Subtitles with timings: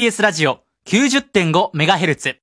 [0.00, 2.36] TBS ラジオ 90.5MHz。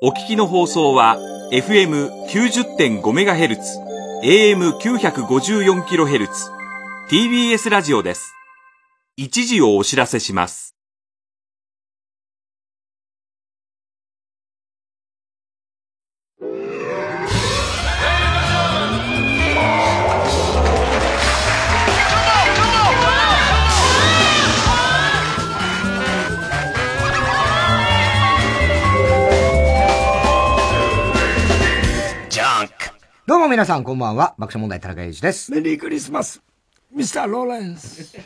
[0.00, 1.18] お聞きの放送は
[1.52, 3.58] FM90.5MHz、
[4.24, 6.30] AM954kHz、
[7.10, 8.32] TBS ラジオです。
[9.18, 10.73] 一時をお知らせします。
[33.26, 34.34] どうも皆さんこんばんは。
[34.38, 35.50] 爆笑問題田中裕二です。
[35.50, 36.42] メリークリスマス、
[36.92, 38.18] ミスター・ローレンス。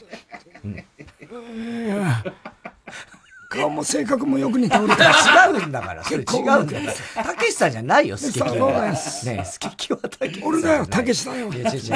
[3.48, 7.24] 顔も性格もよく似ておる 違うんだから、それ違うんだから。
[7.24, 10.48] たけしさんじゃないよ、好きミスターローレンスねえ、好きはたけしさん。
[10.48, 11.52] 俺だよ、たけしだよ。
[11.52, 11.92] いや、違う違う。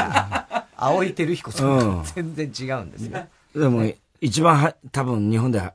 [0.77, 3.27] 青井照彦さんうんと全然違うんですよ。
[3.57, 5.75] でも、一番は、多分日本では、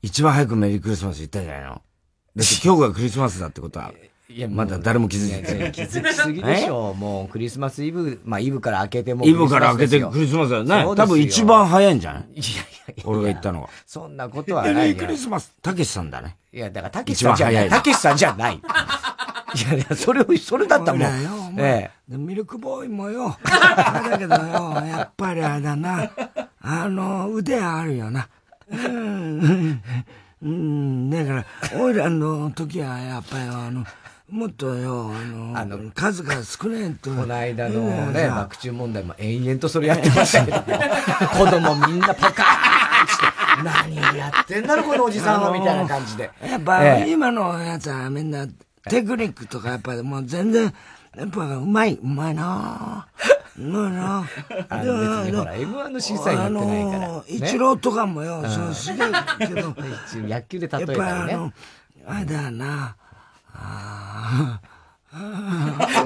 [0.00, 3.92] 一番早くメリークリスマス言ったんじゃないのだって今日がクリスマスだってことは、
[4.28, 5.72] いやまだ誰も気づいてない。
[5.72, 6.94] 気づきすぎでしょう。
[6.98, 10.84] もうクリスマスイブ、まあイブから明けてもクイブから開けてクリスマスだよね。
[10.96, 12.22] 多分一番早いんじゃない？
[12.34, 12.56] いやい
[12.88, 13.68] やいや俺が言ったのが。
[13.86, 15.04] そんなことはないよ。
[15.30, 16.36] マス、たけしさんだね。
[16.52, 17.68] いや、だからたけしさんじゃない。
[17.68, 18.54] たけしさんじゃない。
[18.56, 18.60] い
[19.70, 23.36] やいや、それを、それだったらもう俺だよお、前えでミルクボーイもよ。
[23.44, 24.42] あれだけどよ、
[24.86, 26.10] やっぱりあれだな。
[26.60, 28.28] あの、腕あるよな。
[28.70, 29.82] うん、
[30.42, 33.84] うん、だから、オイラの時はやっぱりあの、
[34.30, 35.12] もっとよ、
[35.54, 37.10] あの、数が少ないと。
[37.10, 43.26] この間のうんね、さ爆中問題も延々とそれやってましたけど、子供みんなパカーンして、
[43.62, 46.30] 何をやってんだろ、このおじさんは、みたいな感じで。
[46.44, 47.12] やっぱ、ええ。
[47.12, 48.48] 今のやつはみんな
[48.88, 50.74] テクニックとかやっぱりもう全然、
[51.16, 53.06] やっぱうまい、うまいな。
[53.56, 54.28] うまいな。
[54.68, 58.50] あの別にほら M1 の審査員やってないからあのね一郎とかもよ、うん。
[58.50, 59.06] そうすげえ
[59.38, 59.72] けど、
[60.28, 61.52] 野球で例えたやっぱらねあの、
[62.08, 62.96] あれだよな、
[63.58, 64.60] あ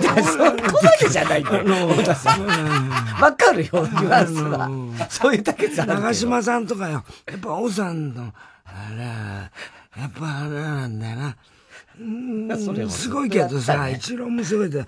[0.00, 2.46] いや そこまでじゃないんだよ、太田さん。
[3.20, 5.06] わかるよ、ニュアンスは。
[5.08, 5.96] そういうだけじゃあ、ない。
[5.96, 8.32] 長嶋さんとかよ、やっぱ王さんの、
[8.64, 9.04] あれ、
[10.00, 11.36] やっぱあれなんだよな。
[12.88, 14.86] すごいけどさ、一郎もすごいで、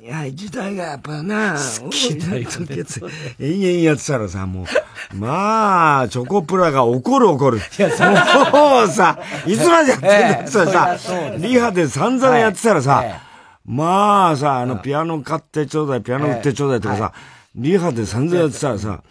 [0.00, 0.06] い。
[0.06, 3.00] や、時代がやっぱな、好きだよね多い時って
[3.38, 7.58] 延々やってたらさ、もう、まあ、チョコプラが怒る怒る。
[7.58, 10.42] もうさ、いつまでやってんだええ。
[10.42, 10.96] ってさ
[11.38, 13.20] リハで散々やってたらさ、ええ。
[13.66, 17.12] まあさ、あの、ピアノ買ってちょうだい、ピアノ売ってちょうだいとかさ、
[17.54, 19.02] リハで散々やってたらさ、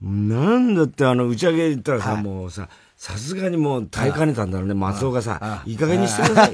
[0.00, 2.68] なんだってあの、打ち上げ行ったらさ、もうさ、
[3.00, 6.52] さすがにもう耐えかねたんだろうね、松尾がさ、いい加減にしてください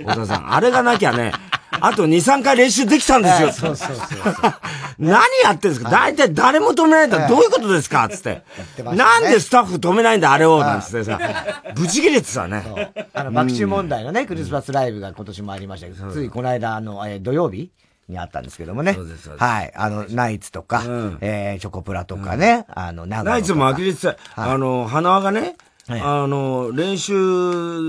[0.00, 0.06] よ。
[0.06, 0.54] 小田さん。
[0.54, 1.32] あれがなきゃね、
[1.80, 3.50] あと2、3回練習できたんですよ。
[3.52, 4.06] そうそうそう。
[5.00, 5.90] 何やってんですか？
[5.90, 7.26] 大体誰も止めないんだ。
[7.26, 8.08] どういうことですか？
[8.08, 8.42] つって。
[8.76, 10.60] てましたねなんでスタッフ止めないんだ、あれを？
[10.60, 11.18] なんつってさ、
[11.74, 12.92] ブチ切れてたね。
[13.12, 17.72] あの、爆中問題のね、クリスマスライブが今年もありましたけど、ついこの間、あの、えー土曜日
[18.08, 18.92] にあったんですけどもね。
[18.94, 19.72] そうですそうですはい。
[19.74, 20.82] あの、ナイツとか、
[21.20, 24.16] えーチョコプラとかね、あの、ナイツも呆れてた。
[24.36, 25.56] あの、花輪がね、はい
[25.92, 27.14] あの、練習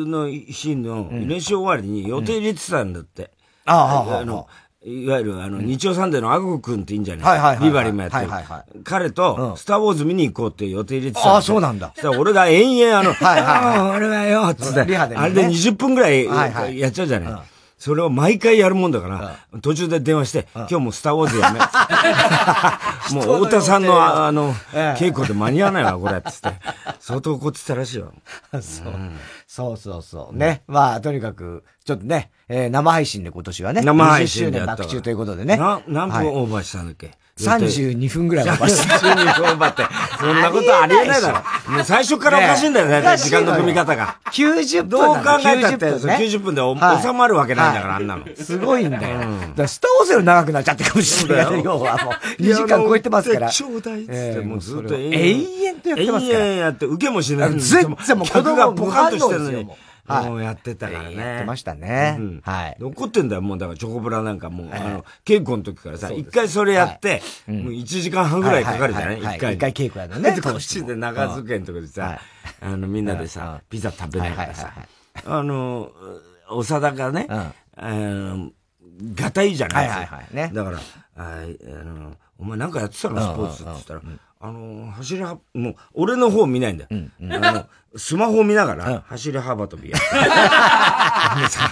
[0.06, 3.32] の日の、練習終わりに予定入れてたんだって。
[3.66, 4.26] あああああ。
[4.26, 4.48] の、
[4.84, 7.26] いわゆる、あの、日曜サンデーのアゴ君っていいんじゃない？
[7.26, 7.70] はいはいはいはい。
[7.70, 8.30] ビバリーもやってる。
[8.32, 8.66] はいはいは。
[8.84, 11.92] 彼と、スターウォーズ見に行こうって予定入れてたああそうなんだ。
[11.94, 16.26] そしたら俺が延々あの、ああ俺はよ、つって、あれで20分ぐらい
[16.80, 17.34] やっちゃうじゃない。
[17.82, 21.60] それを毎回やるもんだから、途中で電話して、今日もスターウォーズやめ。
[23.26, 24.54] もう太田さんのああの、
[25.00, 26.54] 稽古で間に合わないわ、これ、つって。
[27.02, 28.14] 相当怒ってたらしいよ。
[28.52, 28.62] そう
[29.48, 30.38] そうそうそう。
[30.38, 30.62] ね。
[30.68, 35.58] まあ、とにかく、ちょっとね、えー生配信で今年はね、生配20周年信でやったわ爆中ということでね。
[35.58, 39.84] な何分はいオーバーしたんだっけ？32分ぐらいオーバーして32分オーバーって。
[40.20, 41.72] そんなことありえないだろ。
[41.72, 44.18] もう最初からおかしいんだよ、大体時間の組み方が。
[44.32, 48.26] 90分どう考えたって、90分ね90分で収まるわけないんだから、あんなの。
[48.36, 49.20] すごいんだよ。
[49.20, 49.28] だか
[49.58, 51.64] らスターウォーズより長くなっちゃってるかもしれない。
[51.64, 53.50] 要はもう、2時間超えてますから。
[53.50, 55.80] ちょうだいっつって、えーもうずっと永遠。
[55.82, 56.46] とやってますから。
[56.46, 57.50] 永遠やって、受けもしない。
[57.52, 59.68] 全然もう子供客がポカンとしてるのに。
[60.08, 60.26] はい。
[60.26, 61.16] もうやってたからね。
[61.16, 62.16] やってましたね。
[62.20, 62.76] うんはい。
[62.78, 69.20] で怒ってんだよ、もうだからチョコプラなんかもう、あの、稽古の時からさ、一回それやって、もう1時間半ぐらいかかるじゃない？
[69.20, 69.54] 一回。
[69.54, 72.20] 一回稽古やるのねで、 こっちで長机のとこでさ、
[72.62, 74.72] あの、みんなでさ、ピザ食べながらさ。
[75.26, 75.92] あの、
[76.64, 78.52] 長田がね、あの、
[79.16, 80.52] がたいいじゃないですはいはいはいね。
[80.54, 80.82] だから、あ
[81.16, 83.22] あの、お前なんかやってたの？
[83.22, 84.02] スポーツって言ったら、
[84.44, 86.90] あの、走りは、もう、俺の方見ないんだよ。
[87.46, 87.66] あの、
[87.96, 89.98] スマホを見ながら、走り幅跳びや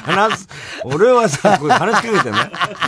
[0.05, 0.47] 話す、
[0.83, 2.37] 俺はさ、こう話しかけてね。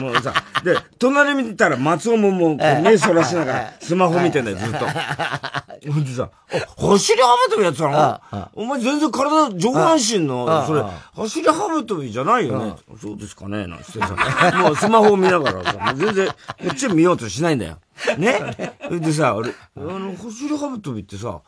[0.01, 0.33] もうさ、
[0.63, 4.85] で、隣見たら松尾ももう、目そらしながら、スマホ見てんだよ、ずっと。
[5.91, 8.21] ほんでさ、あ、走り幅跳びやってたの？
[8.53, 10.83] お前全然体、上半身の、それ、
[11.15, 12.75] 走り幅跳びじゃないよね？
[13.01, 16.33] そうですかね、なんてさ、もうスマホを見ながらさ、もう全然、こ
[16.71, 17.77] っち見ようとしないんだよ。
[18.17, 21.41] ねでさ、俺、あの、走り幅跳びってさ、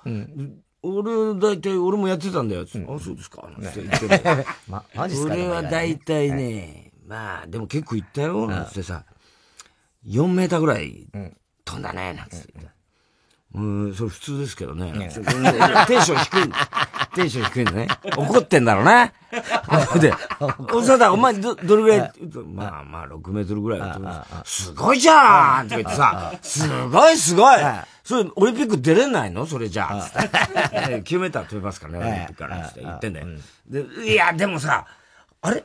[0.82, 2.64] 俺、大体、俺もやってたんだよ。
[2.64, 2.66] あ、
[3.00, 3.48] そうですか。
[3.58, 8.48] なんて言ってね ま、マジっすか俺は大体ね、まあ、でも結構行ったよ。
[8.48, 9.06] なんつってさ、
[10.06, 11.08] 4メーターぐらい
[11.66, 12.14] 飛んだね。
[12.14, 12.73] なんつって言って。
[13.56, 14.92] うん、それ普通ですけどね。
[15.88, 16.54] テンション低い。
[17.14, 17.88] テンション低いんだね。
[18.18, 19.14] 怒ってんだろうな。
[20.02, 22.14] で、長田、お前ど、どれぐらい
[22.54, 24.66] まあまあ、6メートルぐらいす。
[24.66, 27.60] すごいじゃんって言ってさ、すごいすごい
[28.04, 29.46] それ、オリンピック出れないの？
[29.46, 30.02] それじゃあ。
[30.02, 30.18] つって
[31.04, 32.68] 9メーター飛びますからね、オリンピックから。
[32.68, 33.28] つって言ってんだよ。
[33.68, 34.86] で、いや、でもさ、
[35.42, 35.64] あれ？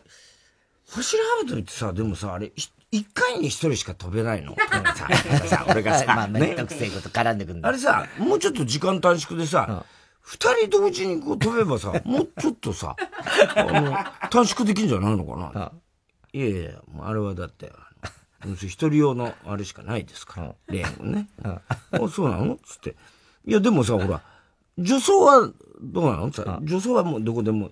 [0.90, 4.54] 走り幅跳びってさ、でもさ、あれ、ひ一回に一人しか飛べないの？
[4.96, 5.08] さ、
[5.46, 7.68] さ、俺がさ、 まあ、めんねどくせえこと絡んでくんだ。
[7.68, 9.84] あれさ、もうちょっと時間短縮でさ、
[10.20, 12.96] 二人同時にこう飛べばさ、 もうちょっとさ、
[13.56, 13.96] あの、
[14.30, 15.72] 短縮できんじゃないのかな？
[16.32, 17.72] いやいや、もうあれはだって、
[18.54, 21.28] 一人用のあれしかないですから、レーンをね。
[21.42, 21.60] あ、
[22.10, 22.58] そうなの？
[22.64, 22.96] つって。
[23.46, 24.22] いや、でもさ、ほら、
[24.78, 25.50] 助走は
[25.82, 26.32] どうなの？
[26.32, 27.70] さ、助走はもうどこでも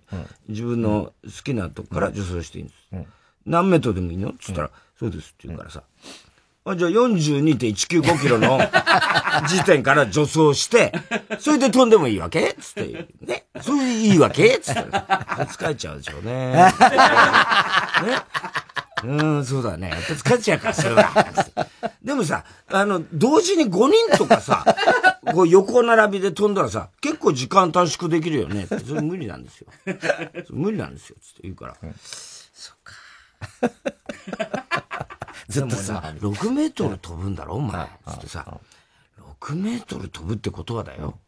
[0.48, 2.78] 自分の好きなとこから助走していいんです。
[3.44, 4.32] 何メートルでもいいの？
[4.40, 5.82] つったら、そうですって言うからさ。
[6.64, 8.58] あ、じゃあ42.195キロの
[9.48, 10.92] 時点から助走して、
[11.38, 12.56] それで飛んでもいいわけ？
[12.60, 13.06] つって。
[13.20, 13.46] ね。
[13.62, 14.58] それでいいわけ？
[14.58, 14.80] つって。
[14.80, 16.52] 疲れちゃうでしょうね。
[16.56, 16.72] ね。
[19.04, 19.90] うん、そうだね。
[19.90, 21.26] やっぱ疲れちゃうから、それは。
[22.02, 24.64] でもさ、あの、同時に5人とかさ、
[25.32, 28.66] こう横並びで飛んだらさ、結構時間短縮できるよね。
[28.66, 29.68] それ無理なんですよ。
[30.50, 31.16] 無理なんですよ。
[31.22, 31.76] つって言うから。
[35.48, 37.86] ずっとさ、6メートル飛ぶんだろお前。
[38.08, 38.60] つってさ、
[39.40, 41.18] 6メートル飛ぶってことはだよ。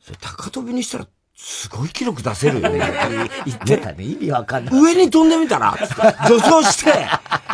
[0.00, 2.80] それ高飛びにしたら、すごい記録出せるよね。
[3.44, 4.04] 言ってたね。
[4.04, 4.74] 意味わかんない。
[4.80, 5.76] 上に飛んでみたら、
[6.26, 7.08] 助走して、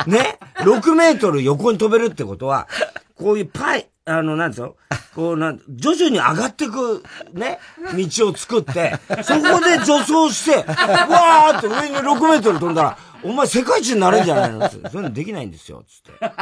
[0.07, 2.69] ね、6メートル横に飛べるってことは、
[3.17, 4.75] こういうパイ、あの、なんつうの？
[5.15, 7.05] こうなん、徐々に上がっていく、
[7.35, 7.59] ね、
[7.95, 14.69] 道を作って、そこで助走して、わーって上に6メートル飛んだら、お前世界一になれるんじゃないの？
[14.69, 16.33] つって そういうのできないんですよ、つって。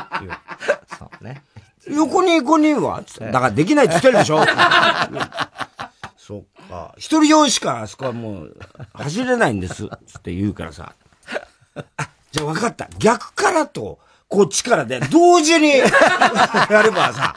[0.98, 1.42] そうね。
[1.88, 4.44] 横に5人はつってだからできないって言ってるでしょ？
[6.16, 6.94] そっか。
[6.96, 8.56] 一人用しかあそこはもう
[8.94, 9.88] 走れないんです。
[10.06, 10.92] つって言うからさ。
[11.96, 12.88] あ、じゃあ分かった。
[12.98, 13.98] 逆からと、
[14.28, 15.68] こっちからで、同時に
[16.70, 17.34] やればさ、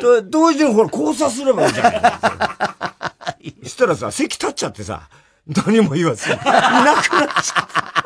[0.00, 3.54] と同時にほら交差すればいいじゃない。
[3.62, 5.08] そしたらさ、席立っちゃってさ、
[5.46, 7.02] 何も言わず、いなくなっ
[7.42, 8.03] ちゃった。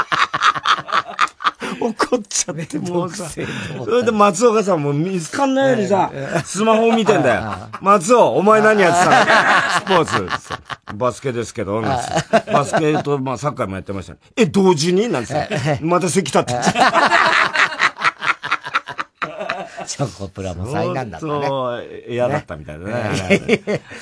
[1.81, 3.29] 怒っちゃって、もうさ。
[3.29, 3.41] そ
[3.91, 6.11] れで松岡さんも見つかんないようにさ、
[6.45, 7.43] スマホ見てんだよ。
[7.81, 9.05] 松尾、お前何やって
[9.85, 10.05] たの？
[10.05, 10.55] スポーツ。
[10.95, 14.19] バスケですけど、バスケと、まあサッカーもやってましたね。
[14.37, 15.09] え、同時に？
[15.09, 15.79] なんて。
[15.83, 16.73] また席立ってっちゃ
[19.87, 21.47] チョコプラも災難だったね。
[21.47, 22.93] そう、嫌だったみたいだね。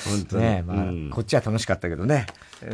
[0.05, 0.43] 本当に。
[0.43, 2.25] ねまあ、うんこっちは楽しかったけどね。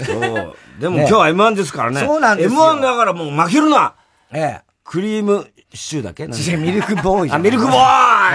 [0.06, 0.56] そう。
[0.79, 2.01] でも今日は M1 ですからね。
[2.01, 3.94] そうなんですよ M1 だからもう負けるな
[4.31, 6.27] えクリームシチューだっけ。
[6.27, 7.77] ミルクボーイあ、んミルクボーイ。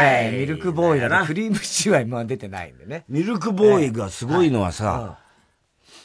[0.00, 1.20] ええミルクボーイだな。
[1.20, 3.04] なクリームシチューは今出てないんでね。
[3.08, 5.18] ミルクボーイがすごいのはさ、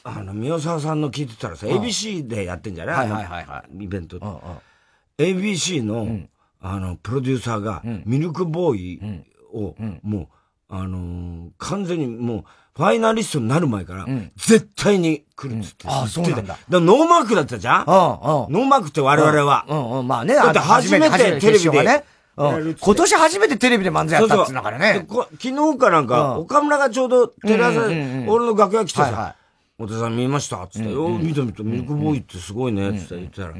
[0.03, 2.95] あの、宮沢さんの聞いてたらさ、ABC でやってんじゃない？
[2.97, 4.19] はいはいはいはイベント。
[4.19, 6.27] で ABC の、
[6.59, 9.23] あの、プロデューサーが、ミルクボーイ
[9.53, 10.27] を、もう、
[10.75, 12.43] あのー完全にもう、
[12.75, 15.87] ファイナリストになる前から、絶対に来るっつって。
[15.87, 16.57] ああそうなんだ。
[16.69, 17.83] ノーマークだったじゃん？
[17.83, 17.89] うんうん。
[17.91, 19.65] ノーマークって我々は。
[19.69, 20.33] うんうん、まあね。
[20.33, 22.03] だって初めてテレビで
[22.35, 25.05] 今年初めてテレビで漫才やったっつうんだからでね。
[25.07, 26.41] こ昨日かなんか、うん。
[26.41, 29.35] 岡村がちょうどテレ朝俺の楽屋来てさ、
[29.77, 30.65] 太田さん見ました？
[30.67, 33.53] つって、お見た見た、ミルクボーイってすごいね、つって言ってたら、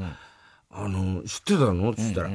[0.72, 1.94] あの、知ってたの？
[1.94, 2.30] つったら、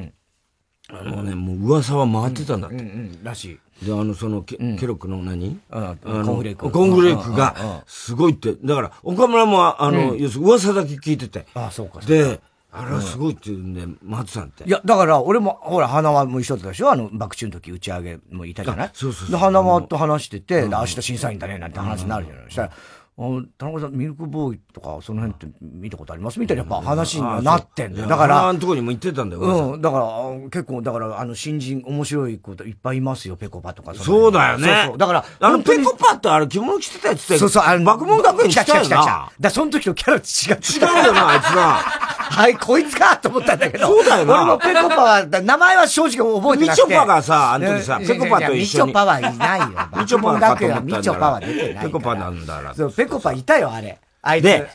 [0.92, 2.82] あのね、もう噂は回ってたんだって。
[3.22, 3.58] らしい。
[3.82, 5.48] で、あの、その、ケケロックの何？
[5.48, 8.54] うんあのコーンフレークコーンフレークが、すごいって。
[8.62, 11.46] だから、岡村も、あの、要するに噂だけ聞いてて。
[11.54, 12.00] ああ、そうか。
[12.00, 12.40] で、
[12.72, 14.64] あれはすごいって言うんで、松さんって。
[14.64, 16.90] いや、だから、俺も、ほら、花輪も一緒だったでしょ？
[16.90, 18.86] あの、爆中の時打ち上げもいたじゃない？
[18.86, 22.44] あそうそうそうで、花輪と話してて、で明日審査員だね、なんて話になるじゃない？
[22.44, 23.22] そしたら、あ
[23.58, 26.40] 田中さん、ミルクボーイとか、その辺って見たことあります？
[26.40, 28.06] みたいな、やっぱ話にはなってんだよ。
[28.08, 29.42] だから、あのとこにも言ってたんだよ。
[29.42, 33.94] うん、だから、あ結構、だから、あの、新人、面白い子いっぱいいますよ、ペコパとか。
[33.94, 34.66] そうだよね。
[34.66, 34.98] そうそう。
[34.98, 37.38] だから、あの、本当にペコパってあれ着物着てたやつって。
[37.38, 38.96] そうそう、あの、爆問学園来たよ来た来た来た来た。
[38.96, 39.32] だなか。
[39.40, 41.00] ら、その時のキャラ違う。
[41.00, 42.10] 違うよな、あいつな。
[42.30, 43.86] はい、こいつかと思ったんだけど。
[43.86, 46.82] そうだよな俺もペコパは、だ名前は正直覚えてなくて。
[46.84, 49.66] みちょぱがさあの時さうんペコパと一緒にみちょぱはいないよ。
[49.98, 51.86] みちょぱはみちょぱは出てないから。
[51.86, 53.98] ペコパなんだからそう、ペコパいたよ、あれ。
[54.22, 54.44] あいつ。
[54.44, 54.68] で、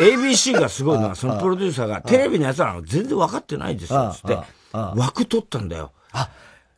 [0.00, 4.38] ABC がすごいのは、そのプロデューサーが、テレビのやつらの全然分かってないですよ、つって。
[4.72, 5.92] 枠取ったんだよ。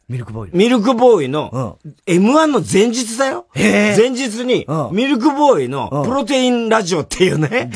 [0.09, 0.51] ミルクボーイ。
[0.55, 3.47] ミルクボーイの、M1 の前日だよ。
[3.55, 7.71] 前日にう、んミルクボーイのプロテインラジオっていうね、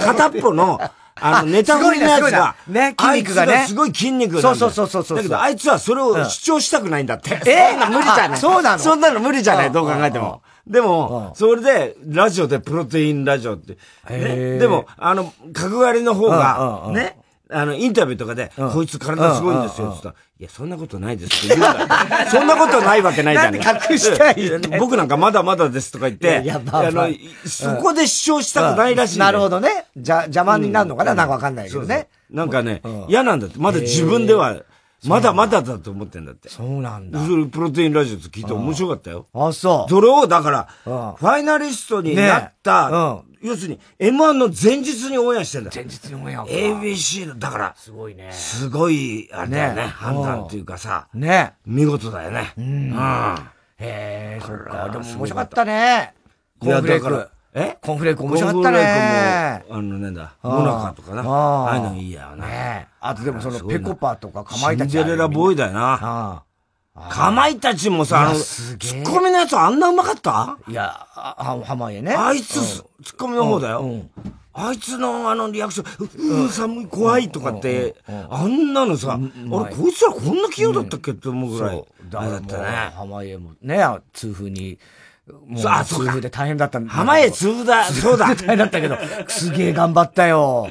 [0.00, 0.78] 片っぽの、
[1.16, 7.40] あの、ネタ振りのやつが、ね筋肉がねすごい筋肉そうそうそうそうそうだけど、あいつはそれを主張したくないんだって。
[7.46, 7.70] え？
[7.72, 8.28] そんな無理じゃない。
[8.32, 8.78] あそうなの？
[8.78, 10.42] そんなの無理じゃない、うんどう考えても。
[10.66, 13.76] でも、それで、ラジオでプロテインラジオって。
[14.08, 17.18] へね、ーでも、あの、角刈りの方が、うんね、
[17.50, 22.26] あの、インタビューとかで、こいつ体すごいんですよ、つったら、いや、そんなことないですって言うから。
[22.32, 23.54] そんなことないわけないじゃん。
[23.54, 27.08] 隠したいうん僕なんかまだまだですとか言って、あまあの、
[27.46, 29.18] そこで主張したくないらしい。
[29.18, 29.86] なるほどね。
[29.96, 32.08] じゃ、邪魔になるのかななんかわかんないけどね。
[32.30, 33.58] なんかね、嫌なんだって。
[33.58, 34.56] まだ自分では、
[35.08, 36.48] まだまだだと思ってんだって。
[36.48, 37.24] そうなんだ。
[37.24, 39.26] それプロテインラジオって聞いて面白かったよ。
[39.32, 39.90] あ、そう。
[39.90, 45.70] それを、だから、うんファイナリストになった、ね要するに、M1 の前日にオンエアしてんだ。
[45.74, 48.32] 前日にオンエアか ABC の、だから、すごいね。
[48.32, 52.54] すごい、あれだよね、ね判断っていうかさ、ね見事だよね。
[52.56, 52.94] うん。
[53.78, 54.88] へえ、そっか。
[54.88, 56.14] でも面白かったね。
[56.62, 57.30] いやコーンフレからク。
[57.54, 57.78] え？
[57.80, 58.74] コーンフレーク面白かったね。
[58.74, 61.20] コーンフレークも、あの、なんだ、モナカとかな。
[61.22, 62.46] あーああいうのいいやな。
[62.46, 64.96] ねあとでもそのペコパとかかまいシンたち。
[64.96, 66.44] デレラボーイだよな。
[66.96, 70.30] あかまいたちもさ、あの、ツッコミのやつあんなうまかった？
[70.32, 70.58] あ。
[70.68, 70.84] いや、
[71.14, 72.14] あ、あ濱家ね。
[72.14, 73.80] あいつ、ツッコミの方だよ。
[73.80, 74.10] うん
[74.56, 79.28] あいつのあのリアクション、うう、寒い、怖いとかって、あんなのさ、あれ、
[79.74, 82.08] こいつらこんな器用だったっけって思うぐらいそう。。
[82.08, 82.92] だったね。
[82.96, 84.78] 濱家もね、痛風に、
[85.26, 88.34] もう痛風で大変だったんだ濱家 痛風だ、そうだ。
[88.34, 88.96] 大変だったけど、
[89.28, 90.68] すげえ頑張ったよ。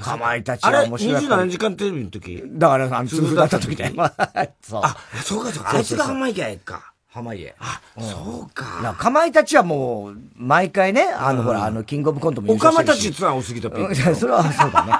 [0.00, 1.36] かまいたちあれ、は面白かった。
[1.36, 2.42] 27時間テレビの時？
[2.46, 3.94] だから、あの、痛風だった時だよ。
[4.62, 4.80] そう。
[4.84, 6.92] あ、そうかそうか、あいつが濱家か。
[7.12, 7.54] 濱家。
[7.58, 8.80] あ、そうか。
[8.82, 13.68] なかまいたちはもう、毎回ね、あの、ほら、あの、キングオブコントも優岡間勝してるしたちってのは多すぎた
[14.14, 14.92] それはそうだね。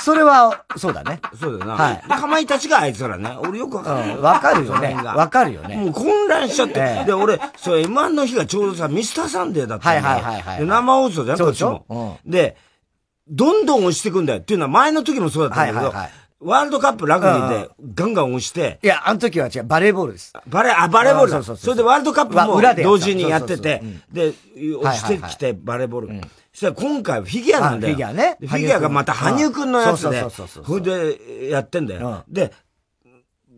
[0.00, 1.20] それは、そうだね。
[1.38, 1.74] そうだよな。
[1.74, 3.36] はいかまいたちがあいつらね。
[3.40, 4.16] 俺よくわかんない。
[4.16, 6.74] うんわかるよねわかるよねもう混乱しちゃって。
[6.78, 10.16] ええで、俺、そう、M1 の日がちょうどさ、ミスターサンデーだったんだよ。
[10.16, 12.18] はいはいはいはいで、生放送じゃん、そうでしょこっちも。
[12.26, 12.56] で、
[13.28, 14.40] どんどん押していくんだよ。
[14.40, 20.32] っていうのは前の時もそうだったんだけど、はいはいはいワールドカップラグビーでガンガン押して、いや、あの時は違う、バレーボールです。
[20.46, 21.38] バレー、あ、バレーボールだ。
[21.38, 24.32] あそうそうそうそれでワールドカップも同時にやっててで、
[24.78, 26.20] 押してきてバレーボール。
[26.60, 27.94] そしたら今回はフィギュアなんだよ。
[27.94, 28.36] あフィギュアね。
[28.38, 30.20] でフィギュアがまた羽生くんのやつで。
[30.20, 32.24] そうそうそう、それでやってんだよ。
[32.28, 32.52] うで、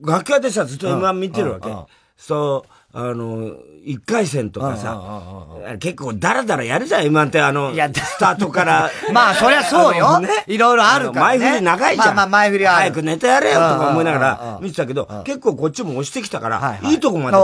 [0.01, 1.69] 楽屋でさ、ずっと M1 見てるわけ。
[2.17, 5.47] そう、あの、一回戦とかさ、
[5.81, 8.91] 結構ダラダラやるじゃん、M1 ってあの、スタートから。
[9.12, 10.21] まあ、そりゃそうよ。
[10.47, 11.39] いろいろあるからね。
[11.39, 12.07] 前振り長いじゃん。
[12.07, 12.73] まあまあ、前振りは。
[12.73, 17.01] 早くネタやれよとか思いながらうん見てたけど、結構こっちも押してきたから、はいはい。
[17.01, 17.37] とこまで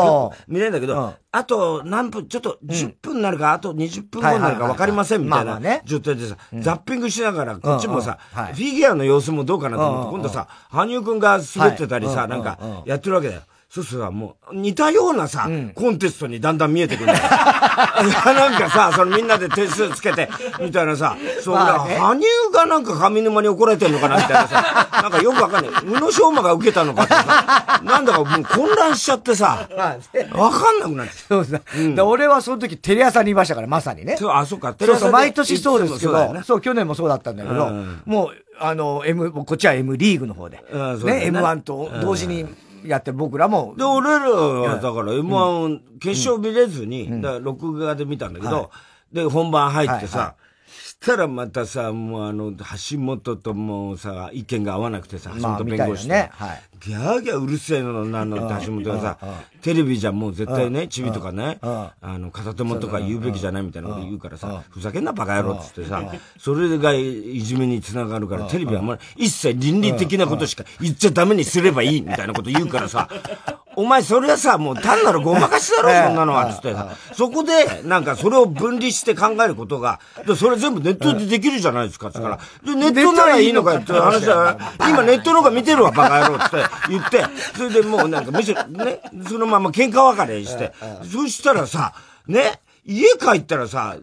[0.46, 0.94] 見れるんだけうん。
[0.94, 12.28] ど、あと何分、ちょっと10分になるか、あと20分後になるか分かりませんみたいな状態でさ、ザッピングしながら、こっちもさ、フィギュアの様子もどうかなと思って、今度さ、羽生くんが滑ってたりさ、はい。
[12.28, 13.42] なんかやってるわけだよ。
[13.70, 17.20] そうするとさ、もう似たようなさ、コンテストにだんだん見えてくるんだよ。
[17.28, 22.18] なんかさ、そのみんなで点数つけて、みたいなさ、そう、まあね羽
[22.50, 25.82] 生がなんか上沼に怒られてんのかなみたいなさ、 なんかよくわかんない。
[25.84, 31.12] 宇野昌磨が受けたのかとかさ、なんだかもう混乱しちゃってさ、 まあねわかんなくなって。
[31.28, 31.60] そうだ。
[31.94, 34.16] で俺はその時テレ朝にいましたから、まさにね。
[34.18, 34.74] そう、あ、そうか。
[34.80, 40.56] そうそう、毎年そうですけど、そうねそう、去年もそうだったんだけどうん、もう、あの、M、こっちは M リーグの方で。
[40.56, 42.46] ね M1 と同時に
[42.84, 43.74] やって僕らも。
[43.76, 48.70] で、、俺らは、だから M1 決勝見れずに、だから録画で見たんだけど、
[49.12, 50.34] で、本番入ってさ、
[50.66, 56.30] したらまたさ、もうあの、橋本ともうさ、意見が合わなくてさ、橋まあ本弁護士ね。
[56.32, 59.18] はいギャーギャーうるせえのなんのって橋本がさ、
[59.62, 66.02] テレビじゃもう絶対ね、チビとかね、あの、片手間とか言うべきじゃないみたいなこと言うからさ、ふざけんなバカ野郎っつってさ、
[66.38, 73.08] それがいじめにつながるから、テレビはもう一切倫理的なことしか言っちゃダメにすればいいみたいなこと言うからさ、
[73.78, 76.88] お前それはさ、もう単なるごまかしだろ、そんなのは、つってさ。
[77.12, 82.40] そこで、なんかそれを分離して考えることが、でそれ全部ネットでできるじゃないですか、つから。
[82.64, 84.58] で、ネットならいいのかよって話だよ。
[84.80, 86.56] 今ネットの方が見てるわ、バカ野郎って
[86.88, 87.24] 言って、
[87.56, 90.72] それでもうなんかむしろね、そのまま喧嘩別れして、
[91.10, 91.92] そしたらさ、
[92.26, 93.96] ね、家帰ったらさ、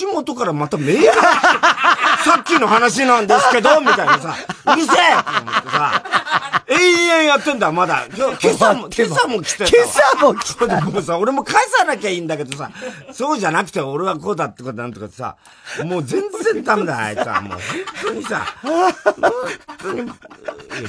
[0.00, 1.04] 橋本からまたメール
[2.24, 4.34] さっきの話なんですけど、みたいなさ、
[4.66, 6.02] うるせえと思ってさ、
[6.68, 8.06] 永遠やってんだ、まだ。
[8.16, 9.76] 今朝も、今朝も来てた。
[9.76, 10.80] 今朝も来てた。
[10.82, 12.70] もうさ、俺も返さなきゃいいんだけどさ、
[13.12, 15.36] そうじゃなくて俺はこうだってことなんとかさ、
[15.84, 16.22] もう全
[16.54, 17.40] 然ダメだ、あいつは。
[17.40, 17.60] もう本
[18.02, 18.92] 当にさ、本
[19.78, 20.10] 当に、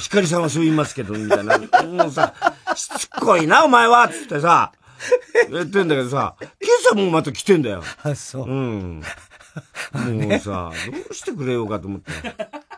[0.00, 1.58] 光さんはそう言いますけど、みたいな。
[1.58, 2.32] もうさ、
[2.74, 4.72] しつこいな、お前はつってさ、
[5.52, 6.50] やってんだけどさ、今
[6.90, 7.82] 朝もまた来てんだよ。
[8.02, 8.48] あ、そう。
[8.48, 9.02] うん。
[9.94, 12.12] もうさ、どうしてくれようかと思って。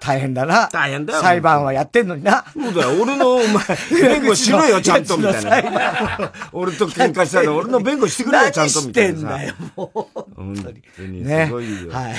[0.01, 0.69] 大変だな。
[0.73, 1.21] 大変だよ。
[1.21, 2.45] 裁判はやってんのにな。
[2.53, 3.03] そうだよ。
[3.03, 3.65] 俺の、お前、
[4.21, 6.33] 弁護しろよ、ちゃんと、みたいな。
[6.53, 9.19] 俺と喧嘩したら、 俺の弁護してくれよ、ちゃんと、みたいな。
[9.19, 10.21] してんだよ、もう。
[10.35, 10.55] 本
[10.97, 11.25] 当に。
[11.25, 11.47] ね。
[11.47, 11.93] すごいよ。
[11.93, 12.15] はい。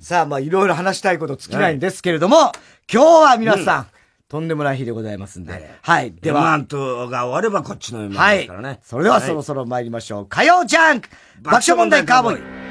[0.00, 2.52] さあ、まあ、いろいろ話したいこと尽きないんですけれども、
[2.92, 3.86] 今日は皆さん、
[4.28, 5.70] とんでもない日でございますんで。
[5.82, 6.12] はい。
[6.20, 6.40] では。
[6.42, 8.68] マントが終わればこっちの山ですからね。
[8.68, 8.80] はい。
[8.82, 10.26] それではそろそろ参りましょう。
[10.26, 11.08] 火曜ジャンク
[11.42, 12.65] 爆笑問題カーボーイ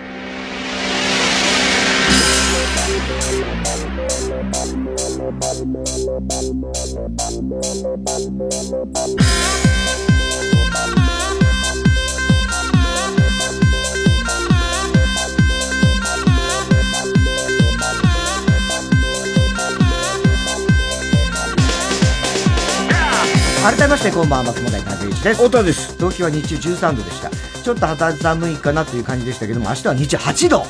[23.65, 25.35] 改めましてこんばんは松本大和一です。
[25.35, 25.95] 太田です。
[25.97, 27.29] 東京は日中13度でした。
[27.29, 30.63] ちょっと肌寒いかなという感じでしたけども明日は日中8度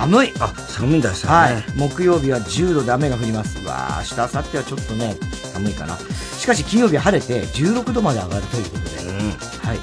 [0.00, 0.32] 寒い。
[0.40, 3.64] あ寒いんだしたね、はい、木曜日は10度で雨が降ります。
[3.64, 5.16] わ明日明後日はちょっとね
[5.52, 5.96] 寒いかな。
[6.38, 9.78] しかし金曜日晴れて16度まで上がるということで、うん、はい。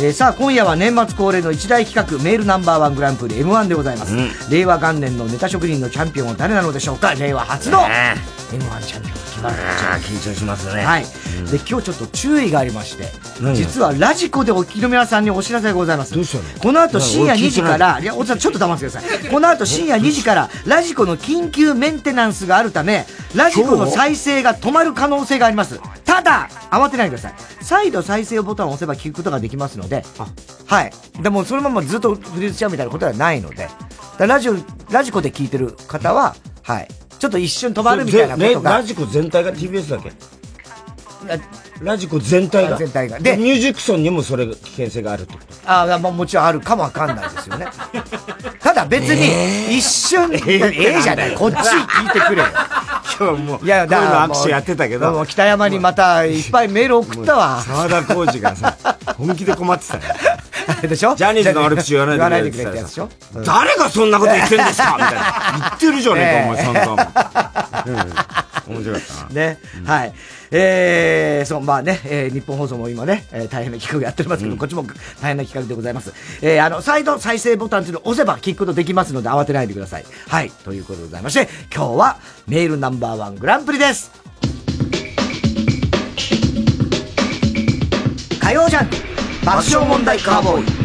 [0.00, 7.14] えー、さあ今夜は年末恒例の一大企画メールナンバーワングランプリ m 1でございます、うん、令和元年のネタ職人のチャンピオンは誰なのでしょうか？
[7.14, 7.78] 令和初の
[8.52, 9.14] m 1チャンピオン
[9.50, 10.82] 緊張しますね。
[10.82, 11.04] はい、
[11.38, 13.04] うん、で今日ちょっと注意がありまして
[13.54, 16.14] 実はラジコでお聞きの皆さんにお知らせがございます。
[16.14, 16.60] どうしたの？
[16.60, 19.28] この後深夜2時からいやおさんちょっと黙ってください。
[19.28, 25.80] この後深夜2時からラジコの緊急メンテナンスがあるためラジコの再生が止まる可能性があります。
[26.04, 27.64] ただ慌てないでください。
[27.64, 30.04] 再度再生ボタンを押せば聞くことができますので
[30.66, 30.92] はい。
[31.22, 33.68] でもそのままずっとフリーズしちゃうみたいなことはないので、
[34.18, 34.56] ラジオ、
[34.90, 36.88] ラジコで聞いてる方は、はい。
[37.18, 38.70] ちょっと一瞬止まるみたいなことが。
[38.78, 40.12] ラジコ全体が TBS だけ
[41.82, 42.76] ラジコ全体が。
[42.76, 43.18] 全体が。
[43.18, 47.66] で、ミュージックソンにもそれ危険性があるってことああ、まあもちろんあるかもわかんないですよね。
[48.60, 52.48] ただ別に、一瞬、 えー、ええじゃない、こっち聞いてくれよ。
[53.18, 55.12] 今日もう、いや、だから握手やってたけど。
[55.12, 57.62] も北山にまたいっぱいメール送ったわ。
[57.62, 58.74] 沢田浩二がさ、
[59.18, 60.00] 本気で困ってたよ。
[60.66, 61.14] あれでしょ？
[61.14, 63.08] ジャニーズの悪口言わないでくれってやつでしょ
[63.44, 65.20] 誰がそんなこと言ってんですかみたいな。
[65.58, 67.44] 言ってるじゃねえか、お前、散々。
[68.66, 69.28] 面白かったな。
[69.30, 69.58] ね。
[69.86, 70.12] はい。
[70.56, 74.84] えー、そう、まあね、えー、日本放送も今ね、えー、大変な企画やってますけど、うん、こっちも
[75.20, 76.12] 大変な企画でございます。
[76.42, 80.04] えー、あの、再度再生ボタンというのを押せば聞くことできますので慌てないでください。
[80.28, 80.50] はい。
[80.64, 84.12] ということでございまして、今日はメールナンバーワングランプリです。
[88.40, 88.96] 火曜ジャンク
[89.44, 90.84] 爆笑問題カーボーイ。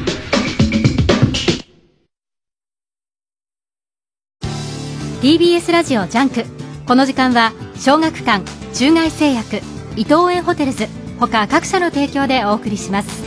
[5.22, 6.46] TBS ラジオジャンク
[6.88, 9.62] この時間は小学館中外製薬
[9.96, 10.88] 伊藤園ホテルズ
[11.20, 13.24] 他各社の提供でお送りします。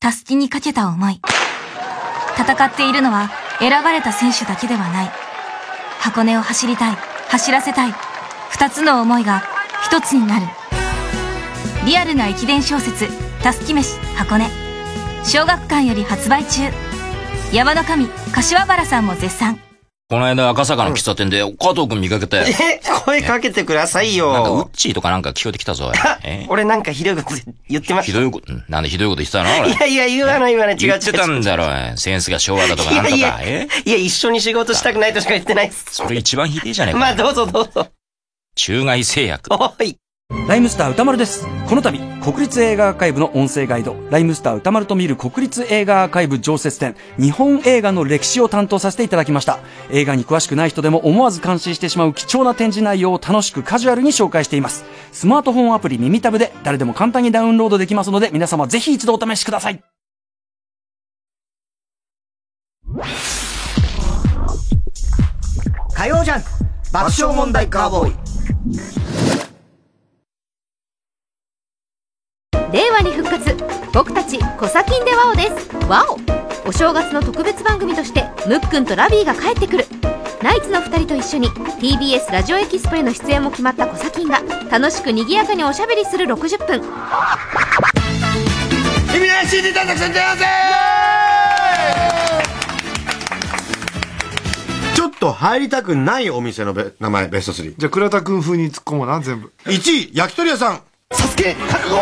[0.00, 1.20] たすきにかけた思い。
[2.38, 5.10] 戦っているのは選ばれた選手だけではない。
[5.98, 6.96] 箱根を走りたい
[7.28, 7.94] 走らせたい。
[8.50, 9.42] 二つの思いが
[9.82, 10.46] 一つになる。
[11.84, 13.08] リアルな駅伝小説
[13.42, 14.48] 「たすき飯箱根」
[15.24, 16.70] 小学館より発売中。
[17.52, 19.65] 山の神柏原さんも絶賛。
[20.08, 22.36] この間赤坂の喫茶店で加藤くん見かけて。
[22.36, 24.32] え、声かけてくださいよ。
[24.32, 25.90] なんかウッチーとかなんか聞こえてきたぞ。
[26.22, 27.30] え俺なんかひどいこと
[27.68, 28.12] 言ってました。
[28.12, 29.72] ひどいこと、なんでひどいこと言ってたの俺。
[29.72, 30.88] いやいや、言わない言わない、違う違う。
[30.90, 33.16] 言ってたんだろ、センスが昭和だとかなんとか。
[33.16, 35.86] いやいや、一緒に仕事したくないとしか言ってないっす。
[35.90, 37.00] それ一番ひでえじゃねえか。
[37.00, 37.88] まあどうぞどうぞ。
[38.54, 39.52] 中外製薬。
[39.52, 39.96] おい。
[40.48, 41.44] ライムスター歌丸です。
[41.68, 49.58] この度、国立映画アーカイブの音声ガイド、ライムスター歌丸と見る国立映画アーカイブ常設展、日本映画の歴史を担当させていただきました。
[49.90, 54.84] 映画に詳しくない人でも思わず感心してしまう貴重な展示内容を楽しくカジュアルに紹介しています。
[55.10, 59.82] スマートフォンアプリ耳タブで誰でも簡単にダウンロードできますので、皆様ぜひ一度お試しください。
[65.92, 66.48] 火曜ジャンク
[66.92, 69.45] 爆笑問題カーボーイ
[72.72, 73.56] 令和に復活
[73.92, 76.18] 僕たちコサキンでワオですワオ
[76.68, 79.84] お正月の特別番組としてムックンとラビーが帰ってくる
[80.42, 86.82] ナイツの2人と一緒に TBS ラジオエキスポへの出演も決まったコサキンが楽しく賑やかにおしゃべりする60分
[94.94, 97.74] ちょっと入りたくないお店のべ名前ベスト3。
[97.76, 99.52] じゃあ倉田くん風に突っ込もうな、全部。
[99.64, 100.80] 1位、焼き鳥屋さん。
[101.12, 101.96] サスケ覚悟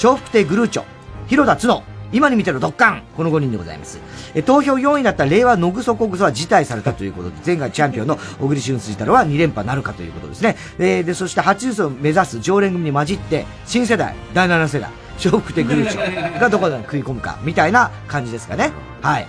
[0.00, 0.84] 笑福亭グルーチョ、
[1.26, 3.98] 広田角、今に見てろドッカンこの5人でございます。
[4.34, 10.56] え投票4位だった令和のぐそこぐそは辞退されたということで、前回チャンピオンの小栗旬辻太郎は2連覇なるかということですね。
[10.78, 14.90] えーで、そして初優勝を目指す常連組に混じって、新世代、第7世代、
[15.24, 18.72] 笑福亭グルーチョがどこで食い込むか、みたいな感じですかね。
[19.02, 19.26] はい。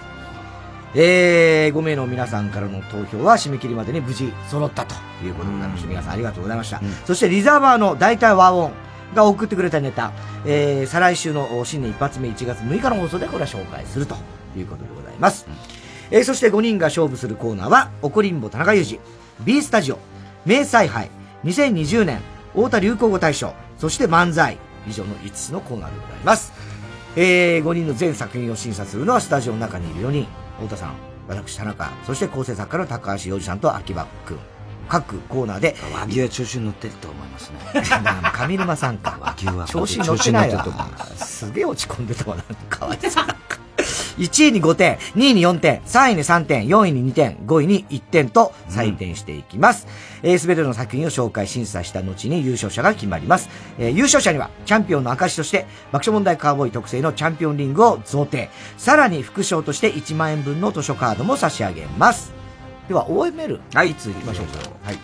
[0.93, 6.81] えー、5名の皆さんからの投票は締め切りまでに無事揃ったということでございまして、皆さんありがとうございました。
[7.05, 8.71] そしてリザーバーの大体和音
[9.15, 10.11] が送ってくれたネタ、
[10.45, 14.15] えー、再来週の新年一発目1月6日の放送でこれは紹介すると
[14.55, 15.47] いうことでございます。
[16.11, 18.99] えー、そして5人が勝負するコーナーは、おこりんぼ田中裕二、
[19.45, 19.99] B スタジオ、
[20.45, 21.09] 名采配、
[21.45, 22.21] 2020年、
[22.53, 26.53] 太田流行語大賞、そして漫才、以上の5つのコーナーでございます。
[27.15, 30.27] えー、5人の全作品を審査するのはスタジオの中にいる4人。
[30.57, 30.95] 太田さん、
[31.27, 34.39] 私田中、そして構成作家の高橋洋二さんと秋葉くん。
[34.91, 35.75] 各コーナーで。
[35.93, 37.59] 和牛は調子に乗ってると思いますね。
[38.35, 39.17] 上沼さんか。
[39.21, 40.65] 和牛は調子に乗ってないわ。
[41.15, 43.25] すげえ落ち込んでたわ、なんかかわいそう。
[43.25, 43.35] なんか
[44.17, 49.87] 1位に5点、2位に4点、3位に3点、4位に2点、5位に1点と採点していきます。
[50.23, 53.49] えーすべての作品を紹介、審査した後に優勝者が決まります。
[53.79, 58.49] えー優勝者には、チャンピオンの証として、爆笑問題カーボーイ特製のチャンピオンリングを贈呈。
[58.77, 62.40] さらに副賞として1万円分の図書カードも差し上げます。
[62.91, 63.61] では、OML。
[63.73, 63.91] はい。
[63.91, 64.57] いつ行きましょうか。
[64.83, 64.97] はい。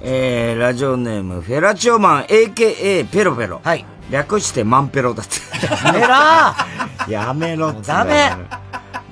[0.00, 3.60] えー、ラジオネーム、フェラチオマン、AKA ペロペロ。
[3.64, 3.84] はい。
[4.12, 5.34] 略してマンペロだって。
[5.66, 6.54] やめら
[7.10, 7.82] やめろって。
[7.88, 8.30] ダメ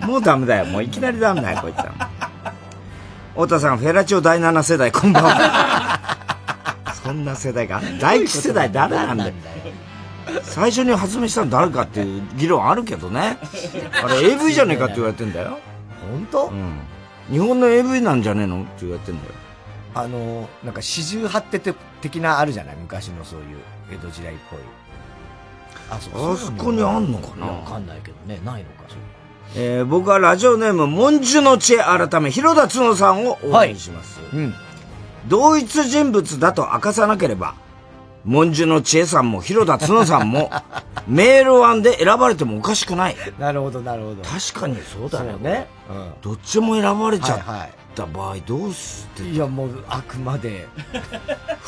[0.06, 0.66] もうダメだよ。
[0.66, 2.08] もういきなりダメだよ、こいつは。
[3.32, 5.98] 太田さん、フェラチオ第7世代、こんばんは。
[7.02, 9.32] そんな世代が第1世代誰なんだよ。
[10.44, 13.38] 最初に発明したの誰かっていう議論あるけどね。
[14.04, 15.58] あれ AV じゃねえかって言われてんだよ。
[16.12, 16.46] 本当？
[16.46, 16.78] うん。
[17.30, 18.62] 日本の AV なんじゃねえの？
[18.62, 19.32] って言われてんだよ。
[19.94, 22.76] あの、なんか四十八手的なあるじゃない？
[22.76, 23.58] 昔のそういう
[23.92, 24.58] 江戸時代っぽい。
[25.90, 27.46] あ、あそこにあんのかな？
[27.46, 28.40] わかんないけどね。
[28.44, 28.98] ないのか、そう
[29.56, 34.20] えー僕はラジオネーム、文殊の知恵改め、広田角さんを応援します。
[34.34, 34.54] うん。
[35.28, 37.54] 同一人物だと明かさなければ、
[38.24, 40.50] 文殊の知恵さんも広田角さんも、
[41.06, 43.16] メールワンで選ばれてもおかしくない。
[43.38, 44.22] なるほど、なるほど。
[44.22, 45.66] 確かにそうだよそうね。
[46.20, 47.38] どっちも選ばれちゃっ
[47.94, 50.68] た場合どうしていや、もう、あくまで。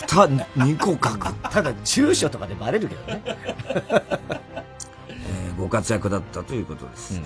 [0.07, 1.33] 二、二個書く。
[1.51, 3.23] ただ、住所とかでバレるけどね。
[5.09, 7.21] えーご活躍だったということです。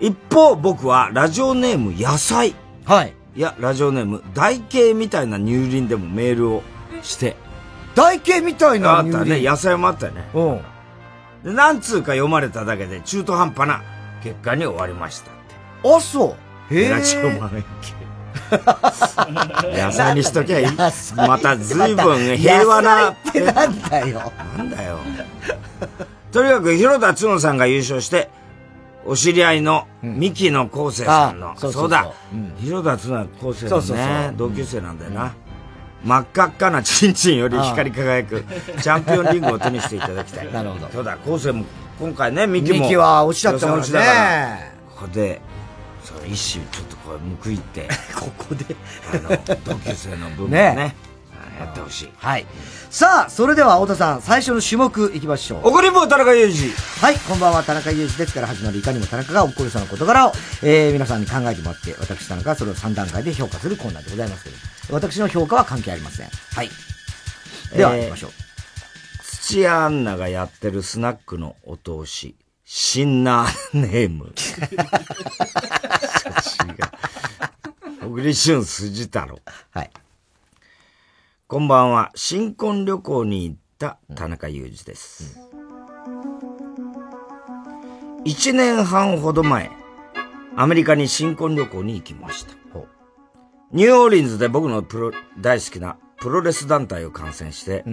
[0.00, 2.54] 一方、僕はラジオネーム野菜。
[2.84, 3.14] はい。
[3.36, 6.62] いや、ラジオネーム台形みたいな乳輪でもメールを
[7.02, 7.36] して。
[7.96, 9.42] 台形みたいなあったね。
[9.42, 10.28] 野菜もあったよね。
[10.34, 10.60] うん。
[11.42, 13.82] で、何通か読まれただけで中途半端な
[14.22, 15.30] 結果に終わりました。
[15.96, 16.36] あ、そ
[16.70, 16.74] う。
[16.74, 16.88] へえ。
[16.90, 17.64] ラジオマン
[19.74, 20.66] 野菜にしときゃいい。
[21.16, 23.10] また随分平和な。
[23.10, 24.32] ってなんだよ。
[24.58, 24.98] なんだよ。
[26.32, 28.28] とにかく広田つのさんが優勝して、
[29.06, 35.32] お知り合いの三木野昴生さんの、あそうだうん、広田つのは昴生のそうそうそうね、同級生なんだよな。
[36.06, 38.44] 真っ赤っかなチンチンより光り輝く
[38.80, 40.50] チャンピオンリングを手にしていただきたい。
[40.54, 41.64] なるほどそうだ、昴生も
[41.98, 42.80] 今回ね、三木も。
[42.82, 44.72] ミキは落ちちゃったからね。
[44.94, 45.40] ここで、
[46.04, 47.88] そう、一種ちょっとこう、報いて。
[48.14, 48.76] ここで。
[49.12, 50.94] あの、同級生の分もねね。
[51.58, 52.12] やってほしい。
[52.18, 52.46] はい。
[52.90, 55.68] さあ、それでは、太田さん、最初の種目いきましょう。
[55.68, 56.72] 怒りんぼ田中裕二。
[57.00, 64.56] はい、こんばんは、田中裕二ですから始まるいかにも田中が怒るその事柄を、えー、皆さんに考えてもらって、私田中はそれを3段階で評価するコーナーでございますけど、
[64.90, 66.28] 私の評価は関係ありません。
[66.28, 66.70] はい。
[67.74, 68.30] では、えー行きましょう。
[69.22, 74.34] 土屋アンナがやってるスナックのお通し、シンナーネーム。
[78.02, 79.38] 小栗旬筋太郎。
[79.70, 79.90] はい。
[81.48, 82.10] こんばんは。
[82.14, 85.38] 新婚旅行に行った田中裕二です。
[88.24, 89.70] 一、年半ほど前、
[90.56, 92.65] アメリカに新婚旅行に行きました。
[93.72, 97.84] ニューオーリンズで僕のプロ大好きなプロレス団体を観戦して、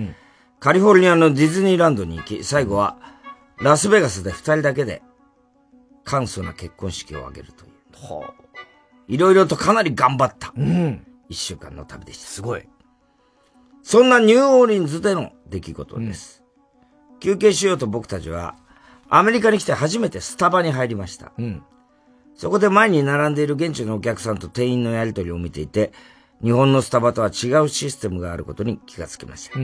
[0.60, 2.98] カリフォルニアのディズニーランドに行き、最後は
[3.58, 5.02] ラスベガスで二人だけで
[6.04, 7.72] 簡素な結婚式を挙げるという。
[9.08, 10.54] いろいろとかなり頑張った。
[11.30, 12.28] 一週間の旅でした。
[12.28, 12.68] すごい。
[13.82, 16.44] そんなニューオーリンズでの出来事です。
[17.20, 18.56] 休憩しようと僕たちは、
[19.10, 21.34] アメリカに来て初めてスタバに入りました。
[22.36, 25.92] そこで前に並んでいる現地のお客さんと店員のやりとりを見ていて、
[26.42, 29.60] 日本のスタバとは違うシステムがあることに気がつきました。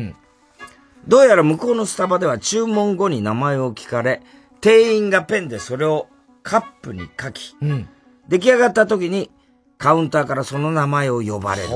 [1.07, 4.21] どうやら向こうのスタバでは注文後に名前を聞かれ、
[4.61, 6.07] 店員がペンでそれを
[6.43, 7.55] カップに書き、
[8.27, 9.31] 出来上がった時に
[9.77, 11.69] カウンターからその名前を呼ばれる。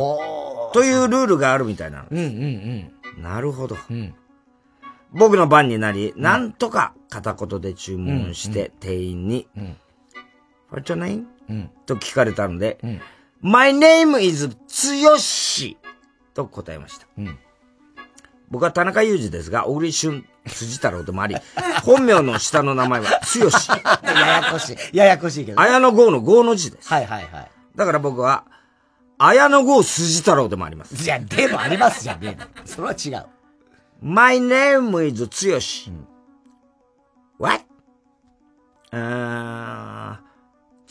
[0.74, 3.22] というルールがあるみたいなのです。
[3.22, 3.78] なるほど。
[5.12, 9.48] 僕の番になり、なんとか片言で注文して、店員に、
[10.74, 11.68] What's your name?
[11.86, 12.80] と聞かれたので、
[13.42, 15.78] My name is つよし
[16.34, 17.08] と答えました。
[18.50, 21.36] 僕は田中裕二ですが、小栗旬辻太郎でもあり、
[21.84, 23.70] 本名の下の名前はつよし。
[23.70, 24.78] ややこしい。
[24.98, 25.60] ややこしいけど。
[25.60, 26.88] 綾野剛の剛の字です。
[26.90, 27.52] はいはいはい。
[27.76, 28.46] だから僕は、
[29.18, 31.04] 綾野剛辻太郎でもあります。
[31.04, 32.38] いや、でもありますじゃん、ね。
[32.66, 33.26] それは違う。
[34.02, 35.92] My name is つよし。
[37.40, 37.66] What?
[38.92, 40.33] あー、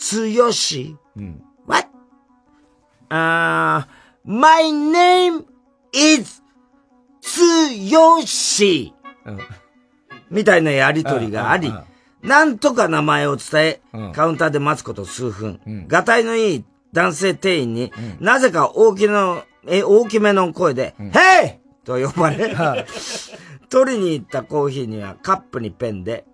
[0.03, 0.97] つよし。
[1.65, 1.87] What?
[3.09, 5.45] あー、My name
[5.93, 6.43] is
[7.21, 7.41] つ
[7.89, 8.93] よし。
[10.29, 11.73] みたいなやりとりがあり、
[12.23, 13.81] なんとか名前を伝え、
[14.13, 22.57] カウンターで待つこと数分、がたいのいい男性店員に、なぜか大きな、え、大きめの声で、ヘイと呼ばれ、
[23.71, 26.25] 取りに行ったコーヒーにはカップにペンで、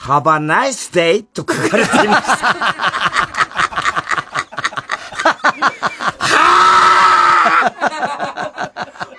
[0.00, 2.48] Have a nice day と書かれていました。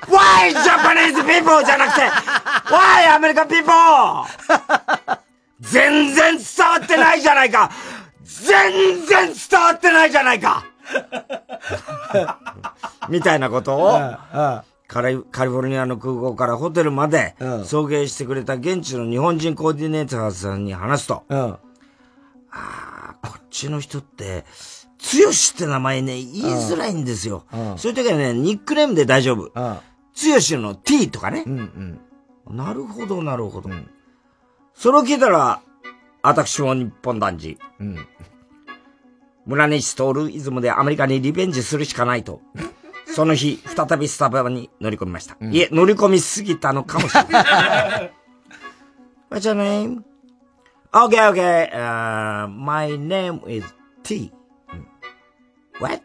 [0.10, 2.10] Why Japanese people じゃなくて、
[2.70, 4.26] Why American people!
[5.60, 7.70] 全然伝わってないじゃないか
[8.24, 10.66] 全然伝わってないじゃないか
[13.10, 14.00] みたいなことを、
[14.90, 21.60] カリカリフォルニアの空港からホテルまで送迎してくれた現地の日本人コーディネーターさんに話すと、あ
[22.52, 24.46] あ、こっちの人って、
[24.98, 27.46] つよしって名前ね、言いづらいんですよ。
[27.78, 29.52] そういう時はね、ニックネームで大丈夫。
[30.16, 31.46] つよしの T とかね。
[32.50, 33.70] なるほど、なるほど。
[34.74, 35.62] それを聞いたら、
[36.24, 37.60] 私も日本男児。
[39.46, 42.42] 村西徹イズムでアメリカにリベンジするしかないと。
[43.20, 45.36] その日、再びスタバに乗り込みました。
[45.46, 48.14] いえ、乗り込みすぎたのかもしれない。
[49.30, 50.06] What's your name?
[50.94, 51.70] Okay, okay.
[51.70, 53.66] Uh, my name is
[54.04, 54.32] T.
[55.82, 56.02] What?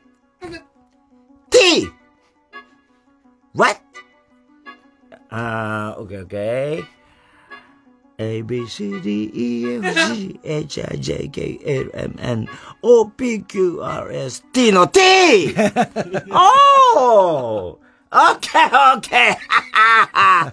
[1.50, 1.88] T!
[3.54, 3.80] What?
[5.30, 6.84] Uh, okay, okay.
[8.16, 12.48] A, B, C, D, E, F, G, H, I, J, K, L, M, N,
[12.82, 15.00] O, P, Q, R, S, T の T!
[16.96, 17.78] お
[18.10, 19.36] ー !Okay, okay!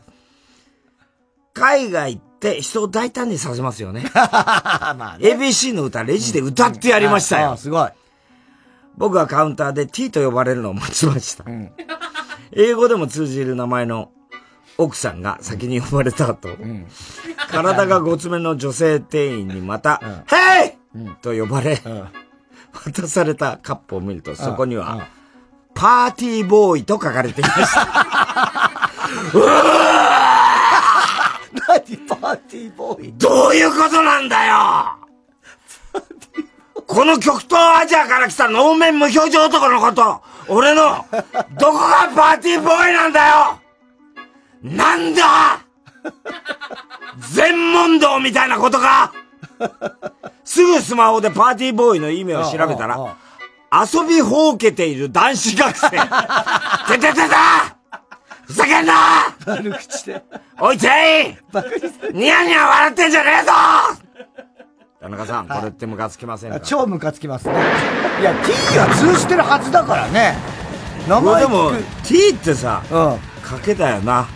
[1.53, 4.09] 海外って人を大胆にさせますよね。
[4.15, 7.57] まあ ABC の歌、レジで歌ってやりましたよ。
[7.57, 7.89] すごい。
[8.97, 11.45] 僕はカウンターで T と呼ばれるのを待ちました。
[12.51, 14.11] 英語でも通じる名前の
[14.81, 16.49] 奥さんが先に呼ばれた後、
[17.49, 21.09] 体がごつめの女性店員にまた、ヘイ！
[21.21, 21.79] と呼ばれ、
[22.73, 25.07] 渡されたカップを見ると、そこには、
[25.73, 27.81] パーティーボーイと書かれていました。
[29.33, 29.51] うわ
[31.53, 33.13] 何パーティーボーイ？
[33.17, 34.97] どういうことなんだよ
[36.87, 41.05] この極東アジアから来た能面無表情男のこと、俺の、
[41.57, 43.60] どこがパーティーボーイなんだよ
[44.63, 45.59] なんだ!
[47.33, 49.11] 全問答みたいなことか?
[50.43, 53.15] すぐスマホでパーティーボーイの意味を調べたら、
[53.71, 55.89] 遊びほうけている男子学生。
[56.87, 57.21] てててて
[58.47, 58.93] ふざけんな!
[59.45, 60.23] 悪口で。
[60.59, 61.57] おいてい
[62.13, 63.51] ニヤニヤ笑ってんじゃねえぞ!
[65.01, 66.59] 田中さん、これってムカつきませんか?
[66.59, 67.53] 超ムカつきますね。
[68.19, 70.37] いや、T は通じてるはずだからね。
[71.07, 71.71] 名これでも
[72.03, 73.15] T ってさ、か
[73.63, 74.27] けだよな。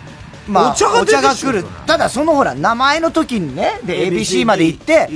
[0.46, 1.64] まあ、お茶がお茶が来る。
[1.86, 5.08] ただ、そのほら、名前の時にね、で、ABC まで行って、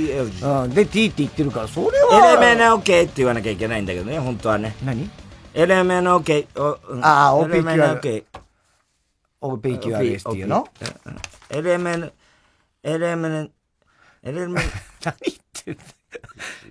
[0.43, 2.37] うん、で、T って言ってるから、それは。
[2.39, 4.75] LMNOK って言わなきゃいけないんだけどね、本当はね。
[4.83, 5.09] 何
[5.53, 6.47] ?LMNOK。
[6.55, 8.25] おうんああ LMNOK。
[9.41, 10.67] OPQRS っていうの
[11.49, 12.11] ?LMN、
[12.83, 13.49] LMN、
[14.23, 14.53] LMN、
[15.03, 15.81] 何言ってんの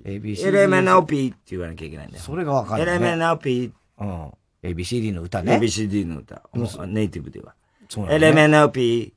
[0.05, 0.51] ?ABC。
[0.51, 2.23] LMNOP って言わなきゃいけないんだよ。
[2.23, 3.73] それがわかんないね LMNOP。
[3.99, 4.33] うん。
[4.63, 5.57] ABCD の歌ね。
[5.57, 6.43] ABCD の歌。
[6.87, 7.55] ネイティブでは。
[7.91, 9.13] そうなんだね LMNOP。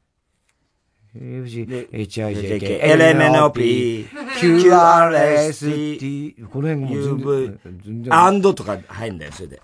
[1.15, 4.07] HIJK、LMNOP。
[4.41, 6.47] QRST。
[6.49, 6.89] この辺も
[7.85, 9.61] 全アンドとか入るんだよ、それで。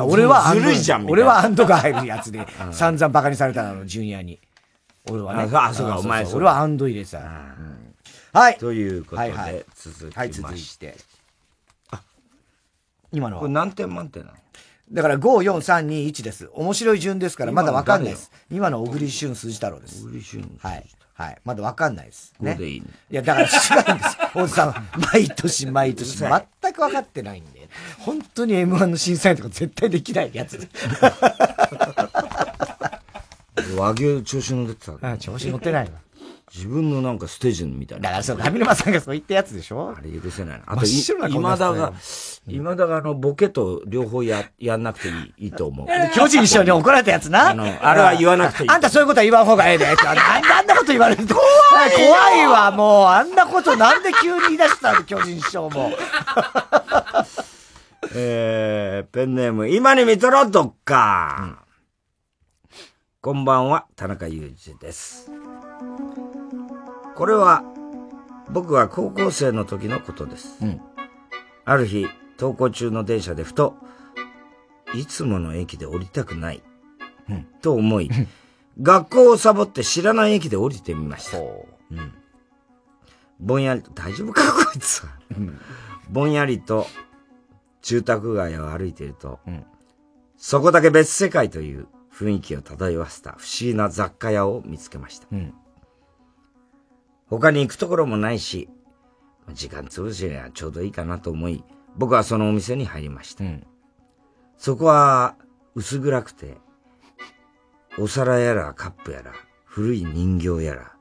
[0.00, 4.38] 俺はずるいじゃん、 俺なはアンドが入るやつで、散々バカにされたの、ジュニアに。
[5.10, 5.42] 俺はね。
[5.44, 7.18] あそうあそうかお前そう俺はアンド入れてた。
[7.18, 7.94] うん
[8.34, 8.56] はい。
[8.56, 10.96] ということで、続きはい、まして。
[13.12, 13.40] 今のは？
[13.42, 14.36] これ何点満点なの？
[14.92, 16.50] だから5、4、3、2、1です。
[16.52, 18.30] 面白い順ですから、まだわかんないです。
[18.50, 20.02] 今の小栗旬筋太郎です。
[20.04, 20.84] 小栗旬はい。
[21.14, 21.38] はい。
[21.44, 22.34] まだわかんないです。
[22.40, 22.54] ね。
[22.56, 23.50] でいいねいや、だから違
[23.92, 24.18] うんです。
[24.36, 26.28] 大津さん、毎年毎年、全
[26.72, 27.68] く分かってないんで。
[28.00, 30.68] 本当に M1 の審査員とか絶対できないやつ。
[33.76, 35.92] 和牛調子乗ってたあ調子乗ってないわ。
[36.54, 38.04] 自分のなんかステージみたいな。
[38.04, 39.94] だからそう、上沼さんがそう言ったやつでしょ？
[39.96, 40.64] あれ許せないな。
[40.66, 41.92] あ真と、今田出が、
[42.46, 45.86] 今田があの、ボケと両方や、やんなくていい、いいと思う。
[46.14, 47.48] 巨人師匠に怒られたやつな。
[47.50, 49.86] あのあれは言わなくていいあんたそういうことは言わん方がええで。
[49.86, 50.02] あんな
[50.58, 51.34] あんなこと言われると。
[51.70, 53.06] 怖い怖いわ、もう。
[53.06, 55.90] あんなことなんで急に言い出したの、巨人師匠も。
[58.14, 61.60] えー、ペンネーム、今に見とろ、どっか。
[63.22, 65.30] こんばんは、田中裕二です。
[67.22, 67.62] これは、
[68.50, 70.58] 僕は高校生の時のことです。
[71.64, 73.76] ある日、登校中の電車でふと、
[74.92, 76.64] いつもの駅で降りたくない、
[77.60, 78.10] と思い、
[78.80, 81.38] 学校をサボって知らない駅で降りてみました。
[81.38, 81.44] う。
[81.94, 82.12] ん。
[83.38, 85.10] ぼんやりと、大丈夫か、こいつは。
[86.10, 86.88] ぼんやりと、
[87.82, 89.38] 住宅街を歩いていると、
[90.36, 95.28] そこだけ別世界という雰囲気を漂わせた不思議な雑貨屋を見つけました。
[97.32, 98.68] 他に行くところもないし、
[99.54, 101.64] 時間潰しにはちょうどいいかなと思い、
[101.96, 103.42] 僕はそのお店に入りました。
[104.58, 105.36] そこは
[105.74, 106.58] 薄暗くて、
[107.98, 109.32] お皿やらカップやら、
[109.64, 110.92] 古い人形やら、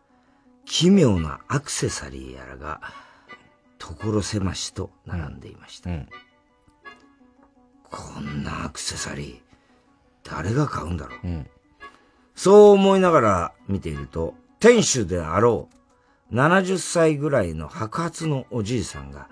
[0.63, 2.79] 奇妙なアクセサリーやらが、
[3.77, 5.89] 所狭しと並んでいました。
[7.89, 9.41] こんなアクセサリー、
[10.23, 11.45] 誰が買うんだろう。
[12.35, 15.80] そう思いながら見ていると、店主であろう、
[16.31, 19.27] 70歳ぐらいの白髪のおじいさんが、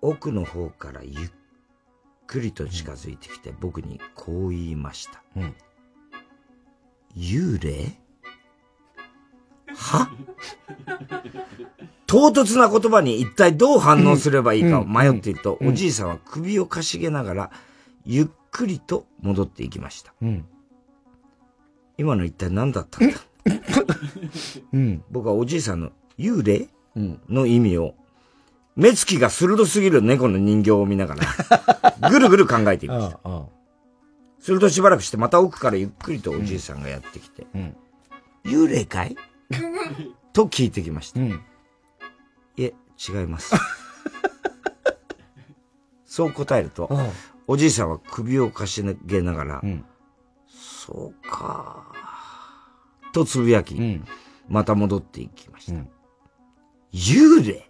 [0.00, 1.30] 奥の方からゆっ
[2.26, 5.22] くりと近づいてきて、僕にこう言いました。
[7.16, 7.98] 幽霊？
[9.74, 10.10] は？
[12.06, 17.50] 唐突な言葉に一体どう反応すればいいかを迷っていると、おじいさんは首をかしげながら、
[18.04, 20.12] ゆっくりと戻っていきました。
[21.98, 23.16] 今の一体何だったんだ、
[25.10, 26.68] 僕はおじいさんの幽霊、
[27.28, 27.94] の意味を、
[28.76, 33.20] 目つきが鋭すぎる猫の人形を見ながら、 ぐるぐる考えていました。
[34.38, 37.46] するとしばらくしてまた奥からゆっくりとおじいさんがやってきて、
[38.44, 39.16] 幽霊かい？
[40.32, 41.20] と聞いてきました。
[41.20, 41.32] い
[42.58, 42.74] え、
[43.08, 43.54] 違います。
[46.04, 46.90] そう答えると、
[47.46, 49.62] おじいさんは首をかしげながら、
[50.48, 51.92] そうか、
[53.12, 54.00] とつぶやき、
[54.48, 55.99] また戻っていきました。
[56.92, 57.66] 幽霊。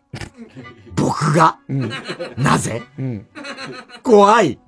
[0.94, 1.58] 僕が、
[2.36, 2.82] なぜ、
[4.02, 4.58] 怖い、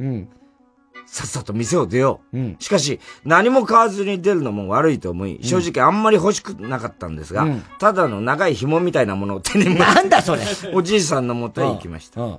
[1.07, 2.57] さっさと店を出よう。
[2.59, 7.63] しかし、何も買わずに出るのも悪いと思い、正直あんまり欲しくなかったんですが、うん。
[7.79, 10.43] ただの長い紐みたいなものを手に持って、なんだそれ。
[10.75, 12.39] おじいさんの元へ行きました。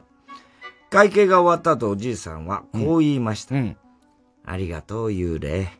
[0.89, 3.55] 会計が終わった後、おじいさんはこう言いました。
[4.45, 5.71] ありがとう、幽霊。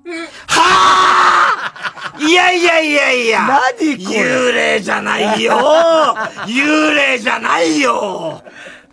[2.19, 3.47] いやいやいやいや。
[3.47, 4.19] 何これ。
[4.19, 5.54] 幽霊じゃないよ。
[6.45, 8.41] 幽霊じゃないよ。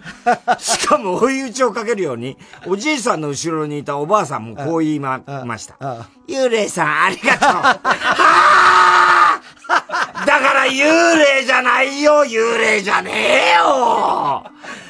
[0.59, 5.77] しかも追い打ちをかけるように、おじいさんの後ろにいたおばあさんもこう言いまました。
[6.27, 7.51] 幽霊さん、ありがとう。
[7.53, 7.77] は
[9.37, 9.41] あ。
[10.27, 12.25] だから幽霊じゃないよ。
[12.25, 14.45] 幽霊じゃねえよ。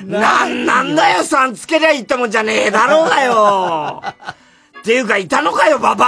[0.04, 4.02] なんなんだよさんつけりゃいいってもんじゃねえだろうがよ
[4.80, 6.06] っていうか、いたのかよ、ババ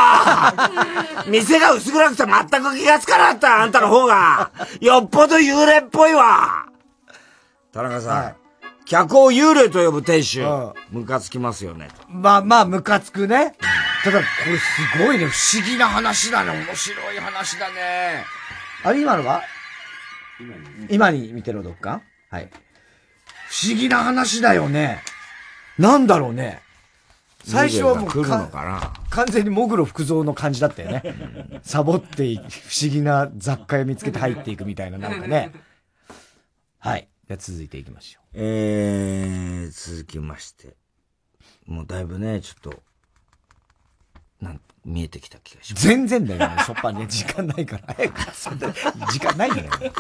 [0.49, 4.51] ア 店が薄暗くて全く気がつかなかった、あんたの方が。
[4.81, 6.67] よっぽど幽霊っぽいわ。
[7.73, 8.37] 田中さん、
[8.87, 10.41] 客を幽霊と呼ぶ店主、
[10.91, 11.89] ムカつきますよね。
[12.09, 13.55] まあまあ、ムカつくね。
[14.05, 15.27] ただ、これすごいね。
[15.27, 16.65] 不思議な話だね。
[16.67, 18.25] 面白い話だね。
[18.85, 19.43] あれ、今のは？
[20.89, 22.01] 今に見てろ、どっか？
[22.31, 22.49] はい。
[23.49, 25.03] 不思議な話だよね。
[25.79, 26.63] なんだろうね。
[27.45, 28.11] 最初はもう
[29.11, 31.61] 完全にモグロ福蔵の感じだったよね。
[31.63, 35.53] サボってい不思議な雑貨を見つけて入っていくみたいな、なんかね。
[36.79, 37.09] はい。
[37.27, 38.23] じゃあ続いていきましょう。
[38.35, 40.77] えー、続きまして。
[41.67, 42.83] もうだいぶね、ちょっと、
[44.41, 45.87] なん、見えてきた気がします。
[45.87, 47.07] 全然だよね、しょっぱにね。
[47.09, 47.95] 時間ないから。
[47.95, 48.21] 早く、
[49.13, 49.93] 時間ないんだよね。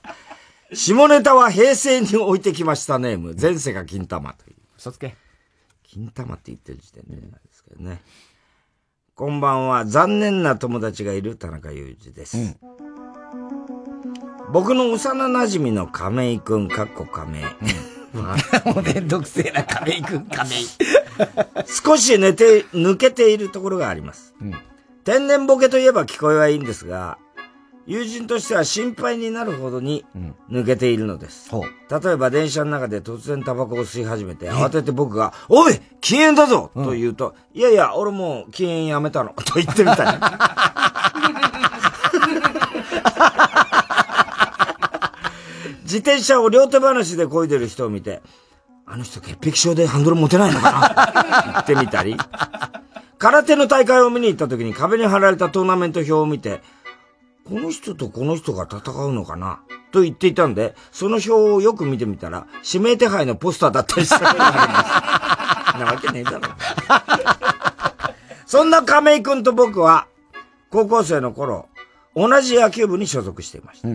[0.72, 4.56] 下ネタは平成に置いてきましたネーム、前世が金玉という。
[4.78, 5.16] 嘘つけ。
[5.94, 8.02] 金玉って言ってる時点でなんですけどね。
[9.14, 12.58] こんばんは、残念な友達がいる田中裕二です。
[14.52, 17.42] 僕の幼馴染の亀井くん、かっこ亀井。
[18.12, 20.66] もうめんどくせえな、亀井くん、亀井。
[21.84, 24.34] 少し寝て、抜けているところがあります。
[25.04, 27.18] 天然ボケといえば聞こえはいいんですが、
[27.86, 30.04] 友人としては心配になるほどに
[30.50, 31.50] 抜けているのです。
[31.52, 39.34] 例えば電車の中で突然タバコを吸い始めて、慌てて僕が、おい禁煙だぞと言うと、いやいや、俺もう禁煙やめたの。
[39.44, 40.18] と言ってみたい。
[45.82, 48.22] 自転車を両手話で漕いでる人を見て、
[48.86, 50.70] あの人潔癖症でハンドル持てないのか
[51.44, 51.52] な？
[51.52, 52.16] 言ってみたり、
[53.18, 56.62] 空手の大会を見に行った時に壁に貼られたトーナメント表を見て、
[57.46, 59.62] この人とこの人が戦うのかな？
[59.92, 65.78] と言っていたんで、その表をよく見てみたら、指名手配のポスターだったりしたことがあります。
[65.78, 66.40] なわけねえだろ。
[68.46, 70.06] そんな亀井くんと僕は、
[70.70, 71.68] 高校生の頃、
[72.16, 73.88] 同じ野球部に所属していました。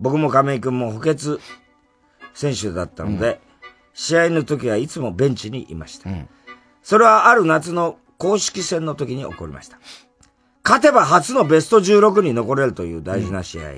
[0.00, 1.38] 僕も亀井くんも補欠
[2.34, 3.40] 選手だったので、
[3.94, 6.10] 試合の時はいつもベンチにいました。
[6.82, 9.78] それはある夏の公式戦の時に起こりました。
[10.68, 13.72] 勝てば初のベスト16に残れるという大事な試合。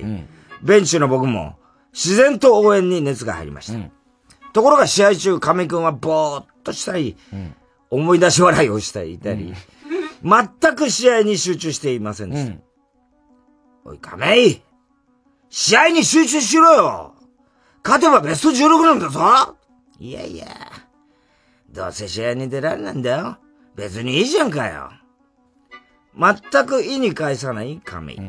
[0.60, 1.54] ベンチの僕も
[1.92, 3.78] 自然と応援に熱が入りました。
[4.52, 7.16] ところが試合中、亀井くんはぼーっとしたり、
[7.90, 9.54] 思い出し笑いをしたりいたり、
[10.24, 12.56] 全く試合に集中していませんでした。
[13.84, 14.62] おい、亀井
[15.48, 17.14] 試合に集中しろよ
[17.84, 19.56] 勝てばベスト16なんだぞ
[20.00, 20.46] いやいや、
[21.70, 23.38] どうせ試合に出られないんだよ。
[23.76, 24.90] 別にいいじゃんかよ。
[26.18, 28.20] 全く意に介さない亀井。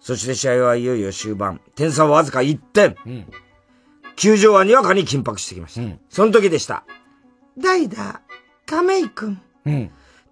[0.00, 1.60] そして試合はいよいよ終盤。
[1.74, 2.96] 点差はわずか1点。
[4.16, 5.96] 球場はにわかに緊迫してきました。
[6.08, 6.84] その時でした。
[7.58, 8.20] 代打、
[8.66, 9.42] 亀井くん。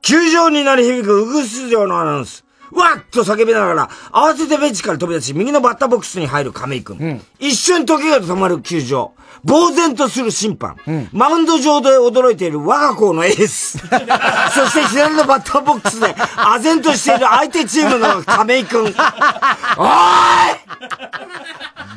[0.01, 2.45] 球場に鳴り響くウグス城のアナウンス。
[2.73, 7.23] わっと叫びながら、慌ててベンチから飛び出し、右のバッターボックスに入る亀井くん。
[7.39, 9.12] 一瞬時が止まる球場。
[9.47, 10.77] 呆然とする審判。
[11.12, 13.79] マウンド上で驚いている我が校のエース。
[14.55, 18.83] そして左のバッターボックスで、唖然としている相手チームの亀井くん。
[18.83, 18.95] おーい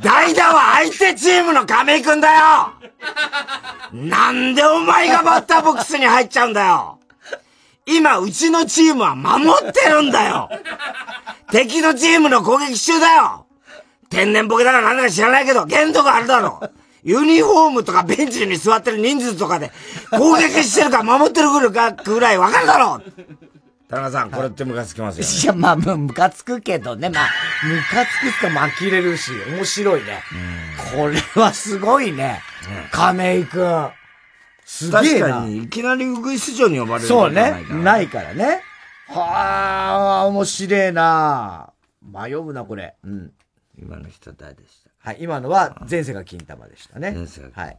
[0.02, 2.74] 代打は相手チームの亀井くんだよ
[3.94, 7.01] なんでお前がバッターボックスに入っちゃうんだよ
[7.86, 10.50] 今、うちのチームは守ってるんだよ
[11.52, 13.46] 敵のチームの攻撃中だよ
[14.10, 16.62] 天然ボケだかなんだか知らないけど、限度があるだろ
[17.04, 19.72] ユニフォームとかベンチに座ってる人数とかで
[20.12, 23.02] 攻撃してるか守ってるかぐらいわかるだろ
[23.92, 25.44] 田中さん、これってムカつきますよ、ね。
[25.44, 27.10] いや、まあ、むムカつくけどね。
[27.10, 27.30] まあ、
[27.66, 30.24] ムカつくっかも呆れるし、面白いね。
[30.96, 32.42] これはすごいね。
[32.92, 33.90] 亀井くん。
[34.74, 35.28] すげえな。
[35.28, 37.66] 確かに、いきなりウグイス城に呼ばれるそうねない。
[37.66, 38.62] からないからね。
[39.08, 42.96] はあ、面白いな迷うな、これ。
[43.04, 43.34] うん。
[43.78, 44.70] 今の人誰でし
[45.04, 45.10] た？
[45.10, 47.12] はい、今のは前世が金玉でしたね。
[47.12, 47.78] 前世が金玉はい。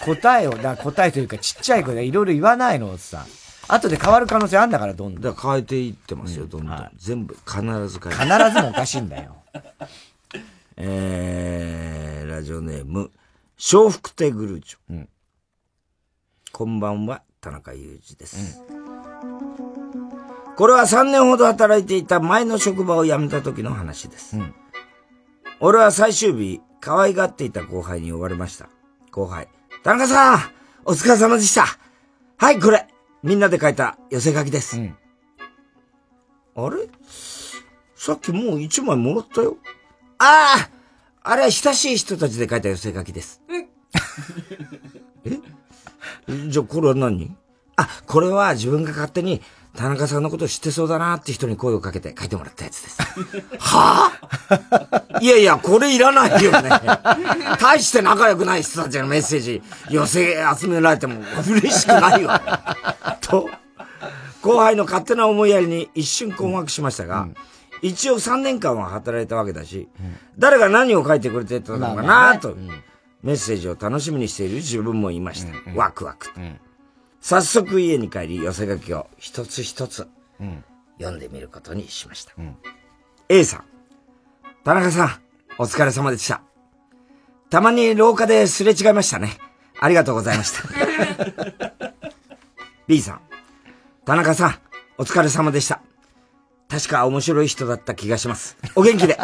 [0.00, 3.26] 答えを、だ答えというかちっちゃい声でいろいろ言わないの、おっさん。
[3.68, 5.22] 後で変わる可能性あんだから、どんどん。
[5.22, 6.90] だから変えていってますよ、どんどん。
[6.96, 9.36] 全部、必ず変え必ずもおかしいんだよ。
[10.76, 13.10] えー、ラジオネーム、
[13.62, 15.06] 笑福亭グルーチョ。
[16.50, 18.62] こんばんは、田中裕二です。
[20.56, 24.38] これは3年ほど働いていた前の職場を辞めた時の話です。
[25.60, 28.70] 俺は最終日、可愛がっていた後輩に呼ばれました。
[29.10, 29.46] 後輩、
[29.82, 30.38] 田中さん
[30.86, 31.66] お疲れ様でした
[32.38, 32.88] はい、これ
[33.22, 34.80] みんなで書いた寄せ書きです。
[36.56, 36.88] あれ？
[37.94, 39.58] さっきもう一枚もらったよ。
[40.18, 40.70] ああ
[41.22, 43.42] あれは親しい人たちで書いた寄せ書きです。
[43.48, 43.68] え？
[46.48, 47.36] じゃあこれは何？
[47.76, 49.42] あ、これは自分が勝手に
[49.76, 53.02] 田中さんのこと知ってそうだなって人に声をかけて書いてもらったやつです。
[53.58, 54.12] は
[54.48, 55.20] あ？
[55.20, 56.70] いやいや、これいらないよね。
[57.60, 62.76] 大して仲良くない人たちのメッセージ寄せ集められても嬉しくないわ。
[63.20, 63.48] と、
[64.42, 67.28] 後輩の勝手な思いやりに一瞬困惑しましたが、
[67.82, 69.88] 一応3年間は働いたわけだし、
[70.38, 72.56] 誰が何を書いてくれてたのかなと、
[73.22, 75.52] メッセージを楽しみにしている自分もいました。
[75.74, 76.40] ワクワクと。
[77.20, 80.08] 早速家に帰り寄せ書きを一つ一つ
[80.98, 82.32] 読んでみることにしました。
[83.28, 83.64] A さん、
[84.64, 85.20] 田中さん、
[85.58, 86.42] お疲れ様でした。
[87.50, 89.38] たまに廊下ですれ違いましたね。
[89.80, 91.82] ありがとうございました。
[92.86, 93.20] B さん、
[94.04, 94.54] 田中さん、
[94.98, 95.80] お疲れ様でした。
[96.70, 98.56] 確か面白い人だった気がします。
[98.76, 99.18] お元気で。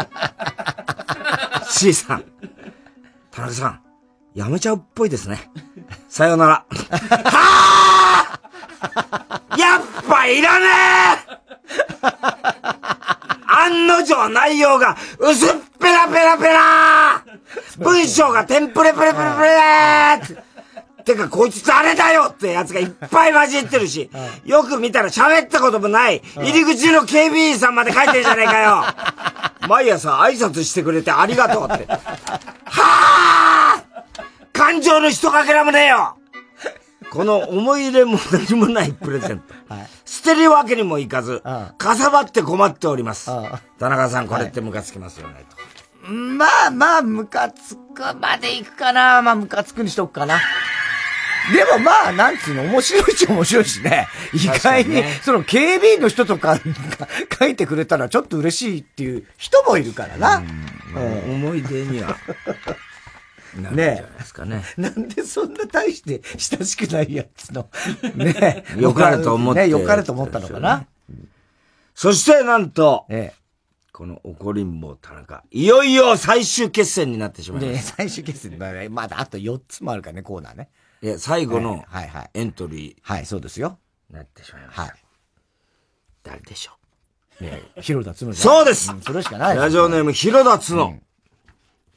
[1.71, 2.25] C さん、
[3.31, 3.81] 田中さん、
[4.35, 5.51] やめちゃうっぽいですね。
[6.09, 6.53] さようなら。
[6.53, 6.67] は
[7.23, 8.07] あ
[9.57, 10.67] やっぱいらね
[11.33, 11.37] え
[13.49, 17.25] 案の定内容が薄っぺらぺらぺら
[17.79, 20.46] 文章がテンプレプレプレプレ
[21.07, 24.11] てか、こいつ誰だよってやつがいっぱい混じってるし、
[24.45, 28.85] よく見たら喋ったこともない、入り口の警備員さんまで書いてるじゃねえかよ
[29.69, 31.87] 毎朝挨拶してくれてありがとうって。
[31.87, 31.99] は
[32.67, 33.83] あ
[34.53, 36.17] 感情の一かけらもねえよ
[37.11, 39.55] この思い入れも何もないプレゼント。
[40.05, 41.41] 捨てるわけにもいかず、
[41.79, 43.31] かさばって困っております。
[43.79, 46.11] 田中さん、これってムカつきますよね、と。
[46.11, 49.23] まあまあ、ムカつくまでいくかな。
[49.23, 50.41] まあ、ムカつくにしとくかな。
[51.53, 54.09] でもまあ、なんつうの、面白いっちゃ面白いしね。
[54.33, 60.39] 意外に、ねその警備員の人とかが書いてくれたらちょっと嬉しいっていう人もいるからな。
[60.39, 62.17] うん思い出には。
[63.61, 64.63] なるんじゃないですかね。
[64.77, 67.69] なんでそんな大して親しくないやつの、
[68.15, 70.87] ね良かれと思ってね、良かれと思ったのかな。
[71.95, 73.07] そしてなんと、
[73.93, 77.97] この怒りん坊田中、いよいよ最終決戦になってしまいまで、した。
[77.97, 80.69] 最終決戦、まあまだあと4つもあるからね、コーナーね。
[81.03, 82.31] いや、最後のはいはい。
[82.35, 82.97] エントリー。
[83.03, 83.79] はい、そうですよ。
[84.11, 84.83] なってしまいました。
[84.83, 84.93] はい。
[86.23, 86.73] 誰でしょ
[87.41, 90.99] ね広田つむうそうです、それしかないラジオネーム、広田つの。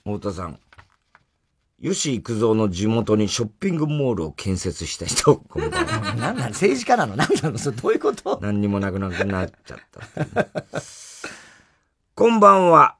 [0.03, 0.59] 太田さん。
[1.81, 6.15] 吉幾三の地元にショッピングモールを建設した人、こんばんは。
[6.19, 7.15] なんなの政治家なの？
[7.15, 7.57] なんなの？
[7.57, 8.37] それどういうこと？
[8.41, 10.81] 何にもなくなくなっちゃった。
[12.15, 12.97] こんばんは。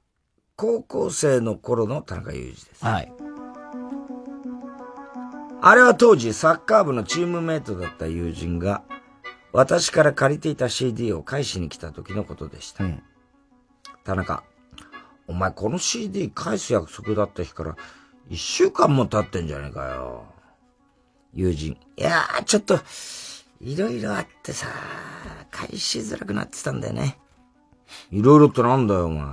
[0.55, 2.85] 高校生の頃の田中裕二です。
[2.85, 3.11] はい。
[5.61, 8.83] あれは当時サッカー部のチームメイトだった友人が、
[9.51, 12.83] 私から借りていた CD を返しに来た時のことでした。
[12.83, 13.03] うん
[14.05, 14.43] 田中、
[15.27, 17.75] お前この CD 返す約束だった日から
[18.27, 20.23] 一週間も経ってんじゃねえかよ。
[21.33, 22.79] 友人、いやー、ちょっと、
[23.61, 24.67] いろいろあってさ、
[25.51, 27.19] 返しづらくなってたんだよね。
[28.09, 29.23] いろいろってなんだよ、お前。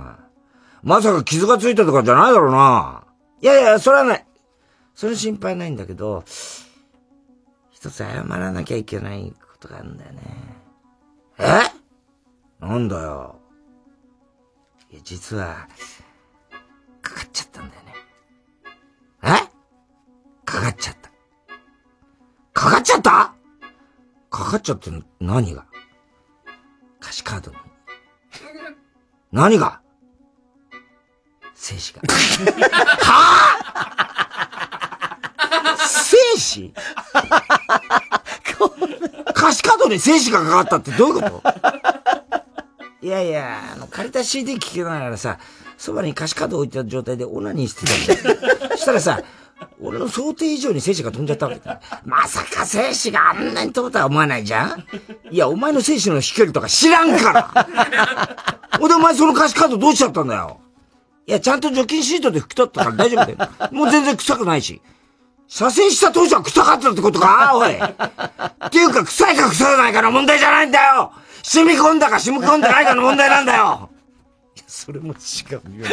[0.83, 3.03] まさか傷がついたとかじゃないだろうな。
[3.41, 4.25] いやいや、それはない。
[4.97, 6.23] それ心配ないんだけど、
[7.69, 10.21] 一つ謝らなきゃいけないことがあるんだよね。
[11.37, 11.45] え？
[12.59, 13.39] なんだよ。
[14.89, 15.67] いや、実は、
[17.03, 17.93] かかっちゃったんだよね。
[19.21, 19.27] え？
[20.45, 21.11] かかっちゃった。
[22.53, 23.35] かかっちゃった？
[24.31, 24.89] かかっちゃって
[25.19, 25.67] 何が？
[26.99, 27.57] 歌詞カードに。
[29.31, 29.79] 何が？
[31.53, 32.01] 精子が。
[33.05, 34.06] はぁ
[36.35, 36.73] 精子
[39.35, 41.41] 歌詞カードに精子がかかったってどういうこと？
[43.01, 45.37] いやいや、あの、借りた CD 聴けながらさ、
[45.77, 48.77] そばに歌詞カード置いてた状態でオナニーしてたんだよ。
[48.77, 49.21] したらさ、
[49.79, 51.79] 俺の想定以上に精子が飛んじゃったわけだ。
[52.03, 54.83] まさか精子があんなに飛ぶとは思わないじゃん？
[55.31, 57.67] いや、お前の精子の飛距離とか知らんから
[58.79, 60.59] ほんでお前その歌詞カードどうしちゃったんだよ？
[61.27, 63.51] いや、ちゃんと除菌シートで拭き取ったから大丈夫だよ。
[63.71, 64.81] もう全然臭くないし。
[65.47, 67.51] 射精した当時は臭かったってことか？
[67.55, 67.71] おい。
[67.73, 71.11] っていうか、臭いか臭くないかの問題じゃないんだよ
[71.43, 73.89] 染み込んだか染み込んでないかの問題なんだよ
[74.67, 75.15] それも違
[75.53, 75.87] うよ。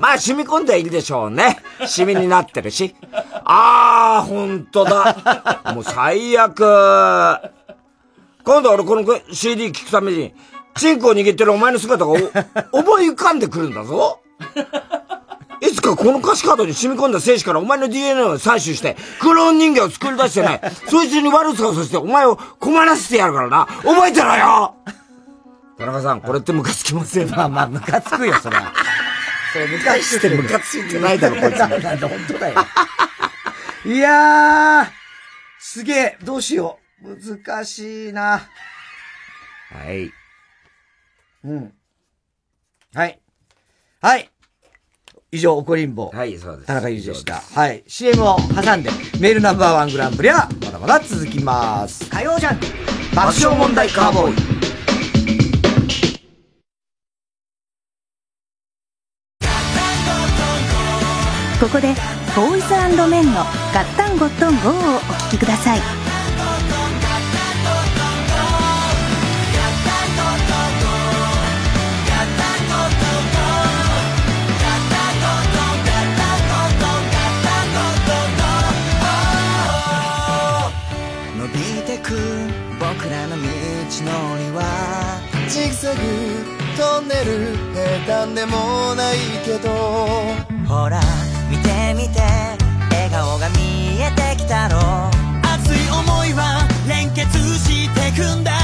[0.00, 1.58] まあ、染み込んでいるでしょうね。
[1.86, 2.96] 染みになってるし。
[3.44, 5.62] あー、ほんとだ。
[5.74, 6.58] もう最悪。
[8.44, 10.34] 今度俺この CD 聞くために、
[10.76, 12.14] チンコを握ってるお前の姿がお
[12.78, 14.20] 思い浮かんでくるんだぞ。
[15.62, 20.60] いつかこの歌詞カードに染み込んだ精子からお前の DNA を採取して、クローン人間を作り出してね、
[20.90, 23.66] そいつに悪さをさせてお前を困らせてやるからな。
[23.66, 24.74] 覚えてろよ
[25.78, 28.72] 田田中さん、これってムカつきませんまあまあ、ムカつくよ、それは。
[29.52, 31.58] それ、ムカつしてムカついてないだろ、こいつ。
[31.58, 31.70] 本
[32.26, 32.66] 当だよ。
[33.84, 34.86] いやー、
[35.60, 37.16] すげえ、どうしよう。
[37.38, 38.48] 難しいな。
[39.70, 40.12] はい。
[41.44, 41.72] うん。
[42.94, 43.20] はい。
[44.00, 44.31] はい。
[45.34, 46.10] 以上、怒りんぼ。
[46.12, 46.66] はい、そうです。
[46.66, 47.40] 田中裕二でした。
[47.40, 47.82] はい。
[47.86, 52.04] CM を挟んで、メールナンバーワングランプリは、まだまだ続きます。
[52.10, 52.66] 火曜ジャンク
[53.16, 54.62] 爆笑問題カーボーイ。
[61.58, 61.94] ここで
[62.36, 63.34] ボーイズメンの
[63.72, 66.01] 「ガッタンゴットンゴー」をお聴きください
[85.94, 86.00] ぐ
[86.76, 89.68] トンネル平坦でもないけど。
[90.66, 91.00] ほら
[91.50, 92.20] 見て見て
[92.90, 94.78] 笑顔が見えてきたろ。
[95.42, 98.61] 熱い思いは連結してくんだ。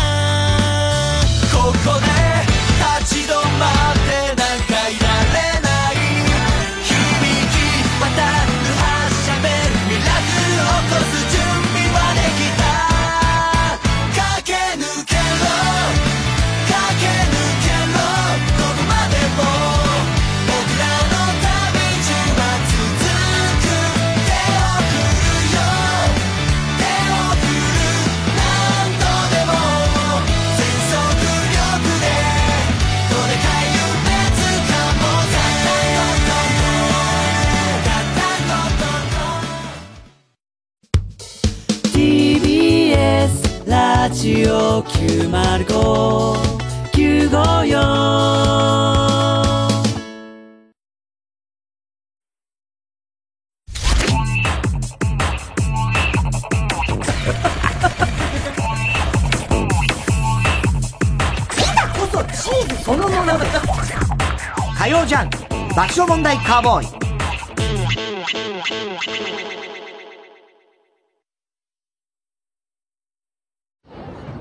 [66.58, 66.86] カーボーイ。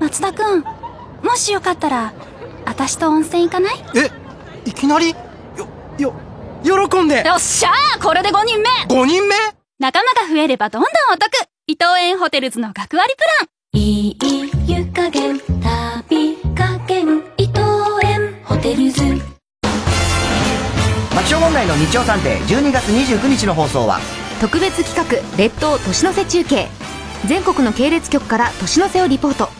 [0.00, 0.64] 松田くん
[1.22, 2.12] もしよかったら
[2.64, 3.74] 私と温泉行かない？
[3.94, 4.10] え
[4.68, 5.10] いきなり？
[5.10, 5.14] よ
[5.98, 6.12] よ
[6.88, 7.24] 喜んで。
[7.24, 8.68] よっしゃーこれで5人目。
[8.88, 9.36] 5人目？
[9.78, 11.30] 仲間が増えればどんどんお得。
[11.68, 13.48] 伊藤園ホテルズの学割プラン。
[13.80, 14.18] いい
[14.66, 15.38] 湯加減
[21.28, 24.00] 爆笑問題の日曜探偵12月29日の放送は。
[24.40, 26.68] 特別企画列島年の瀬中継。
[27.26, 29.50] 全国の系列局から年の瀬をリポート。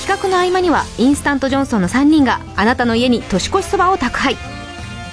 [0.00, 4.36] 企画の合間にはインスタントジョンソンの3人があなたの家に年越しそばを宅配。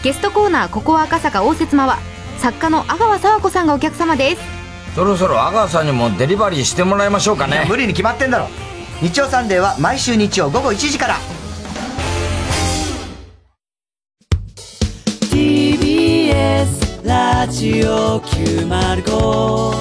[0.01, 1.99] ゲストコーナーここは赤坂応接間は
[2.39, 4.41] 作家の阿川佐和子さんがお客様です。
[4.95, 7.63] そろそろ阿川さんにもデリバリーしてもらいましょうかね。
[7.69, 8.47] 無理に決まってんだろ。
[9.03, 11.17] 日曜サンデーは毎週日曜午後1時から
[17.05, 19.75] ラジオ905954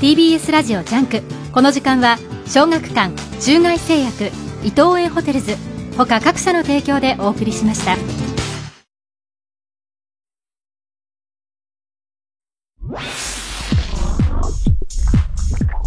[0.00, 1.20] TBS ラジオジャンク。
[1.52, 2.16] この時間は
[2.46, 4.30] 小学館中外製薬
[4.64, 5.56] 伊藤園ホテルズ。
[5.98, 7.98] 他各社の提供でお送りしました。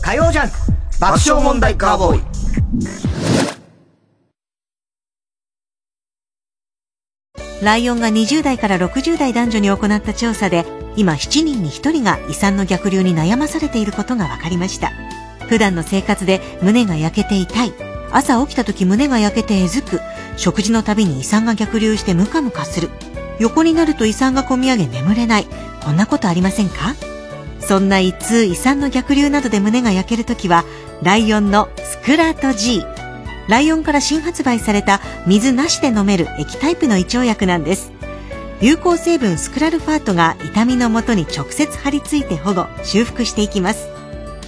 [0.04, 0.56] 火曜ジャンク
[1.00, 2.22] 爆笑問題カーボーイ
[7.62, 14.92] ライオンが20代から60代男女に行った調査で、今7人に1人が胃酸の逆流に悩まされていることが分かりました。
[15.48, 17.74] 普段の生活で胸が焼けて痛い、
[18.12, 20.00] 朝起きた時胸が焼けてえずく、
[20.38, 22.90] 食事のたびに胃酸が逆流してムカムカする、
[23.40, 25.48] 横になると胃酸が込み上げ眠れない、
[25.84, 26.96] こんなことありませんか？
[27.60, 30.64] そんな胃痛、胃酸の逆流などで胸が焼けるときは、
[31.02, 32.84] ライオンのスクラート G。
[33.48, 37.92] ライオンから新発売された水なしで飲める液タイプの胃腸薬なんです。
[38.60, 43.88] 有効成分スクラルファートが痛みの元に直接張り付いて保護、修復していきます。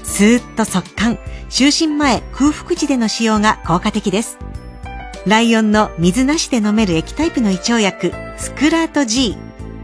[0.04, 1.18] スーッと速乾、
[1.50, 4.38] 就寝前、空腹時での使用が効果的です。
[5.26, 9.38] ライオンの水なしで飲める液タイプの胃腸薬、スクラート G。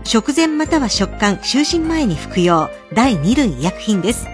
[0.04, 4.28] 食前または食感、就寝前に服用、第2類医薬品です。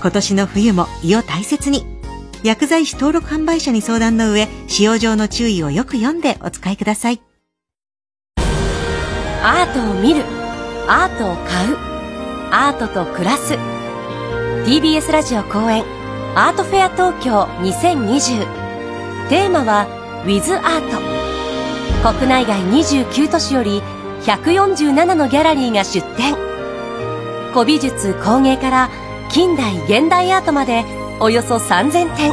[0.00, 1.97] 今年の冬も胃を大切に。
[2.44, 7.20] 薬剤師登録販売者に相談の上、使用上の注意をよく読んでお使いください。
[9.42, 10.22] アートを見る
[10.88, 11.76] アートを買う
[12.50, 13.54] アートと暮らす。
[14.64, 15.84] TBS ラジオ公演
[16.34, 18.46] アートフェア東京2020
[19.28, 19.86] テーマは
[20.26, 23.82] With Art 国内外29都市より
[24.22, 26.34] 147のギャラリーが出展。
[27.52, 28.90] 古美術工芸から
[29.30, 30.84] 近代現代アートまで
[31.20, 32.32] およそ3000点。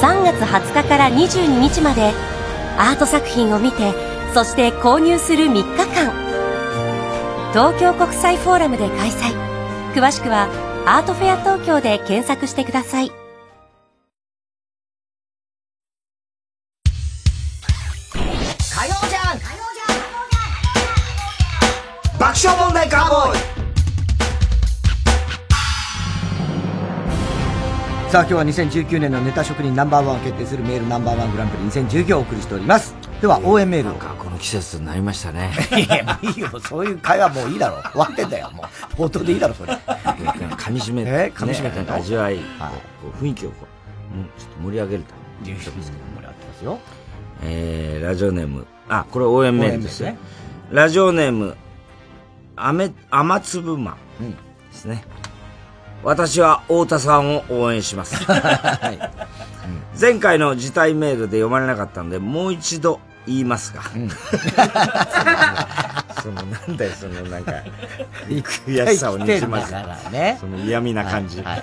[0.00, 2.12] 3月20日から22日まで
[2.76, 3.92] アート作品を見て
[4.34, 5.62] そして購入する3日
[5.94, 6.12] 間。
[7.52, 9.34] 東京国際フォーラムで開催。
[9.94, 10.48] 詳しくは
[10.86, 13.21] アートフェア東京で検索してください。
[28.12, 35.50] さあ今日は2019年のネタ職人ナンバーワンを決定するメールナンバーワングランプリ2019をお送りしておりますでは応援メールをこの季節になりましたね。
[35.70, 38.66] いやいいよそういう会話もういいだろ終わってんだよもう
[39.00, 42.42] 冒頭でいいだろそれ噛み締めえ噛み締めてね味わい、こ
[43.18, 43.66] う雰囲気をこ
[44.14, 45.14] う、うん、ちょっと盛り上げるた
[45.46, 45.58] めに。
[45.58, 46.78] 盛り上がってますよ。
[47.44, 50.18] えー、ラジオネーム、あ、これ応援メールですね。
[50.70, 51.56] ラジオネーム、
[52.56, 54.36] あめ、雨粒マンで
[54.74, 55.02] すね。
[56.02, 58.26] 私は太田さんを応援します。
[60.00, 63.82] 前回の辞退メールで読まれなかったので、もう一度言いますが。
[66.22, 67.52] その、なんだよ、その、なんか、
[68.28, 69.74] 悔しさをにじませ
[70.10, 71.42] ねその嫌味な感じ。
[71.42, 71.62] はい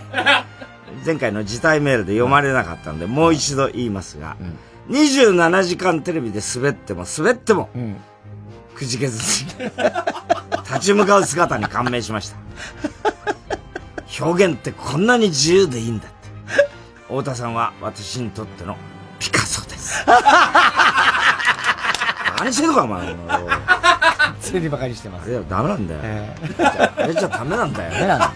[1.05, 4.35] 前回の辞退メールで読まれなかったので、もう一度言いますが、
[4.89, 7.69] 27時間テレビで滑っても滑っても、
[8.75, 9.63] くじけずに、
[10.65, 12.37] 立ち向かう姿に感銘しました。
[14.19, 16.17] 表現ってこんなに自由でいいんだって。
[17.07, 18.77] 太田さんは私にとっての
[19.19, 20.05] ピカソです。
[22.39, 23.13] 何してんのか、お前。
[23.13, 23.17] 普
[24.41, 25.29] 通にバカにしてます。
[25.29, 26.01] いや、ダメなんだよ。
[26.57, 27.91] じゃああれじゃダメなんだよ。
[27.91, 28.31] ダメなんだよ。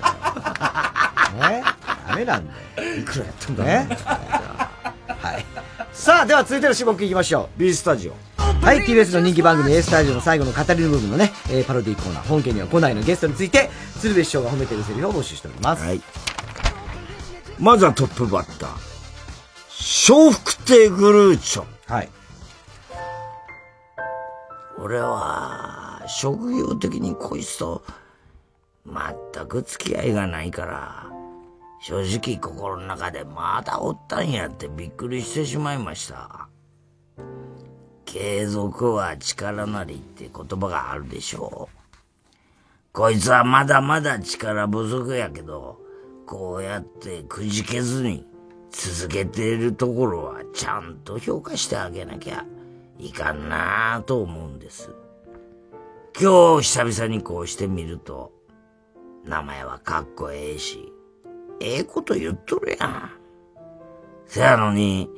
[1.49, 1.63] ね？
[2.07, 2.95] ダメなんだよ。
[2.99, 3.88] いくらやってんだね。
[5.07, 5.45] はい。
[5.93, 7.59] さあ、では続いての種目いきましょう。
[7.59, 8.13] B スタジオ。
[8.37, 13.69] はい、TBS の人気番組 A スタジオの最後の語りの部分のね、えーパロディーコーナー、本家には来ないのゲストについて、
[13.99, 15.83] 鶴瓶師匠が褒めてるセリフを募集しております。
[15.83, 16.01] はい。
[17.59, 20.13] まずはトップバッター。
[20.13, 21.65] 笑福亭グルーチョ。
[21.87, 22.09] はい。
[24.79, 27.83] 俺は、職業的にこいつと、
[28.85, 31.12] 全く付き合いがないから、
[31.86, 36.47] 正直心の中でまだおったんやってびっくりしてしまいました。
[38.05, 41.77] 継続は力なりって言葉があるでしょう。
[42.93, 45.81] こいつはまだまだ力不足やけど、
[46.25, 48.25] こうやってくじけずに
[48.71, 52.45] 続けているところはちゃんと評価してあげなきゃ
[52.97, 54.89] いかんなぁと思うんです。
[56.17, 58.31] 今日久々にこうしてみると、
[59.25, 60.93] 名前はかっこええし、
[61.64, 63.11] ええこと言っとるやん。
[64.26, 65.09] せやのに、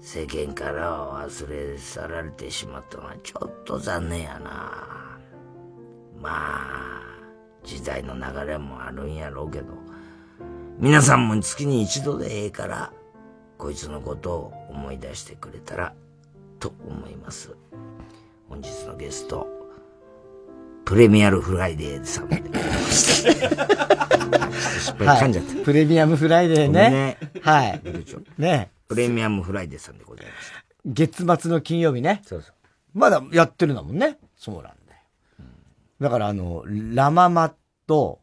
[0.00, 5.18] 世間からは忘れ去られてしまったのはちょっと残念やな。
[6.20, 7.02] まあ、
[7.62, 9.66] 時代の流れもあるんやろうけど、
[10.78, 12.92] 皆さんも月に一度でええから、
[13.56, 15.94] こいつのことを思い出してくれたら、
[16.58, 17.54] と思います。
[18.48, 19.46] 本日のゲスト、
[20.84, 22.28] プレミアルフライデーさん。
[24.84, 25.64] 失敗噛んじゃった。
[25.64, 27.18] プレミアムフライデーねね。
[27.42, 27.80] はい。
[28.38, 30.52] ねプレミアムフライデーさんでございます。
[30.84, 32.20] 月末の金曜日ね。
[32.24, 32.54] そうそう。
[32.92, 34.18] まだやってるんだもんね。
[34.36, 34.74] そうなんだよ。
[36.00, 37.54] だからあの、ラママ
[37.86, 38.20] と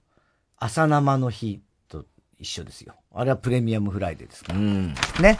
[0.57, 2.05] 朝生の日と
[2.37, 2.95] 一緒ですよ。
[3.13, 4.59] あれはプレミアムフライデーですから。
[4.59, 4.93] うん。
[5.19, 5.39] ね。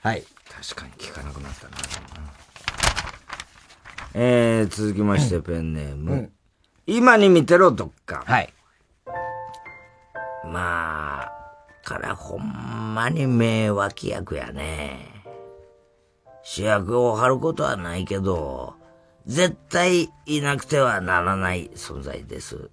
[0.00, 0.22] はい。
[0.48, 1.76] 確かに聞かなくなったな。
[4.18, 6.12] えー、続きまして、ペンネーム。
[6.12, 6.32] うん
[6.88, 8.22] 今に見てろ、どっか。
[8.24, 8.52] はい。
[10.44, 11.32] まあ、
[11.82, 15.24] 彼ほんまに名脇役やね。
[16.44, 18.74] 主役を張ることはないけど、
[19.26, 22.70] 絶対いなくてはならない存在です。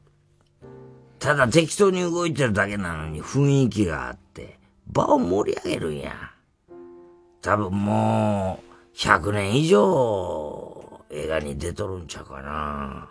[1.17, 6.13] ただ適当に動いてるだけなのに雰囲気があって、場を盛り上げるんや。
[7.41, 8.59] 多分も
[8.93, 10.72] う、100年以上、
[11.15, 13.07] 映画に出とるんちゃうかな。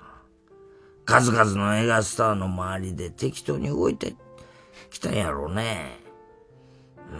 [1.05, 4.17] 数々の映画スターの周りで適当に動いて
[4.91, 6.01] きたんやろうね。
[7.13, 7.15] う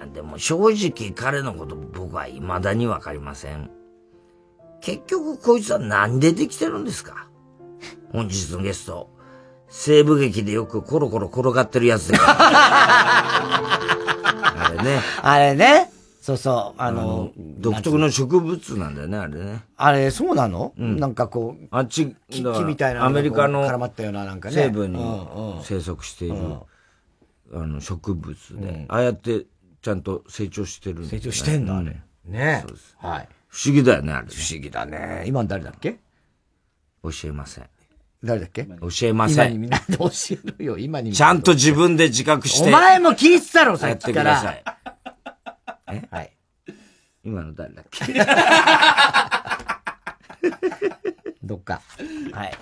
[0.00, 0.12] ーん。
[0.14, 3.70] でも正直彼のこと僕は未だにわかりません。
[4.80, 7.28] 結局こいつは何でできてるんですか？
[8.10, 9.10] 本日のゲスト、
[9.68, 12.16] 西部劇でよくコロコロ転がってるやつで。
[12.18, 13.12] あ
[14.76, 15.00] れね。
[15.22, 15.91] あれね。
[16.22, 16.80] そうそう。
[16.80, 19.64] あの、独特の植物なんだよね、あれね。
[19.76, 20.72] あれ、そうなの？
[20.78, 24.96] うんなんかこう、あっち、木みたいなアメリカの絡まったようななんかね西部に
[25.64, 26.60] 生息している、うん
[27.54, 29.46] あの、植物で、うんああやって
[29.82, 32.96] ちゃんと成長してる成長してんだあれうねそうです。
[33.00, 33.28] はい。
[33.48, 34.28] 不思議だよね、あれ。
[34.28, 35.24] 不思議だね。
[35.26, 35.98] 今の誰だっけ？
[37.02, 37.64] 教えません。
[38.22, 38.64] 誰だっけ？
[38.64, 39.48] 教えません。
[39.48, 41.12] 今にみんなで教えるよ、今に。
[41.12, 42.68] ちゃんと自分で自覚して。
[42.68, 44.34] お前も聞いてたろ、さやってくっきから。
[44.34, 44.62] ださい。
[45.92, 46.08] え？
[46.10, 46.32] はい。
[47.24, 48.04] 今の誰だっけ？
[51.42, 51.80] どっか。
[52.32, 52.58] はい。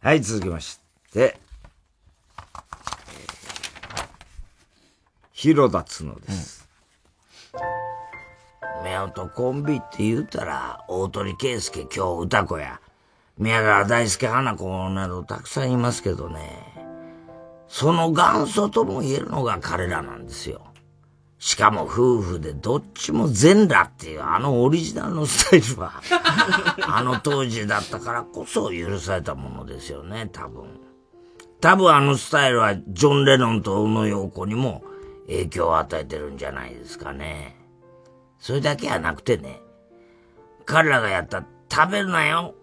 [0.00, 0.78] はい、続きまし
[1.12, 1.38] て、
[5.32, 6.68] 広田角です。
[9.06, 12.80] 夫婦コンビって言うたら、大鳥圭介、今日歌子や、
[13.38, 16.74] 宮川大輔花子などたくさんいますけどね、
[17.68, 20.66] その元祖とも言えるのが彼らなんですよ。
[21.44, 26.00] しかも夫婦でどっちも全裸っていうあのオリジナルのスタイルは、
[26.88, 30.80] あの当時だったからこそ許されたものですよね、多分。
[31.60, 34.84] 多分あのスタイルはジョン・レノンと小野洋子にも
[35.26, 37.60] 影響を与えてるんじゃないですかね。
[38.38, 39.60] それだけはなくてね、
[40.64, 42.54] 彼らがやった食べるなよ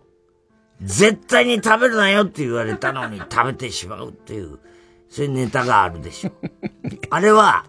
[0.81, 4.57] 絶対に食べるなよって言われたのに食べてしまうっていう、
[5.07, 6.31] そういうネタがあるでしょ。
[7.11, 7.65] あれは、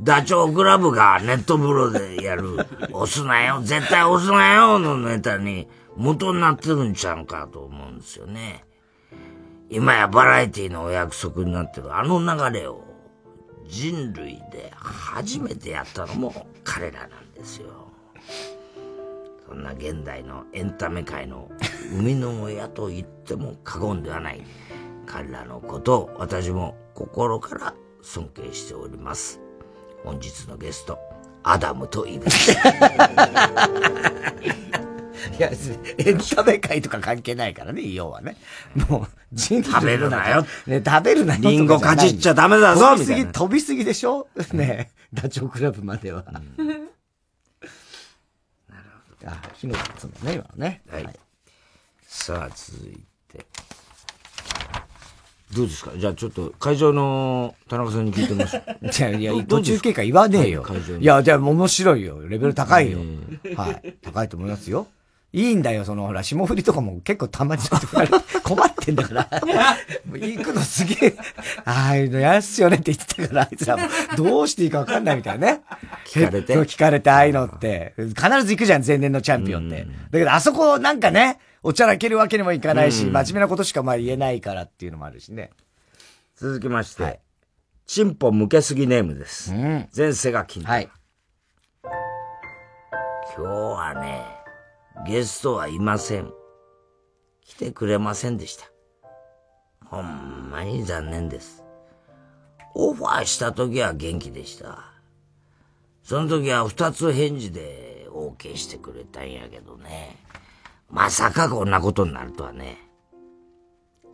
[0.00, 2.56] ダチョウ倶楽部がネット風呂でやる、
[2.92, 8.64] 押すなよ、 絶対押すなよのネタに元になってるんちゃうかと思うんですよね。
[9.70, 12.84] 今やバラエティのお約束になってるあの流れを
[13.66, 17.68] 人類で初めてやったのも彼らなんですよ。
[19.48, 21.50] そんな現代のエンタメ界の
[21.90, 24.42] 生みの親と言っても過言ではない
[25.06, 29.45] 彼らのことを私も心から尊敬しております。
[30.06, 31.00] 本日のゲスト、
[31.42, 32.26] アダムとイブ。
[32.26, 32.28] い
[35.40, 35.50] や、
[35.98, 38.36] エンタメ界とか関係ないからね、要はね。
[38.88, 41.40] もう、人食べるなよね、食べるなよ。
[41.42, 44.28] リンゴかじっちゃダメだぞ飛びすぎ、みたいな飛びすぎでしょ？
[44.52, 46.22] ねダチョウ倶楽部までは。
[46.22, 46.46] なる
[49.18, 49.28] ほど。
[49.28, 50.82] あ、火のつもね、今のね。
[50.88, 51.18] はい。
[52.06, 53.44] さあ、続いて。
[55.54, 55.92] どうですか？
[55.96, 58.62] じゃあちょっと会場の田中さんに聞いてみましょう。
[58.86, 60.64] いやいや途中経過言わねえよ。
[61.00, 62.20] いや、じゃあ面白いよ。
[62.28, 62.98] レベル高いよ。
[63.54, 63.94] はい。
[64.02, 64.88] 高いと思いますよ。
[65.36, 67.88] いいんだよ、その、ほら、霜降りとかも結構たまにちょっと
[68.40, 69.28] 困ってんだから。
[70.14, 71.14] 行くのすげえ、
[71.66, 73.82] ああいうのやっすよねって言ってたから、あいつらも、
[74.16, 75.60] どうしていいかわかんないみたいなね。
[76.06, 77.92] 聞かれて聞かれて、ああいうのって。
[77.98, 79.86] 必ず行くじゃん、前年のチャンピオンって。
[80.10, 85.50] だけど、あそこなんかね、おちゃらけるわけにもいかないし、うん真面目なことしかまあ言えないからっていうのもあるしね。
[86.34, 87.20] 続きまして、
[87.86, 89.52] チンポ向けすぎネームです。
[89.94, 90.88] 前世が金はい。
[93.36, 94.35] 今日はね、
[95.04, 96.32] ゲストはいません。
[97.44, 98.66] 来てくれませんでした。
[99.84, 101.62] ほんまに残念です。
[102.74, 104.92] オファーした時は元気でした。
[106.02, 110.16] その時は二つ返事で OK してくれたんやけどね。
[110.90, 112.78] まさかこんなことになるとはね。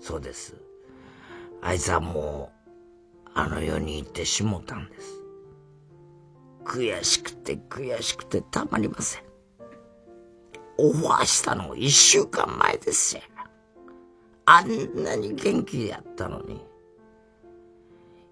[0.01, 0.57] そうです。
[1.63, 2.51] あいつはも
[3.27, 5.21] う、あの世に行ってしもたんです。
[6.65, 9.32] 悔しくて悔しくてたまりません。
[10.79, 13.23] オファーしたの一週間前ですよ。
[14.47, 16.65] あんなに元気やったのに。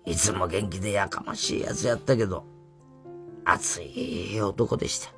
[0.06, 2.44] いつも元気でやかましいやつやったけど、
[3.44, 5.12] 熱い男でした。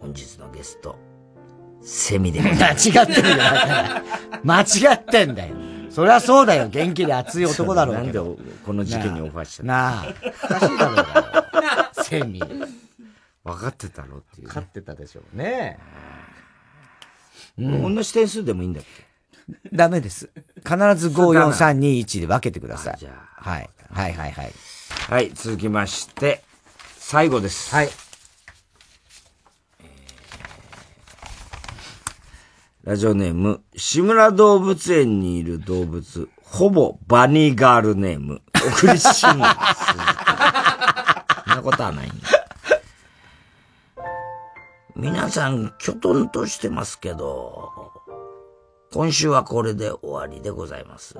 [0.00, 0.96] 本日のゲスト、
[1.80, 2.90] セミでございます。
[2.92, 4.02] 間違ってるよ、だから。
[4.44, 5.56] 間違ってんだよ。
[5.90, 6.68] そりゃそうだよ。
[6.68, 8.24] 元気で熱い男だろうけど。
[8.24, 9.68] なんでこの時期にオファーしたの？
[9.68, 10.06] なあ。
[10.44, 11.92] おかしいだろうがよ。
[12.04, 12.42] セミ。
[13.46, 15.78] 分かってたろっていう、分かってたでしょうね。
[17.56, 19.06] 同じ点数でもいいんだっけ？
[19.72, 20.30] ダメです。
[20.56, 22.98] 必ず5、4、3、2、1で分けてください。
[23.36, 23.70] はい。
[23.92, 24.52] はいはいはい。
[25.08, 26.42] はい、続きまして、
[26.98, 27.72] 最後です。
[27.72, 27.88] はい。
[32.82, 39.12] ラジオネーム、志村動物園にいる動物、ほぼバニーガールネーム、 送りしん。
[39.20, 39.54] そんな
[41.62, 42.45] ことはないんだ。
[44.98, 47.92] 皆さん、きょとんとしてますけど、
[48.94, 51.18] 今週はこれで終わりでございます。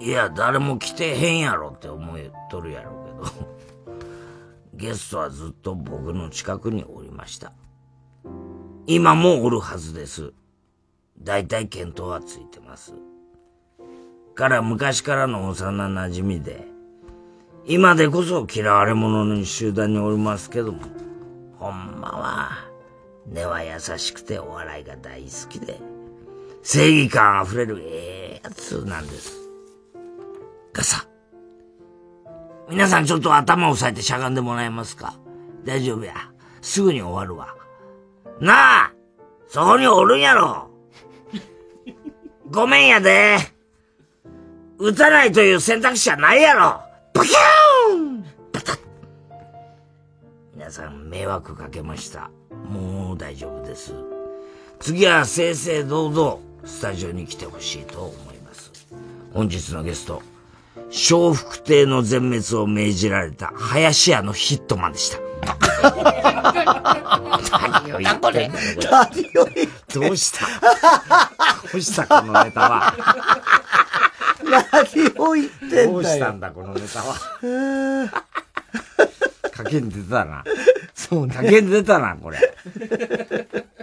[0.00, 3.46] いや、誰も来てへんやろって思いとるやろうけど、
[4.74, 7.52] ゲストはずっと僕の近くにおりました。
[8.88, 10.32] 今もおるはずです。
[11.16, 12.92] だいたい見当はついてます。
[14.34, 16.66] 彼は昔からの幼馴染みで、
[17.66, 20.80] 今でこそ嫌われ者の集団におりますけども、
[21.58, 22.50] ほんまは、
[23.26, 25.80] 根は優しくてお笑いが大好きで、
[26.62, 29.36] 正義感あふれるええやつなんです。
[30.72, 31.06] がさ、
[32.68, 35.14] 皆さんちょっと頭を押さえてしゃがんでもらえますか？
[35.64, 36.14] 大丈夫や。
[36.60, 37.54] すぐに終わるわ。
[38.40, 38.92] なあ
[39.48, 40.70] そこにおるんやろ
[42.50, 43.38] ごめんやで。
[44.78, 46.80] 撃たないという選択肢はないやろ
[47.14, 47.36] バキュー
[50.68, 52.30] 皆さん迷惑かけました。
[52.50, 53.94] もう大丈夫です。
[54.80, 58.70] 次は正々堂々スタジオに来てほしいと思います。
[59.32, 60.20] 本日のゲスト、
[60.90, 65.18] 笑福亭の全滅を命じられた林家のヒットマンでした。
[67.50, 68.50] 何を言ってんだよ
[68.90, 69.08] 何
[69.40, 70.44] を言っどうした？
[71.72, 72.94] どうしたこのネタは？
[74.44, 75.92] 何を言ってんだよ。
[75.92, 77.16] どうしたんだこのネタは？
[79.62, 80.44] 賭けに出たな。
[80.94, 81.34] そうね。
[81.34, 82.38] 賭けに出たな、これ。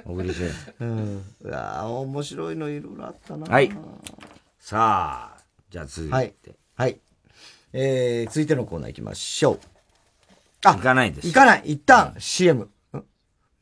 [0.05, 0.49] 小栗旬。
[0.79, 1.23] うん。
[1.41, 3.45] うわあ面白いのいろいろあったな。
[3.47, 3.71] はい。
[4.59, 6.13] さあ、じゃあ続いて。
[6.15, 6.33] はい。
[6.75, 6.99] はい。
[7.73, 9.59] えー、続いてのコーナー行きましょう。
[10.63, 11.27] 行かないです。
[11.27, 11.61] 行かない。
[11.65, 12.63] 一旦 CM。
[12.63, 12.69] ん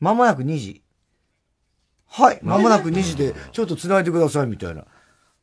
[0.00, 0.82] まもなく2時。
[2.08, 2.38] はい。
[2.42, 4.84] まもなく2時で、ちょっと繋いでください、みたいな。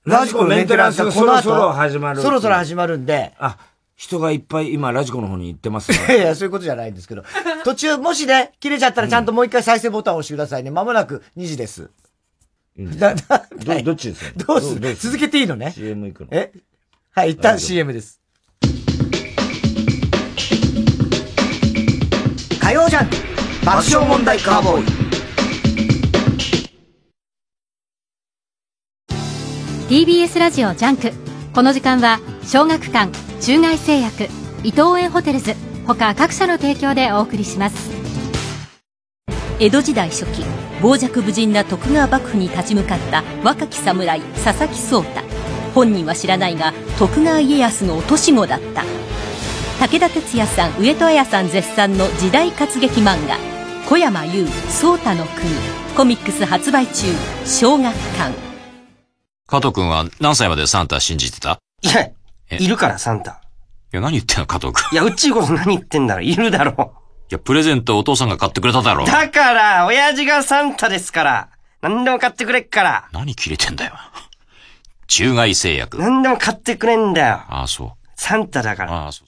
[0.05, 3.35] ラジコのメンテナンスがそろそろ始まるそろそろ始まるんで。
[3.37, 3.57] あ、
[4.01, 7.23] 人がいっぱい今ラジコの方に行ってます いやいや、そういうことじゃないんですけど。
[7.63, 10.71] 途中、もしね、切れちゃったらちゃんともう一回再生ボタンを押してくださいね。
[10.71, 11.91] まもなく2時です。
[12.79, 14.43] だ、 だ、ど、どっちですか？
[14.47, 14.95] どうする？
[14.95, 16.29] 続けていいのね ?CM 行くの。
[16.31, 16.51] え？
[17.11, 18.19] はい、一旦 CM です。
[22.59, 23.15] 火曜ジャンク。
[23.63, 25.01] 爆笑問題カーボーイ。
[29.89, 31.11] TBS ラジオジャンク。
[31.53, 33.11] この時間は小学館
[33.41, 34.29] 中外製薬
[34.63, 35.55] 伊藤園ホテルズ
[35.87, 37.89] 他各社の提供でお送りします。
[39.59, 40.43] 江戸時代初期
[40.79, 45.21] 傍若無人な徳川幕府に立ち向かった若き侍佐々木壮太。
[45.73, 48.83] 本人は知らないが徳川家康の落とし子だった。
[49.79, 53.37] 武田鉄矢さん上戸彩さん絶賛の時代活劇漫画
[53.89, 55.49] 「小山優壮太の国」
[55.97, 57.07] コミックス発売中
[57.45, 58.35] 小学館。
[59.47, 61.57] 加藤くんは何歳までサンタ信じてた？
[61.81, 62.11] いや、
[62.57, 63.41] いるから、サンタ。
[63.93, 64.93] いや、何言ってんの、加藤くん。
[64.93, 66.93] いや、うっちーこそ何言ってんだろ、いるだろ
[67.29, 69.07] いや、プレゼントお父さんが買ってくれただろう。。
[69.07, 71.49] だから、親父がサンタですから。
[71.81, 73.09] 何でも買ってくれっから。
[73.11, 73.93] 何切れてんだよ。
[75.07, 75.97] 中外製薬。
[75.97, 77.41] 何でも買ってくれんだよ。
[77.47, 77.89] ああ、そう。
[78.15, 78.93] サンタだから。
[78.93, 79.27] ああ、そう。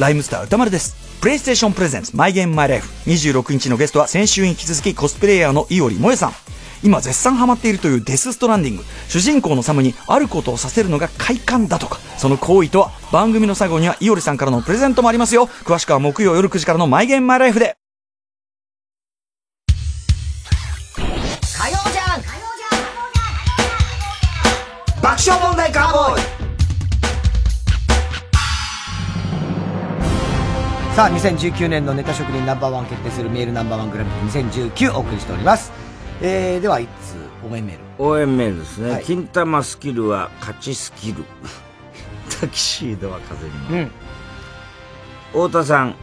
[0.00, 0.96] ライムスター歌丸です。
[1.20, 2.88] プレイステーションプレゼンツマイゲームマイライフ。
[3.06, 6.32] 26日のゲストは先週に引き続きコスプレイヤーの伊織萌さん。
[6.82, 8.84] 今絶賛ハマっているというデスストランディング。
[9.08, 11.98] 主人公のサムにあることをさせるのが快感だとか。
[12.16, 15.46] その行為とは番組の最後には伊織さんからのプレゼントもありますよ。
[15.64, 17.76] 詳しくは木曜夜9時からのマイゲームマイライフで。
[20.96, 22.28] 火曜ジャンク
[25.02, 26.22] 爆笑問題カーボーイ
[30.94, 35.87] さあ、2019年のネタ職人ナンバーワン決定するメールナンバーワングランプリ2019お送りしております。
[36.20, 37.16] えー、では、一通、
[37.52, 38.04] 応援メール。
[38.04, 38.90] 応援メールですね。
[38.90, 41.24] はい金玉スキルは勝ちスキル。
[42.40, 43.82] タキシードは風に舞う。
[43.82, 43.90] うん。
[45.48, 45.94] 太田さん、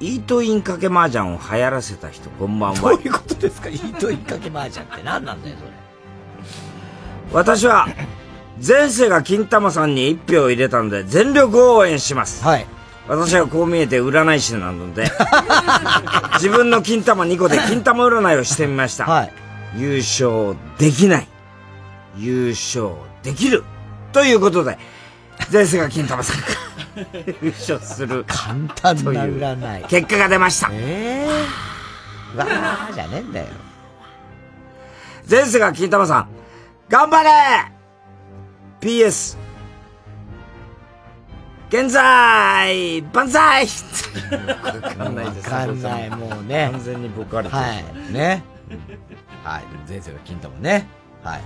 [0.00, 2.80] イートインかけ麻雀を流行らせた人、こんばんは。
[2.80, 3.68] どういうことですか？
[3.68, 5.70] イートインかけ麻雀って何なんだよ、それ。
[7.32, 7.88] 私は、
[8.66, 12.44] 前世が金玉さんに一票入れたので、全力応援します。
[12.44, 12.66] はい。
[13.06, 15.04] 私はこう見えて占い師なので、
[16.34, 19.04] 自分の金玉2個で金玉占いをしてみました。
[19.04, 19.32] はい。
[19.76, 21.28] 優勝できない。
[22.16, 22.90] 優勝
[23.22, 23.64] できる。
[24.12, 24.78] ということで、
[25.52, 26.46] 前世が金玉さんが
[27.42, 28.24] 優勝する。
[28.26, 29.84] 簡単な占い。
[29.84, 30.70] 結果が出ました。
[30.72, 32.38] ええー。
[32.38, 33.46] わーじゃねえんだよ。
[35.28, 36.28] 前世が金玉さん、
[36.88, 37.30] 頑張れ
[38.80, 39.36] !PS、
[41.74, 43.66] 現在、万歳
[44.30, 45.50] わかんないです。
[45.50, 46.68] わかんない、もうね。
[46.70, 48.12] 完全に僕あれてるはい。
[48.12, 48.44] ね。
[49.42, 49.64] はい。
[49.88, 50.86] 前世が金玉ね。
[51.24, 51.40] はい。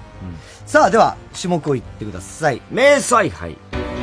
[0.66, 2.60] さあ、では、種目を言ってください。
[2.70, 3.56] 名采配。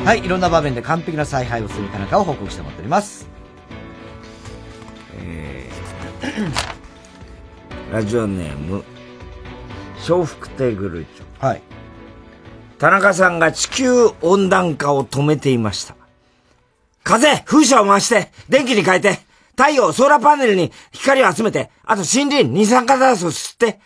[0.04, 0.24] はい。
[0.24, 3.28] いろんな場面で完璧な采配をするかなかを報告してもらっております。
[5.22, 8.82] えー、 ラジオネーム、
[10.04, 11.46] 笑福亭グルーチョ。
[11.46, 11.62] はい。
[12.78, 15.94] 田中さんが地球温暖化を止めていました。
[17.06, 19.20] 風風車を回して、電気に変えて、
[19.56, 23.78] 太陽、ソーラーパネルに光を集めて、あと森林、二酸化炭素を吸って、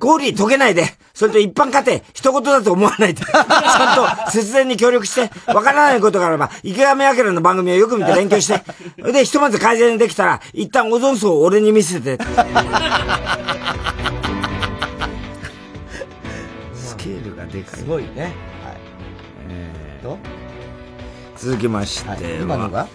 [0.00, 8.62] 氷溶けないで、それと一般家庭、一言だと思わないで、 ちゃんと節電に協力して、わからないことがあれば、池上彰の番組をよく見て勉強して、
[9.12, 12.16] で、ひとまず改善できたら、一旦オゾン層を俺に見せて。
[16.74, 17.80] スケールがでかい。
[17.80, 18.22] すごいね。
[18.22, 18.32] はい。
[19.50, 20.41] えー、
[21.42, 22.86] 続きましては、はい、今のが？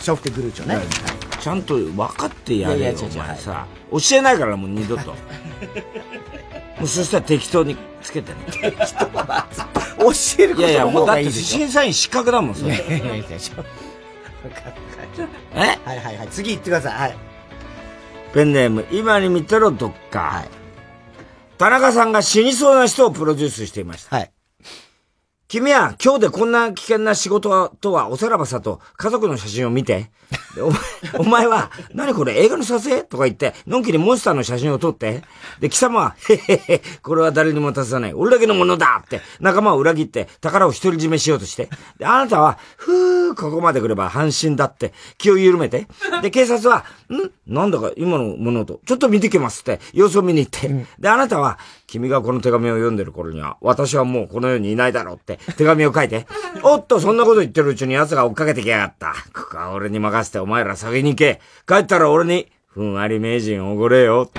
[0.00, 0.76] ショフテグルーチョね。
[0.76, 0.84] はい
[1.44, 3.66] ちゃんと分かってやれよ、お前さ。
[3.90, 5.10] 教えないからもう二度と。
[5.12, 5.16] も
[6.84, 8.38] うそしたら適当につけてね。
[8.46, 9.46] 適当は、
[9.98, 12.82] 教えることいやいや、もうだって審査員失格だもん、それ。
[12.88, 12.98] え？
[15.84, 16.28] はいはいはい。
[16.30, 16.92] 次行ってください。
[16.94, 17.16] はい。
[18.32, 20.20] ペンネーム、今に見てろ、どっか。
[20.20, 20.48] はい。
[21.58, 24.16] 田中さんが死にそうな人をプロデュースしていました。
[24.16, 24.33] はい。
[25.46, 30.10] 君は今日でこんな危険な仕事とはおさらばさと家族の写真を見て、
[30.58, 30.78] お前、
[31.18, 33.02] お前は、何これ映画の撮影？
[33.02, 35.22] とか言って、のんきにモンスターの写真を撮って、
[35.60, 38.14] で、貴様は、へへへ、これは誰にも渡さない。
[38.14, 41.68] 俺だけのものだって、仲間を裏切って宝を独り占めしようとして。
[41.98, 45.86] で、あなたは、ふー、ここまで来れば半身だって、気を緩めて。
[46.22, 47.30] で、警察は、ん？
[47.46, 50.86] なんだか今のものと、ちょっと見てきますって、様子を見に行って。
[50.98, 51.58] で、あなたは、
[51.94, 56.26] 君がこの手紙を読んでる頃には、私はもうこの世にいないだろうって、手紙を書いて。
[56.64, 59.14] おっと、そんなこと言ってるうちに奴が追っかけてきやがった。
[59.32, 61.40] ここは俺に任せてお前ら先に行け。
[61.68, 64.28] 帰ったら俺に、ふんわり名人おごれよ。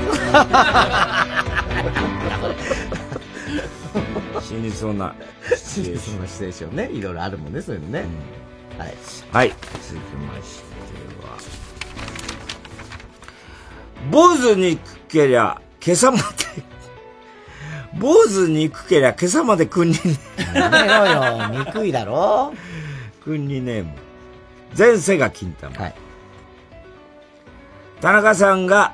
[4.41, 5.16] 死にそうな
[5.56, 6.89] 死にそうなシチュエーションね。
[6.91, 8.03] いろいろあるもんね、そういうのね。
[8.76, 8.93] うん、はい。
[9.32, 9.49] はい。
[9.49, 10.66] 続きまして
[11.26, 11.38] は。
[14.12, 16.75] 坊主にくけりゃ、今朝まで
[17.98, 19.96] 坊主憎けりゃ今朝まで君に。
[20.54, 22.54] やめろよ、憎いだろ
[23.24, 23.91] 君にネーム。
[24.78, 25.76] 前世が金玉。
[25.78, 25.96] はい。
[28.02, 28.93] 田中さんが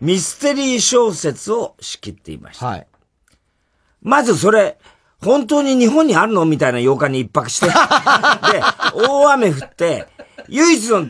[0.00, 2.66] ミステリー小説を仕切っていました。
[2.66, 2.86] はい。
[4.02, 4.78] まずそれ、
[5.22, 7.66] 本当に日本にあるのみたいな8日に一泊して。
[7.70, 7.72] で、
[8.94, 10.06] 大雨降って、
[10.48, 11.06] 唯一の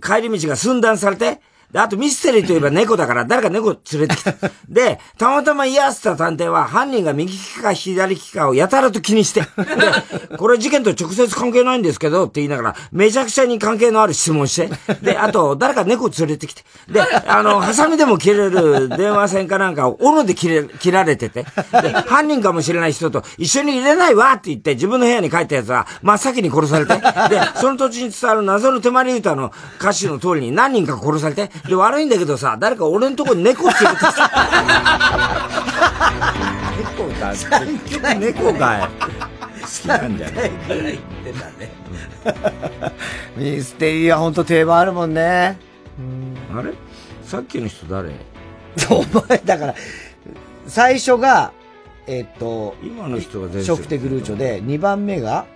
[0.00, 1.40] 帰り道が寸断されて、
[1.72, 4.34] で、あとミステリーといえば猫だから誰か猫連れてきた。
[4.68, 9.40] で、たまたま居合わせた探偵は犯人が右利きか左利きかをやたらと気にして。
[9.40, 14.70] で、これ事件と直接関係ないんですけどって言いながら、めちゃくちゃに関係のある質問して。
[15.00, 16.62] で、あと、誰か猫連れてきて。
[16.90, 21.46] で、あの、ハサミでも切れる電話線かなんかを斧で切れ、切られてて。
[21.72, 26.92] で、犯人かもしれない人と一緒に入れないわって言って自分の部屋に帰った奴は真っ先に殺されて。
[27.30, 31.50] で、その土地に伝わる謎の手まり歌の歌詞の通りに何人か殺されて。
[31.68, 34.12] で、悪いんだけどさ、誰か俺のとこに猫連れてきた。
[36.76, 37.48] 猫か結
[38.00, 38.88] 局猫かい。
[39.62, 41.70] 好きなんじゃないぐらい言ってたね。
[43.36, 45.56] ミステリーは本当定番あるもんね。
[46.54, 46.74] あれ？
[47.22, 48.10] さっきの人誰？
[48.90, 49.74] お前、だから、
[50.66, 51.52] 最初が、
[52.06, 55.46] えっ、と、今の人が全ショフテグルーチョで、2番目が、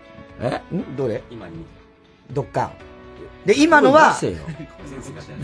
[0.41, 0.63] え？
[0.75, 0.97] ん？
[0.97, 1.23] どれ？
[1.31, 1.65] 今に。
[2.31, 2.71] ドッカン。
[3.47, 4.17] で、今のは、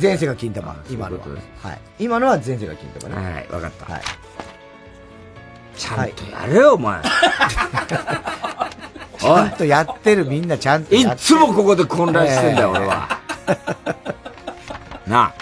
[0.00, 0.76] 前世が金玉。
[0.90, 1.26] 今のは。
[1.62, 1.80] はい。
[2.00, 3.32] 今のは前世が金玉ね。
[3.32, 3.92] はい、わかった。
[3.92, 4.02] はい。
[5.76, 7.00] ちゃんとやれよ、お前。
[9.18, 13.08] ちゃんとやってる、みんなちゃんといつもここで混乱してんだよ、俺は。
[15.06, 15.34] なあ。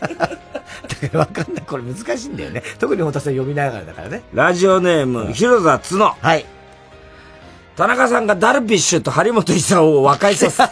[0.00, 1.64] だからわかんない。
[1.66, 2.62] これ難しいんだよね。
[2.78, 4.22] 特に太田さん読みながらだからね。
[4.32, 6.16] ラジオネーム、広田角。
[6.20, 6.46] はい。
[7.76, 10.66] 田中さんがダルビッシュと張本勲を和解させ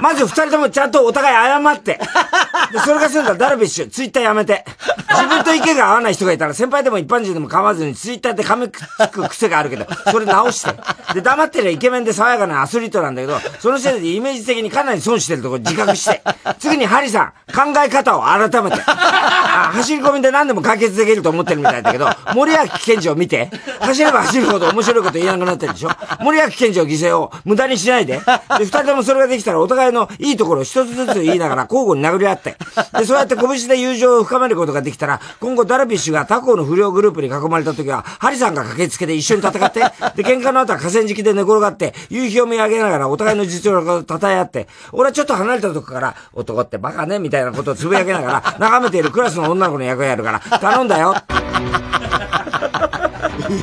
[0.00, 1.98] まず二人ともちゃんとお互い謝って。
[2.72, 4.64] で、それが済んだらダルビッシュ、ツイッターやめて。
[5.10, 10.74] 自分と意見が合わない人がいたら、先輩でも一般人でも構わずにツイッターで噛みつく癖があるけど、それ直して。
[11.14, 16.22] で、黙ってりゃイケメンで爽やかなアスリートなんだけど、そのせいでイメージ的にかなり損してるところ自覚して。
[16.58, 18.82] 次にハリさん、考え方を改めて。
[18.86, 25.90] あ、走り込みで何でも解決できると思ってるみたいだけど、森脇健児を見て、走れば走るほど面白いこと言えなくなってるでしょ
[26.20, 28.20] 森脇健児を犠牲を無駄にしないで。
[28.58, 32.56] で、二人ともそれができたらお互いのいいところを一つずつ言いながら交互に殴り合って。
[32.98, 39.88] で、そうやって拳で友情を深めることができたら、今後ダルビッシュが他校の不良グループに囲まれた時は、ハリさんが駆けつけて一緒に戦って、で、
[40.24, 51.14] 喧嘩の後は河川敷で寝転がって、夕日を見上げながらお互いの実力を称え合って、俺はちょっと離れたとこから、男ってバカね、みたいなことをつぶやきながら、眺めているクラスの女の子の役をやるから、頼んだよ。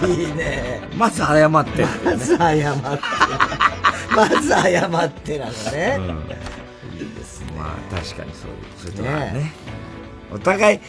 [0.07, 0.81] いいね。
[0.97, 1.87] まず謝って、ね。
[2.03, 2.77] まず謝っ
[3.69, 3.74] て。
[4.15, 5.97] まず謝ってなのね。
[5.99, 6.65] うん
[7.57, 9.51] まあ確かにそういう、そういうとこあるね。
[10.31, 10.79] お互い、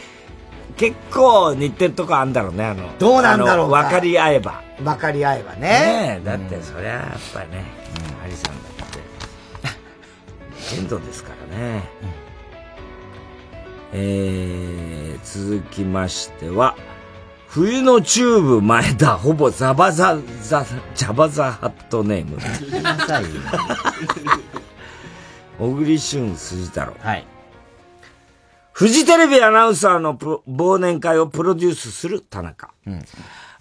[0.76, 2.98] 結構似てるとこあるんだろうね、あの。
[2.98, 4.62] どうなんだろう分かり合えば。
[4.82, 5.60] 分かり合えばね。
[5.60, 7.64] ねだってそりゃやっぱりね、
[8.18, 11.88] うん、アリさんだって、 レジェンドですからね。
[12.02, 12.08] うん、
[13.92, 16.76] えー、続きましては、
[17.56, 22.36] 冬のチューブ前田、ほぼザバザザ、ジャバザハットネーム。
[25.58, 26.92] 小栗旬辻太郎。
[27.00, 27.26] はい。
[28.72, 32.74] フジテレビアナウンサーの忘年会をプロデュースする田中。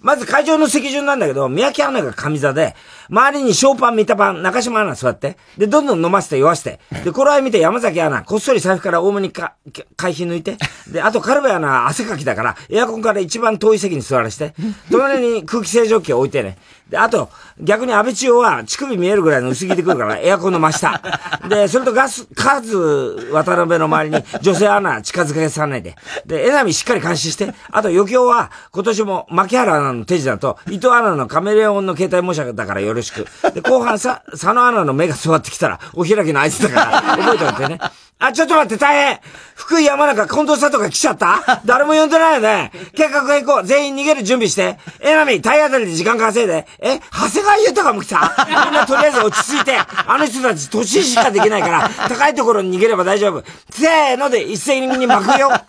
[0.05, 2.75] まず会場の席順なんだけど、三宅アナが上座で、
[3.09, 9.55] 周りにショーパン、三田パン、中島アナ座って、で、どんどん飲ませて酔わせて、で、頃合い見て山崎アナ、こっそり財布から多めにか、
[9.97, 10.57] 会費抜いて、
[10.91, 14.53] で、あとカルベアナ汗かきだから、エアコンから一番遠い席に座らせて、
[14.91, 17.29] 隣に空気清浄機を置いてね、で、あと、
[17.59, 21.01] 逆に安倍千代は乳首見えるぐらいの薄着で来るから、エアコンの真下。
[21.49, 25.95] で、それとガス、カズ渡辺の周りに女性アナ近づけさないで。
[26.27, 33.25] で、江波しっかり監視して、あと余興は今年も牧原アナの手品と伊藤アナのカメレオンの携帯模写だからよろしく。
[33.53, 37.79] で、後半さ、佐野アナの目が座ってきたら、お開きの合図だから、覚えておいてね。
[38.17, 39.19] あ、ちょっと待って、大変
[39.55, 41.61] 福井山中、近藤佐藤が来ちゃった？
[41.67, 42.71] 誰も呼んでないよね。
[42.95, 44.77] 計画変更、全員逃げる準備して。
[45.01, 46.65] えなみ、体当たりで時間稼いで。
[46.79, 48.45] え、長谷川豊も来た？
[48.47, 49.77] みんなとりあえず落ち着いて。
[49.77, 53.43] あの人たち年しかできないから、高いところに逃げれば大丈夫。
[53.69, 55.51] せーので一斉に巻くよ。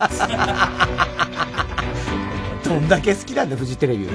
[2.65, 4.09] どんだけ好きなんだ、フジテレビ。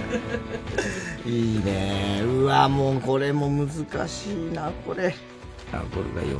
[1.25, 2.21] いいね。
[2.23, 3.67] うわ、もうこれも難
[4.07, 5.15] しいな、これ。
[5.73, 6.37] あ、これが4。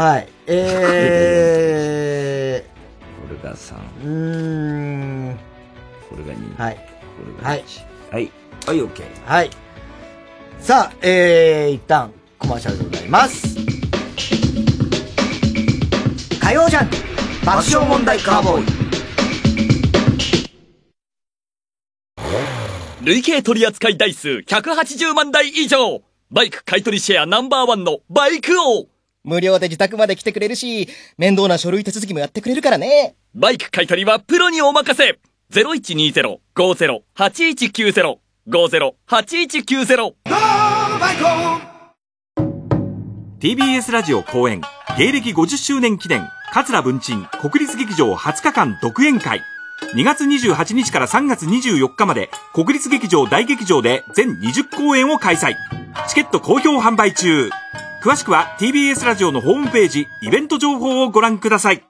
[0.00, 0.26] はい。
[0.46, 0.56] え
[3.20, 3.74] これが3。
[3.76, 3.78] ー。
[4.02, 4.08] うー
[5.32, 5.38] ん。
[6.08, 6.58] これが2。
[6.58, 6.76] はい。
[6.76, 6.82] こ
[7.26, 7.84] れが1。
[8.10, 8.32] はい。
[8.66, 9.02] はい、OK。
[9.26, 9.50] はい。
[10.58, 13.58] さあ、えー、一旦、コマーシャルでございます。
[16.40, 16.96] 火曜ジャンク
[17.44, 18.66] 爆笑問題カーボーイ。
[23.04, 26.00] 累計取扱台数180万台以上
[26.30, 28.86] バイク買取シェアナンバーワンのバイク王
[29.24, 30.88] 無料で自宅まで来てくれるし、
[31.18, 33.14] 面倒な書類手続きもやってくれるからね。
[33.34, 35.18] バイク買取はプロにお任せ
[35.52, 38.16] !0120-50-8190
[38.48, 40.14] 50-8190
[43.38, 44.62] TBS ラジオ公演、
[44.98, 49.40] 芸歴50周年記念、桂文鎮国立劇場20日間独演会。
[49.94, 55.54] 2月28日から3月24日まで、国立劇場大劇場で全20公演を開催。
[56.08, 57.50] チケット好評販売中。
[58.02, 61.84] 詳しくは TBS ラジオのホームページ、イベント情報をご覧ください。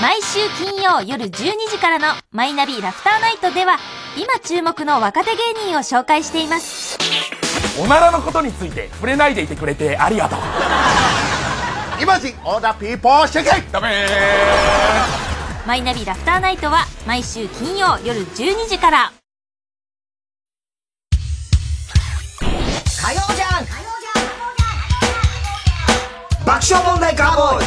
[0.00, 1.30] 毎週金曜夜12
[1.68, 3.78] 時からのマイナビラフターナイトでは
[4.16, 5.36] 今注目の若手芸
[5.72, 6.96] 人を紹介しています。
[7.80, 10.38] おならのことについて触れないでいてくれてありがとう。
[12.00, 14.06] Imagine all the people シェケダメ
[15.66, 19.12] マイナビラフターナイトは毎週金曜夜12時から。
[23.02, 23.93] 火曜ジャンク
[26.54, 27.64] 爆笑問題カーボーイ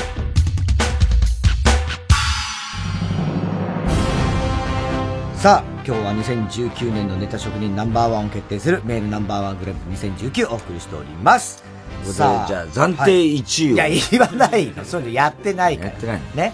[5.37, 11.63] さあ、今日は2019年のネタ職人ナンバーワンを決定するメールナンバーワングランプリ2019をお送りしております。
[11.63, 11.67] こ
[12.03, 14.85] れでじゃあ暫定1位をはいいや、言わないの。
[14.85, 15.89] そういうのやってないから。
[15.89, 16.21] やってない。
[16.33, 16.53] ね。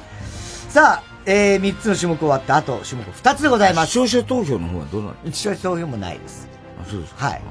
[0.69, 3.91] さあ、えー、3つの種目終わって、あと種目2つでございます。
[3.91, 6.47] 視聴者投票の方はどうなる視聴者投票もないです。
[6.81, 7.27] あ、そうですか。
[7.27, 7.41] はい。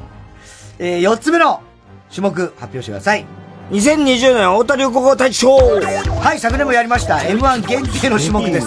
[0.81, 1.63] えー、4つ目の
[2.13, 3.42] 種目発表してください。
[3.71, 7.17] 2020年太田流行語大賞はい、昨年もやりました。
[7.17, 8.67] M1 限定の種目です。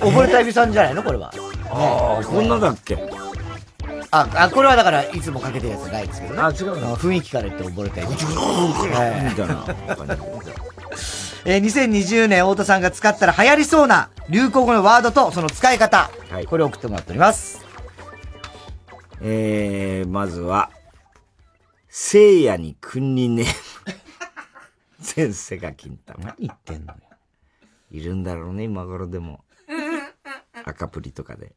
[0.00, 1.02] 溺れたエビさんじゃないの？
[1.02, 1.32] これは。
[1.70, 2.98] ああ、こんなだっけ？
[4.10, 6.40] あ、あ、これはだから、いつもかけてるやつないですけどね。
[6.42, 6.96] あ違うの？
[6.96, 8.10] 雰囲気から言って溺れたエビ。
[8.10, 8.16] み
[9.34, 9.64] たいな。
[11.46, 16.10] えー、2020年太田さんが使ったら流行りそうな流行語のワードとその使い方。
[16.48, 17.64] これを送ってもらっております。
[19.22, 20.70] えー、まずは、
[21.92, 23.46] 聖夜に君にね、
[25.16, 26.24] 前世が金玉。
[26.24, 26.98] 何言ってんのよ。
[27.90, 29.44] いるんだろうね、今頃でも。
[30.64, 31.52] 赤プリとかで。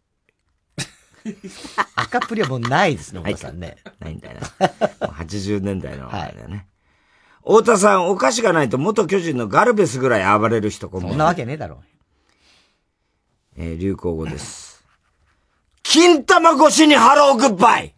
[1.96, 3.78] 赤プリはもうないですね、太田さんね。
[4.00, 4.68] ないんだよな。
[5.08, 6.68] もう80年代の あれだよね。
[7.44, 11.84] 太田さん、お菓子がないと元巨人のガルベスぐらい暴れる人こんばんはそんなわけねえだろ。
[13.56, 14.84] えー流行語です。
[15.84, 17.94] 金玉越しにハローグッバイ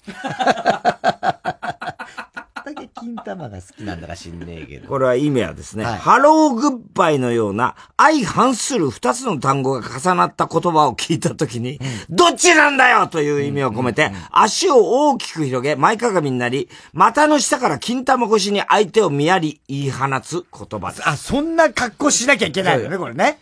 [2.98, 4.88] 金玉が好きなんだか知んねえけど。
[4.88, 21.10] これは意味はですね、はいハローグッバイのような相反する二つの単語が重なった言葉を聞いたときに、どっちなんだよという意味を込めて、足を大きく広げ、前かがみになり、股の下から金玉越しに相手を見やり、言い放つ言葉です。
[21.10, 23.40] あ、そんな格好しなきゃいけないのね、これね。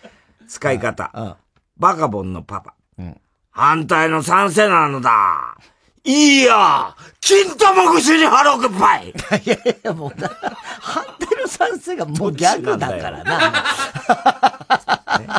[0.48, 1.38] 使い方。
[1.78, 2.74] バカボンのパパ。
[3.52, 5.58] 反対の賛成なのだ。
[6.04, 10.28] いいや金玉越しにハローグッバイいやいや、もうな、
[10.82, 13.64] 反対の賛成がもうギャグだからな。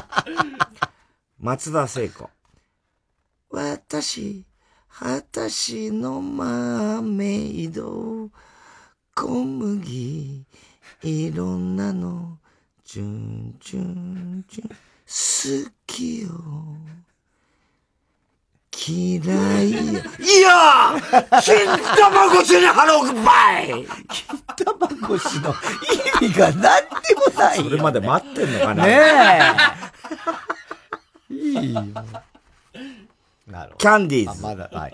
[1.38, 2.30] 松田聖子。
[3.50, 4.46] 私、
[5.00, 8.30] 私のマーメイド、
[9.14, 10.46] 小麦、
[11.02, 12.38] いろんなの、
[12.84, 16.30] チュンチュンチュン、好きよ。
[18.86, 19.22] 嫌
[19.62, 19.78] いよ。
[19.80, 20.96] いや
[21.42, 23.62] 金玉越しに払うばい
[24.08, 24.74] 金玉
[25.16, 25.54] 越しの
[26.20, 26.62] 意味が何で
[27.14, 28.90] もないよ、それまで待ってんのかなね
[31.30, 31.34] え。
[31.34, 31.36] い
[31.70, 31.82] いよ。
[33.46, 33.76] なるほど。
[33.76, 34.46] キャンディーズ。
[34.46, 34.92] あまだ、はい。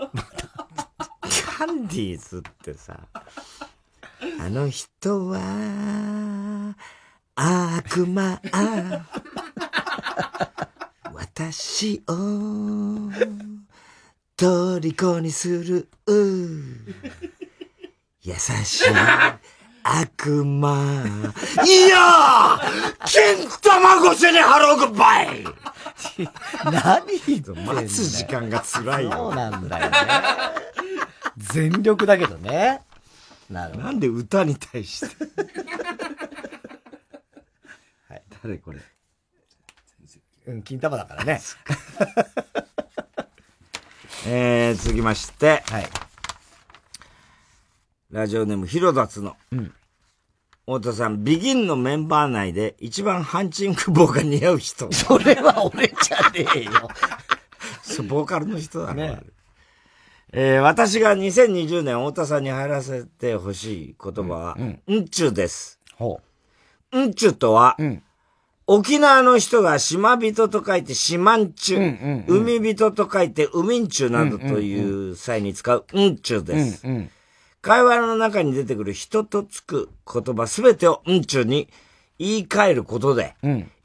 [1.29, 2.99] キャンディーズってさ、
[4.39, 6.75] あの人は、
[7.35, 8.41] 悪魔。
[11.13, 12.13] 私を、
[14.45, 15.87] 虜にする、
[18.23, 18.83] 優しい
[19.83, 21.03] 悪魔。
[21.65, 22.59] いや
[23.05, 25.43] 金玉越しに払うばい
[26.65, 29.11] 何言ってんだよ待つ時間が辛いよ。
[29.11, 29.97] そうなんだよね。
[31.37, 32.81] 全力だけどね。
[33.49, 33.83] なるほど。
[33.85, 35.07] なんで歌に対して？
[38.09, 38.23] はい。
[38.43, 38.79] 誰これ？
[40.47, 41.39] うん、金玉だからね。
[44.27, 45.63] えー、続きまして。
[48.11, 49.35] ラジオネーム、ヒロダツの。
[50.65, 54.91] 太田さん、ビギンのメンバー内で一番ハンチング棒が似合う人。
[54.93, 56.87] それは俺じゃねえよ。
[57.81, 59.21] そう、ボーカルの人だね。
[60.33, 64.57] えー私が2020年太田さんに入らせてほしい言葉は、
[64.87, 65.79] うんちゅです。
[66.91, 67.75] うんちゅとは、
[68.73, 76.85] 沖縄の人が島人と書いて島んちゅ、海人と書いて海んちゅなどという際に使ううんちゅです。
[77.61, 81.67] 会話の中に出てくる人とつく言葉すべてをうんちゅに
[82.17, 83.35] 言い換えることで、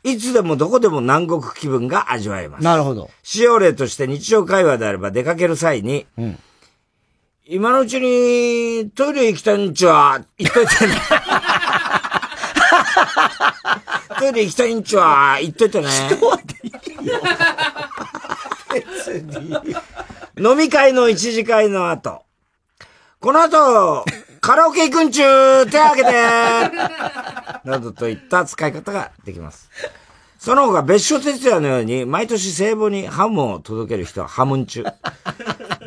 [0.04, 2.64] いつでもどこでも南国気分が味わえます。
[2.64, 3.10] なるほど。
[3.24, 6.06] 使用例として日常会話であれば出かける際に、
[7.44, 10.94] 今のうちにトイレ行きたいんちは言っといてね。
[14.18, 15.88] トイレ行きたいんちは言っといてね。
[18.72, 19.54] 別に。
[20.38, 22.22] 飲み会の一次会の後。
[23.20, 24.04] この後、
[24.40, 26.12] カラオケ行くんちゅう手挙げて
[27.64, 29.70] などといった使い方ができます。
[30.38, 34.94] その他、別所哲也のように、毎年聖母にハムを届ける人はハムンチュ。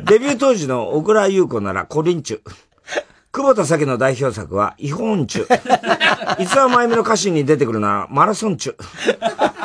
[0.04, 2.40] デビュー当時の小倉優子ならコリンチュ。
[3.32, 5.44] 久保田咲の代表作は、イホンチュ。
[6.42, 8.74] 逸話真由美の歌詞に出てくるなら、マラソンチュ。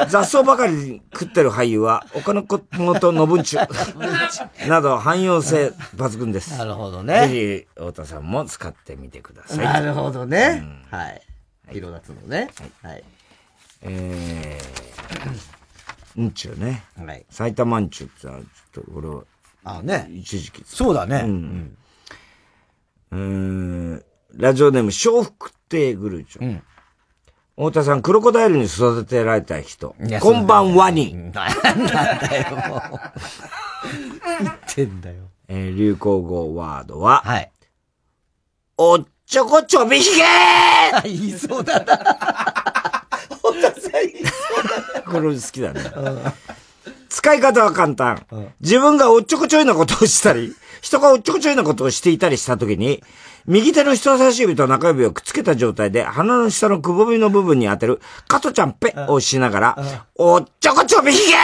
[0.08, 4.68] 雑草ばかりに食ってる俳優は、岡野本信んちゅ。
[4.70, 6.56] など、汎用性抜群です。
[6.60, 9.66] なるほどねぜひ、太田さんも使ってみてください。
[9.66, 10.64] なるほどね。
[10.92, 11.22] はい。
[11.74, 12.52] 色立つのね。
[12.84, 13.04] はい。
[13.82, 16.84] えー、うんちゅうね。
[17.04, 17.26] はい。
[17.32, 19.24] 埼玉んちゅうってのは、ちょっと、俺は、
[19.64, 20.08] あね。
[20.12, 20.64] 一時期。
[20.68, 21.24] そうだね。
[21.26, 21.32] うん。
[21.32, 26.60] うーん、ラジオネーム、笑福亭グルーチョ。
[27.58, 29.96] 太田さん、クロコダイルに育てられた人。
[30.22, 31.14] こんばんはに。
[31.16, 32.82] なんだよ、もう。
[34.44, 35.16] 言ってんだよ。
[35.48, 37.52] えー流行語ワードは、はい。
[38.78, 41.96] おっちょこちょびひげー 言いそうだな。
[43.30, 45.82] 太田さん言いそうこれ好きだね。
[47.10, 48.26] 使い方は簡単。
[48.60, 50.54] 自分がおっちょこちょいなことをしたり、
[50.86, 53.04] 人がおっちょこちょいなことをしていたりしたときに、
[53.48, 59.78] 右手の人差し指と中指をくっつけた状態で鼻の下のくぼみの部分に当てる、加トちゃんペをしながら、
[60.14, 61.36] おっちょこちょびひげ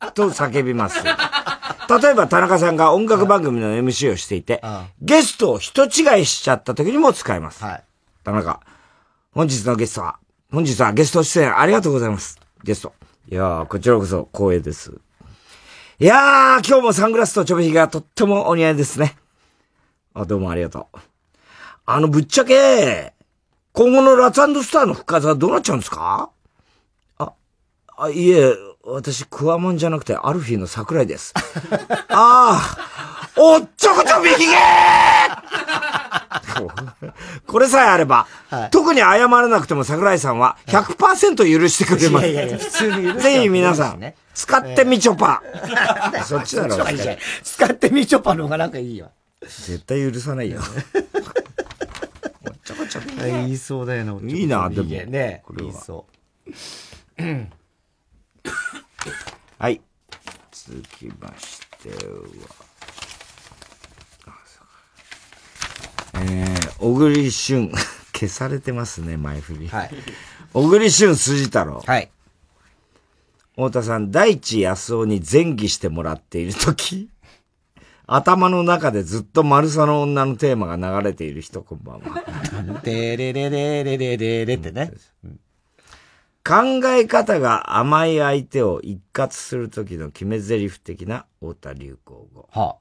[0.00, 1.04] ーと叫びます。
[1.04, 4.60] 例えば田中さんが音楽番組の MC をしていて、
[5.00, 7.60] ゲストを人違いしちゃった時にも使えます。
[8.24, 8.58] 田中、
[9.30, 10.18] 本日のゲストは、
[10.50, 12.40] 本日はゲスト出演ありがとうございます。
[12.64, 12.94] ゲスト。
[13.30, 14.92] いやー、こちらこそ光栄です。
[16.00, 19.14] いやー、今日もサングラスとちょびひげがとってもお似合いですね。
[20.12, 20.98] あ、どうもありがとう。
[21.86, 23.12] あの、ぶっちゃけ、
[23.72, 26.30] 今後のラッツスターの復活はどうなっちゃうんですか？
[27.18, 27.32] あ、
[27.96, 28.52] あ、いえ、
[28.84, 31.32] 私、クワモンじゃなくて、アルフィーの桜井です。
[32.10, 32.18] あ
[32.60, 32.60] あ、
[33.36, 34.52] おっちょこちょびひげ
[37.46, 38.26] これさえあれば、
[38.72, 42.26] 特に謝らなくても桜井さんは100%許してくれます。
[42.26, 45.42] いやいやいや普通に許してはぜひ皆さん、ね使ってみちょぱ。
[46.24, 46.84] そっちだろ
[47.42, 49.10] 使ってみちょぱの方がなんかいいよ。
[49.40, 50.60] 絶対許さないよ。
[53.18, 54.32] 言いそうだよな。
[54.32, 54.88] いいな、でも。
[54.88, 55.42] ね。
[55.44, 56.06] これは言いそ
[59.58, 59.80] はい。
[60.52, 61.94] 続きましては。
[66.16, 67.72] えー、小栗旬。
[68.14, 69.68] 消されてますね、前振り。
[69.68, 69.90] はい。
[70.52, 71.82] 小栗旬筋太郎。
[71.84, 72.10] はい。
[73.56, 77.08] 太田さん、大地安夫に前儀してもらっているとき、
[78.06, 82.80] 頭の中でずっと丸さの女のテーマが流れている人、こんばんは。
[82.82, 84.92] でれれれれれれれってね。
[86.46, 92.48] 考え方が甘い相手を一括するときの決め台詞的な太田流行語。
[92.52, 92.76] はあ、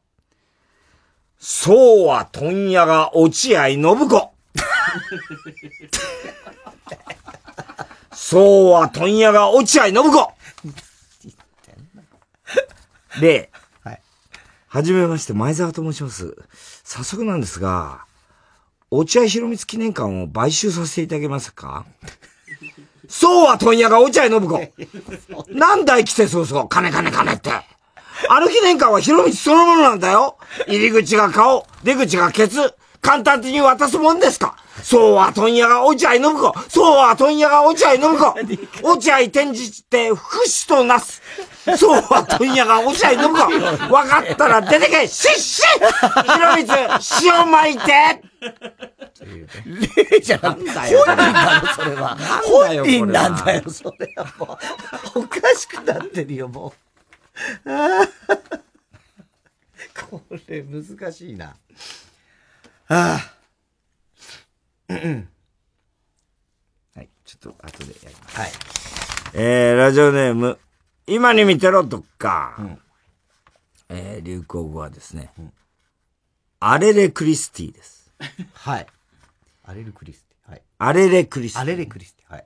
[1.38, 4.34] そうは問屋が落合信子。
[8.12, 10.34] そうは問屋が落合信子。
[13.20, 13.52] で、
[13.84, 14.02] はい。
[14.68, 16.36] はじめまして、前澤と申します。
[16.84, 18.06] 早速なんですが、
[18.92, 21.86] 落合博光記念館を買収させていただけますか？
[23.10, 24.74] そうは問屋が落合信子。
[25.50, 27.52] なんだい来てそうそう、金金金って。
[28.30, 30.38] あの記念館は博光そのものなんだよ。
[30.68, 32.74] 入り口が顔、出口がケツ。
[33.02, 34.56] 簡単的に渡すもんですか？
[34.84, 36.54] そうは問屋が落合信子。
[36.70, 38.36] そうは問屋が落合信子。
[38.84, 41.22] 落合天示って不死となす。
[41.78, 43.30] そうは問屋が落合信子。
[43.30, 43.48] 分
[44.10, 46.82] かったら出てけしっし博光、
[47.24, 48.22] 塩巻いて
[50.12, 52.18] 例じゃなくて、だよ本人なの、それは。
[52.44, 54.60] 本人なんだよ、それはも
[55.16, 55.20] う。
[55.20, 56.74] おかしくなってるよ、も
[57.66, 57.70] う。
[60.10, 61.56] これ、難しいな。
[62.88, 63.33] ああ。
[65.02, 65.30] うん
[66.96, 68.38] はい、ちょっと後でやります。
[68.38, 68.52] はい。
[69.34, 70.60] えー、ラジオネーム、
[71.08, 72.56] 今に見てろ、どっか。
[73.90, 75.32] えー、流行語はですね、
[76.60, 78.12] アレレクリスティです。
[78.54, 78.88] はい。
[79.64, 80.52] アレルクリスティ。
[80.52, 80.62] はい。
[80.78, 81.62] アレレクリスティ。
[81.62, 82.32] アレレクリスティ。
[82.32, 82.46] はい。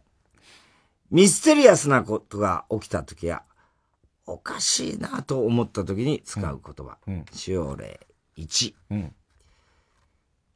[1.11, 3.43] ミステリアスなことが起きたときや、
[4.25, 6.97] おかしいなと思ったときに使う言葉。
[7.31, 7.99] 使用例
[8.37, 8.73] 1。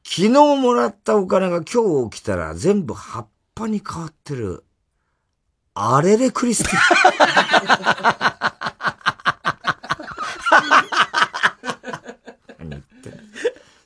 [0.03, 4.63] 昨日もらったお金が今日起きたら全部葉っぱに変わってる。
[5.73, 6.79] アレレクリスティ。
[12.59, 13.19] 何言ってんの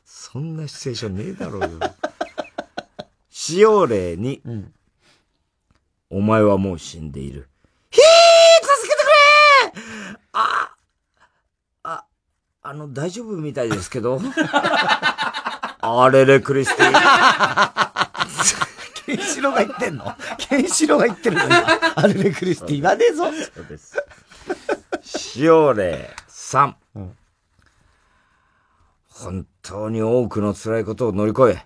[0.06, 1.70] そんなシチュエーションねえだろうよ。
[3.30, 4.66] 使用例2。
[6.10, 7.48] お前はもう死んでいる。
[7.92, 8.04] ひー
[8.66, 9.08] 助けてく
[10.14, 10.76] れあ、
[11.84, 12.06] あ、
[12.64, 14.20] あの、大丈夫みたいですけど。
[15.88, 16.92] あれれ、クリスティ。
[19.06, 20.12] ケンシロウが言ってんの？
[20.38, 21.68] ケンシロウが言ってるの今。
[21.96, 23.26] アレレクリスティ言わねえぞ。
[23.26, 23.96] そうです。
[25.04, 26.74] 使用例3。
[29.10, 31.66] 本当に多くの辛いことを乗り越え、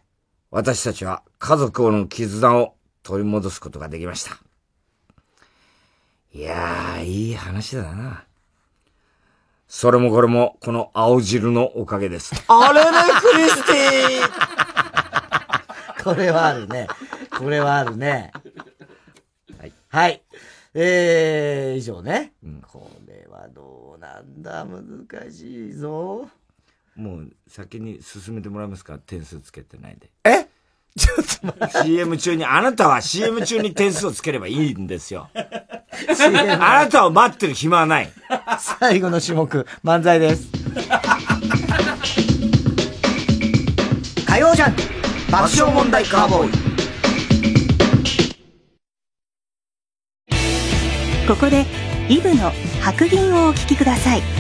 [0.52, 4.38] 私たちは家族の絆を取り戻すことができました。
[6.34, 8.26] いやー、いい話だな。
[9.72, 12.34] それもこれも、この青汁のおかげです。
[12.48, 12.90] あれれ、
[13.22, 16.88] クリスティ これはあるね。
[17.38, 18.32] これはあるね。
[19.60, 19.74] はい。
[19.90, 20.24] はい。
[20.74, 22.34] えー、以上ね。
[22.64, 26.28] これはどうなんだ、難しいぞ。
[26.96, 28.98] もう、先に進めてもらえますか？
[28.98, 30.10] 点数つけてないで。
[30.24, 30.49] え？
[30.98, 31.18] ちょっ
[31.56, 31.88] と待って。
[31.88, 35.30] CM 中に、あなたは CM 中に点数をつければいいんですよ。
[35.34, 38.12] あなたを待ってる暇はない。
[38.80, 40.48] 最後の種目、漫才です。
[44.26, 44.82] 火曜ジャンク
[45.32, 46.70] 爆笑問題カーボーイ。
[51.30, 51.64] ここで
[52.10, 52.52] イブの
[52.82, 54.39] 白銀をお聞きください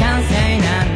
[0.00, 0.89] 完成なん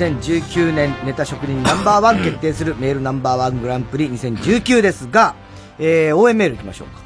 [0.00, 5.34] 2019年ネタ職人ナンバーワン決定するメールナンバーワングランプリ2019ですが、
[5.78, 7.02] えー、応援メール行きましょうか。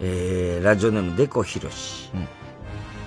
[0.00, 2.10] えー、ラジオネームデコヒロシ。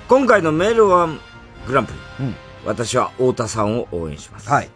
[0.07, 1.19] 今回のメールワン
[1.67, 2.33] グランプリ。
[2.65, 4.49] 私は太田さんを応援します。
[4.49, 4.69] はい。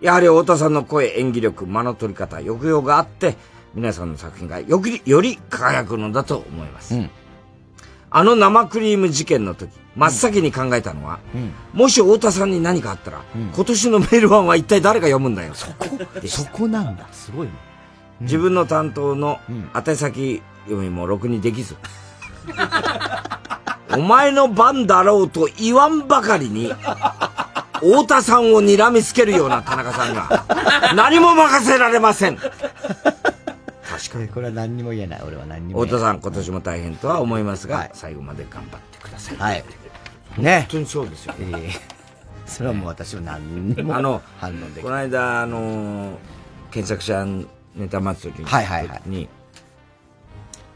[0.00, 3.34] やはり太田さんの声、演技力、間の取り方、抑揚があって、
[3.74, 6.94] 皆さんの作品がより、より輝くのだと思います。
[8.10, 11.18] あの生クリーム事件の時、真っ先に考えたのは、
[11.72, 13.22] もし太田さんに何かあったら、
[13.54, 15.54] 今年のメールワンは一体誰が読むんだよ。
[15.54, 15.86] そこ
[16.26, 17.06] そこなんだ。
[17.12, 17.52] すごいね。
[18.20, 19.38] 自分の担当の
[19.74, 21.76] 宛先読みもろくにできず、
[23.96, 26.72] お前の番だろうと言わんばかりに、
[27.74, 30.44] 太田さんを睨みつけるような田中さんが、
[30.96, 32.36] 何も任せられません。
[32.36, 32.52] 確
[34.10, 34.28] かに。
[34.28, 35.22] これは何にも言えない。
[35.26, 36.00] 俺は何にも言えない。
[36.00, 39.36] 太田さん、今年も大変とは思いますが、最後まで頑張ってください。
[39.36, 39.64] はい。
[40.38, 40.60] ね。
[40.60, 41.34] 本当にそうですよ。
[41.40, 41.94] ええ
[42.46, 46.16] それはもう私は何にもあの、反応できこの間、あのー、
[46.70, 47.24] 検索者
[47.74, 49.28] ネタ祭りにはいはいはいに、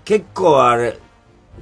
[0.04, 0.98] 結構あれ、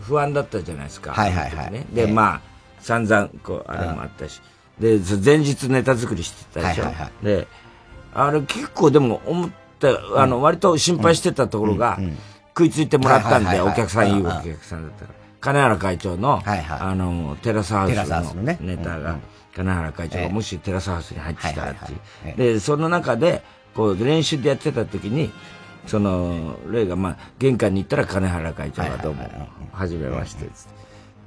[0.01, 1.13] 不安だったじゃないですか。
[1.13, 2.41] はいはいはいね、で、ええまあ、
[2.81, 4.41] 散々、こう、あれもあったし。
[4.79, 6.85] で、そ前日ネタ作りしてたでしょ。
[6.85, 7.49] はいはいはで、
[8.15, 9.51] あれ結構でも思っ
[9.81, 11.99] た、あの、割と心配してたところが、
[12.49, 15.26] 食いついてもらったんで、お客さんいいお客さんだったから。
[15.47, 19.19] 金原会長の、あの、テラスハウテラスハウススのネタが、
[19.55, 21.99] 金原会長がもしテラスハウスに入ってきたらっていう。
[22.25, 22.55] はいはいはい。
[22.55, 25.31] で、その中で、こう、練習でやってた時に、
[25.87, 29.29] その、レイが、まあ、玄関に行ったら金原会長がどうも、
[29.71, 30.67] はじめまして、つっ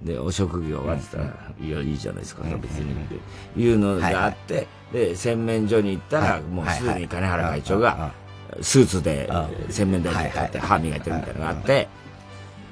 [0.03, 0.11] て。
[0.11, 8.11] で、お職業はって言ったら、いや、いいじゃないですか、別にっていうのがあって、で、洗面所に行ったら、もうすでに金原会長が、
[8.59, 9.29] スーツで
[9.69, 11.87] 洗面台に立って歯磨いてるみたいなのがあって、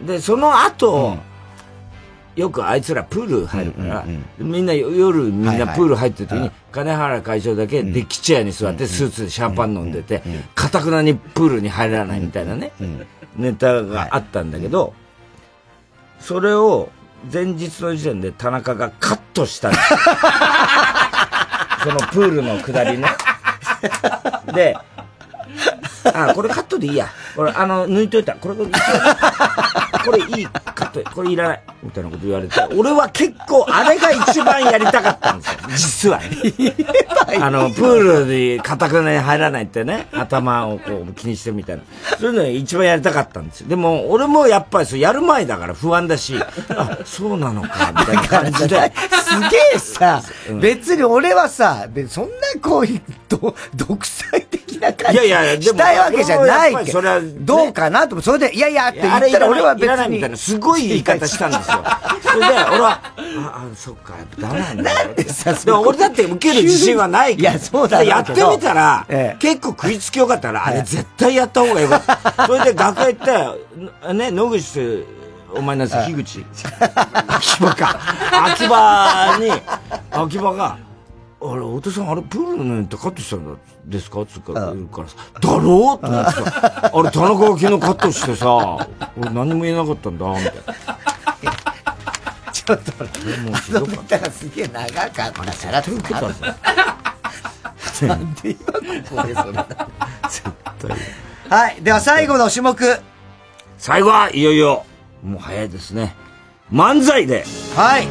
[0.06, 1.18] で、その後、
[2.38, 4.06] よくあいつらプール入るから、
[4.38, 10.22] みんな夜みんなプール入ってる時に、金原会長だけデッキチェアに座ってスーツでシャンパン飲んでて、
[10.54, 12.72] かたくなにプールに入らないみたいなね、
[13.36, 14.94] ネタがあったんだけど、
[16.20, 16.90] それを
[17.34, 20.00] 前日の時点で田中がカットしたんですよ
[21.84, 23.08] そのプールの下りね。
[24.54, 24.78] で、
[26.14, 27.08] あ、これカットでいいや。
[27.36, 28.34] これ、あの、抜いといた。
[28.36, 28.72] これ、これ、
[30.06, 31.62] これいい、カット、これいらない。
[31.84, 35.60] みたいなこと言われて、俺は結構、あれが一番やりたかったんですよ。
[35.76, 36.20] 実は。
[37.46, 41.84] あの、プールで固くに入らないってね、頭をこう気にしてるみたいな。
[42.20, 43.68] そういうのが一番やりたかったんですよ。
[43.70, 46.36] でも、俺もやっぱりそうやる前だから不安だし、
[46.70, 48.92] あ、そうなのか、みたいな感じで。
[49.12, 50.22] すげえさ、
[50.62, 52.88] 別に俺はさ、そんなこう
[53.76, 57.02] 独裁的な感じいやいやしたいわけじゃないけど、
[57.40, 60.22] どうかなとそれで、いやいやって言ったら俺は別いらないみに。
[60.22, 61.84] たいな、すごい言い方したんですよ。
[62.24, 65.10] それで、俺は、あ、あ、そっか、やっぱダメなんだよ。
[65.66, 67.52] でも俺だって受ける自信はないから。
[67.52, 72.48] いや、そうだやってみたら、え結構食いつきよかったら、あれ絶対やった方がよかった。
[72.48, 75.06] それで楽屋行って、ね、野口
[75.54, 76.46] お前なんす樋口。
[77.28, 78.00] 秋葉か。
[78.52, 79.52] 秋葉に、
[80.12, 80.78] 秋葉が、
[81.52, 84.26] あれ、太田さん、あれ、プールのネタカットしたんだですか？
[84.26, 86.00] つうから、言うからさ、だろう？
[86.00, 88.88] と思ってさ、あれ、田中が昨日カットしてさ、
[89.18, 90.52] 俺何も言えなかったんだ、みたいな。
[92.52, 93.04] ちょっと、あ
[93.80, 96.14] のネタがすげえ長かったから、さらっと受け。
[98.06, 98.80] なんで今こ
[99.16, 99.54] こでそれ
[100.30, 100.44] 絶
[100.80, 100.98] 対。
[101.50, 101.82] はい。
[101.82, 103.00] では最後の種目。
[103.78, 104.86] 最後はいよいよ、
[105.24, 106.16] もう早いですね。
[106.72, 107.46] 漫才で。
[107.76, 108.08] はい。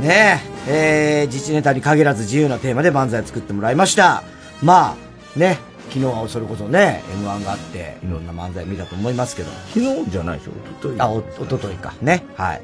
[0.00, 4.22] ねえ、えー、自治ネタに限らず自由なテーマで漫才を作ってもらいました。
[4.62, 4.96] ま
[5.36, 5.58] あ、ね、
[5.88, 9.50] 昨日はそれこそね、M1 があって、いろんな漫才見たと思いますけど。
[9.74, 11.00] 昨日じゃないでしょ、おととい。
[11.00, 11.94] あ、お、おとといか。
[12.00, 12.24] ね。
[12.36, 12.62] はい。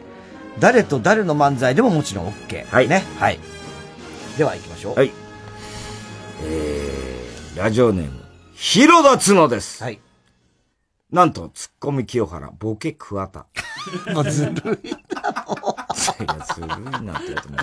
[0.59, 2.67] 誰と誰の漫才でももちろん OK。
[2.67, 2.89] はい。
[2.89, 3.05] ね。
[3.19, 3.39] はい。
[4.37, 4.95] では行きましょう。
[4.97, 5.11] はい。
[6.43, 8.21] えー、ラジオネーム、
[8.55, 9.83] 広田角です。
[9.83, 10.01] はい。
[11.13, 13.47] なんと、ツッコミ清原、ボケ桑田。
[14.15, 17.57] もうずるいな、もずるいなってやつも。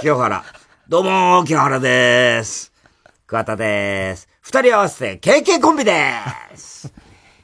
[0.00, 0.44] 清原、
[0.88, 2.72] どうもー、清原でーす。
[3.26, 4.28] 桑田でーす。
[4.40, 6.92] 二人合わせて、KK コンビでーす。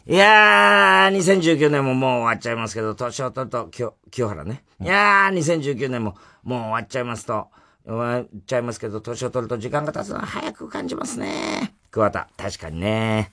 [0.06, 4.62] いやー、2019年ももう終わっちゃいますけど、年を取ると、清清原ね。
[4.80, 7.48] いやー、2019年ももう終わっちゃいますと、
[7.84, 11.74] 終わっちゃいますけど、年を取ると時間が経つのは早く感じますね。
[11.90, 13.32] 桑田、確かにね。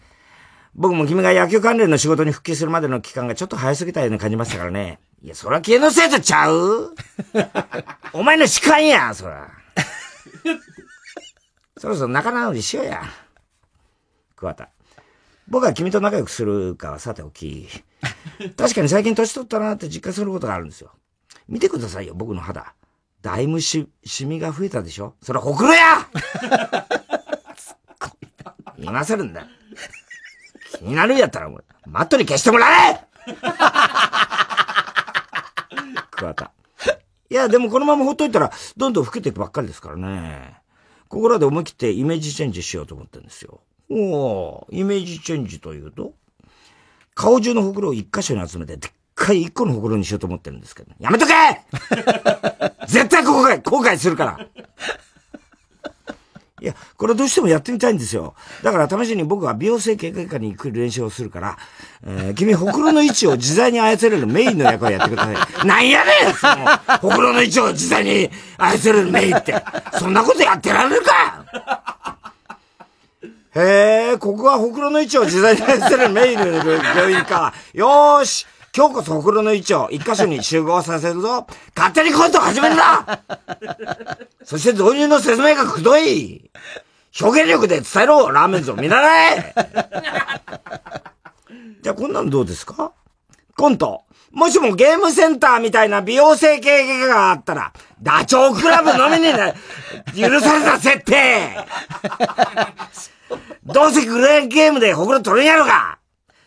[0.74, 5.00] 僕も君が野球関連の仕事に復帰するまでの期間がちょっと早すぎたように感じましたからね。
[5.22, 6.96] いや、それは気のせいとちゃう？
[8.14, 9.50] お前の主観や、そら。
[11.78, 13.04] そろそろ仲直りしようや。
[14.36, 14.70] 桑田。
[15.48, 17.68] 僕は君と仲良くするかはさておき。
[18.58, 20.92] 確かに最近年取ったなって実感することがあるんですよ。
[21.48, 22.74] 見てくださいよ、僕の肌。
[23.22, 25.16] だいぶし、シミが増えたでしょ？
[25.22, 26.08] それほくろや
[28.78, 29.46] 今更んだ。
[30.78, 31.50] 気になるんやったら、
[31.86, 33.02] マットに消してもらえ
[36.12, 36.52] 桑田。
[37.30, 40.62] いや、でもこのままほっといたら、どんどん老けていくばっかりですからね。
[41.08, 43.62] ここらで思い切ってイメージチェンジしようと思ってるんですよ。
[43.90, 46.14] おイメージチェンジというと
[47.14, 50.92] 顔中のほくろを一箇所に集めて、でっかい一個のほくろにしようと思ってるんですけど。
[51.00, 51.34] やめとけ
[52.88, 54.48] 絶対後悔、後悔するから
[56.62, 58.36] いや、これどうしてもやってみたいんですよ。
[58.62, 61.58] だから試しに僕は美容整形外科に行く練習をするから、
[62.06, 65.34] えー、君、ほくろの位置を自在に操れるメインの役をやってくださ
[65.64, 65.68] い。
[65.68, 69.56] なんやねんその、ほくろの位置を自在に操れるメインって。
[69.98, 72.22] そんなことやってられるか
[73.56, 77.54] へえ、ここはほくろの位置を自在に操れるメインの病院か。
[77.74, 78.46] よーし
[78.76, 81.46] 今日こそほくろの位置を一箇所に集合させるぞ。
[81.76, 83.06] 勝手にコント始めるな！
[84.46, 86.50] そして導入の説明がくどい。
[87.22, 88.32] 表現力で伝えろ！
[88.32, 89.54] ラーメンズを見習え！
[91.84, 92.94] じゃあこんなのどうですか？
[93.58, 94.04] コント。
[94.32, 99.54] もしもゲームセンターみたいな美容整形外科があったら、ダチョウ倶楽部のみにね、
[100.16, 101.58] 許された設定！
[103.66, 106.00] どうせグレーゲームでほくろ取れんやろか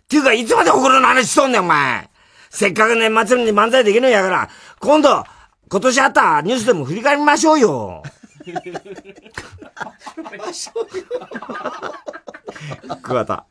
[0.04, 2.08] っていうか、いつまでほくろの話しとんねん、お前！
[2.54, 4.48] せっかく年末に漫才できるんやから、
[4.78, 5.24] 今度、
[5.68, 8.02] 今年あったニュースでも振り返りましょうよ。
[13.02, 13.46] 桑田。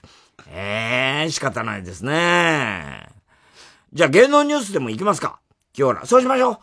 [0.48, 3.10] ええー、仕方ないですね。
[3.92, 5.40] じゃあ芸能ニュースでも行きますか。
[5.78, 6.06] 今日ら。
[6.06, 6.58] そうしましょう。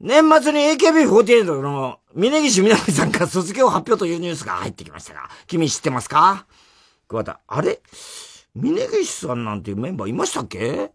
[0.00, 6.44] 年末に AKB48 の峯岸みなみさんが卒業発表というニュースが入ってきましたが、君知ってますか？
[7.06, 7.38] 桑田。
[7.46, 7.80] あれ？
[8.56, 10.90] 峯岸さんなんていうメンバーいましたっけ？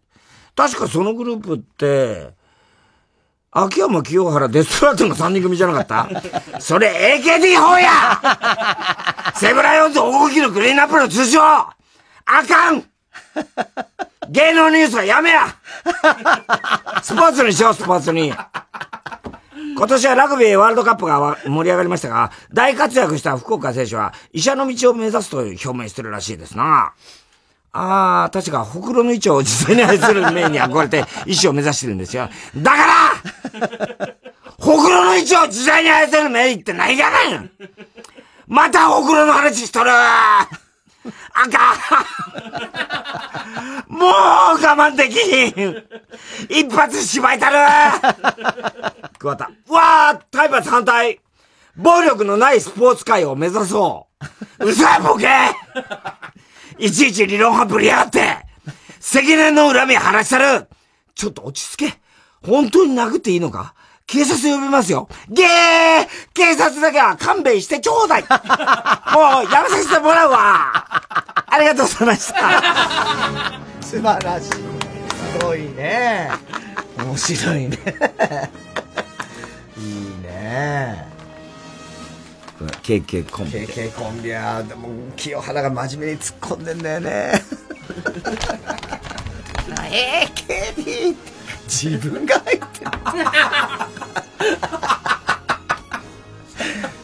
[0.58, 2.30] 確かそのグループって、
[3.52, 6.08] 秋山清原デストラートの3人組じゃなかった？
[6.60, 11.72] それ AKD4 やセブライオンズ大きのクリーンアップの通称あ
[12.26, 12.82] かん
[14.30, 15.46] 芸能ニュースはやめや
[17.02, 18.34] スポーツにしよう、スポーツに。
[19.76, 26.92] 今年はラグビーワールドカップが盛り上がりましたが、大活躍した福岡選手は医者の道を目指すと表明してるらしいですな。
[27.72, 32.28] ああ、確か、ほくろの位置を実際に愛する面に憧れて、医師を目指してるんですよ。
[32.56, 34.14] だから
[34.58, 37.50] ほくろの位置を自在に愛せるメイって何がないん
[38.46, 39.90] またほくろの話しとる。
[39.90, 40.48] あ
[41.34, 41.74] か
[43.88, 43.92] ん。
[43.92, 45.84] もう我慢できひん。
[46.48, 47.56] 一発芝居たる。
[49.18, 49.44] 桑田。
[49.68, 51.20] わあ体罰反対。
[51.76, 54.08] 暴力のないスポーツ界を目指そ
[54.58, 54.66] う。
[54.66, 55.28] うそやボケ。
[56.78, 58.20] いちいち理論派ぶりやがって
[59.00, 60.68] 責任の恨み晴らしたる
[61.14, 61.98] ちょっと落ち着け
[62.42, 63.74] 本当に殴っていいのか？
[64.06, 65.06] 警察呼びますよ。
[65.28, 65.48] ゲー
[66.32, 68.22] 警察だけは勘弁してちょうだい
[69.12, 70.72] もうやめさせてもらうわ
[71.46, 74.50] ありがとうございました素晴らしい。
[74.52, 74.58] す
[75.44, 76.30] ごいね。
[76.96, 77.78] 面白いね。
[79.76, 81.07] いいね。
[82.66, 83.52] KK コンビ。
[83.66, 87.32] KK コンビは、でも、清原が真面目に突っ込んでんだよね。
[89.90, 91.16] AKB
[91.66, 92.90] 自分が入ってる。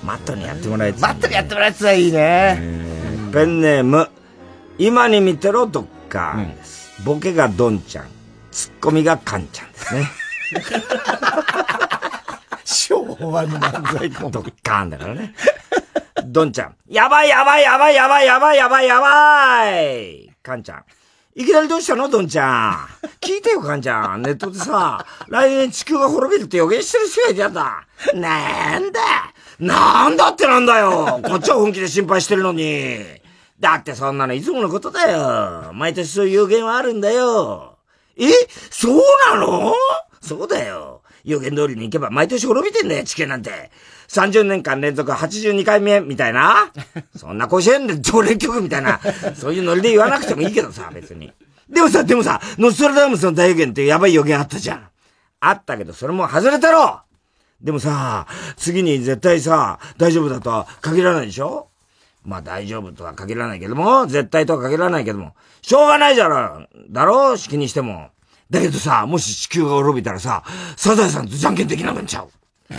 [0.04, 2.58] マットにやってもらえマットにやってもらえたらいいね。
[3.32, 4.08] ペンネーム、
[4.78, 6.92] 今に見てろ、どっかです。
[7.04, 8.06] ボケがドンちゃん、
[8.50, 10.06] ツッコミがカンちゃんですね。
[12.64, 14.32] 昭和の漫才コンビ。
[14.32, 15.34] ドッカーンだからね。
[16.26, 16.76] ドンちゃん。
[16.88, 20.84] やばいやばいやばいやばいやばいやばいやばいカンちゃん。
[21.36, 22.08] いきなりどうしたの？
[22.08, 22.74] ドンちゃん。
[23.20, 24.22] 聞いてよ、カンちゃん。
[24.22, 27.86] ネットでさ、来年地球が滅びるって予言してる人がいたんだ。
[28.14, 29.00] なんだ
[29.58, 32.98] なんだってなんだよこっちは本気で心配してるのに。
[33.58, 35.72] だってそんなのいつものことだよ。
[35.74, 37.78] 毎年そういう予言はあるんだよ。
[38.16, 38.30] え？
[38.70, 39.74] そうなの？
[40.20, 40.93] そうだよ。
[41.24, 43.70] 予言通りに行けば毎年滅びてんだよ、地球なんて。
[44.08, 46.70] 30年間連続82回目みたいな
[47.16, 49.00] そんな甲子園で常連曲みたいな、
[49.34, 51.32] そういうノリで言わなくてもいいけどさ、別に。
[51.68, 54.88] でもさ、でもさ、ノストラダムスの大予言ってやばい予言あったじゃん。
[55.40, 57.00] あったけど、それも外れたろ
[57.60, 58.26] でもさ、
[58.56, 61.68] 次に絶対さ、大丈夫だとは限らないでしょ
[62.22, 68.10] まあ大丈夫とは限らないけども、絶対とは限らないけども、しょうがないじゃろだろ式にしても。
[68.54, 70.42] だけどさ、もし地球が滅びたらさ、
[70.76, 72.30] サザエさんとじゃんけんできなくなっちゃう。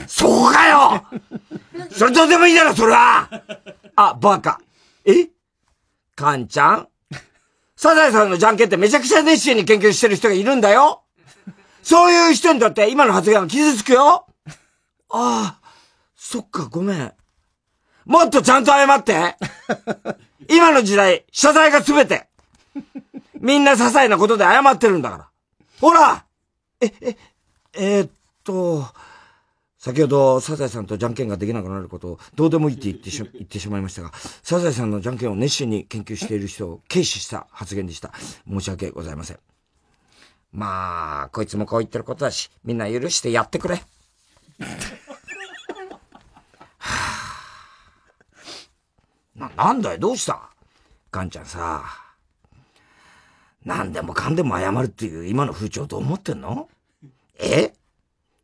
[0.08, 1.06] そうかよ
[1.96, 3.30] それどうでもいいだろ、それは
[3.96, 4.60] あ、バカ。
[5.06, 5.28] え？
[6.16, 6.88] カンちゃん？
[7.76, 11.04] サザエさんのじゃんけんってめちゃくちゃ熱心に研究してる人がいるんだよ
[11.84, 14.26] そういう人にとって今の発言は傷つくよ
[15.12, 15.60] あ、
[16.16, 17.14] そっか、ごめん。
[18.06, 19.36] もっとちゃんと謝って
[20.50, 22.28] 今の時代、謝罪が全て
[23.40, 25.30] みんな些細なことで謝ってるんだから。
[25.80, 26.26] ほら
[26.82, 27.18] え、え、
[27.74, 28.12] えー、っ
[28.44, 28.86] と、
[29.78, 34.12] 先ほど、サザエさんとじゃんけんができなくなることを、どうでもいいって言ってし、 言ってしまいましたが、
[34.42, 38.12] サザエさんのじゃんけんを熱心に研究している人を軽視した発言でした。
[38.50, 39.40] 申し訳ございません。
[40.52, 43.84] まあ、こいつもこう言ってることだし、みんな許してやってくれ。
[49.36, 50.50] な、なんだよ、どうした？
[51.12, 52.05] ガンちゃんさ、
[53.66, 56.70] 何でもかんでも謝るっていう今の風潮どう思ってんの？
[57.40, 57.74] え？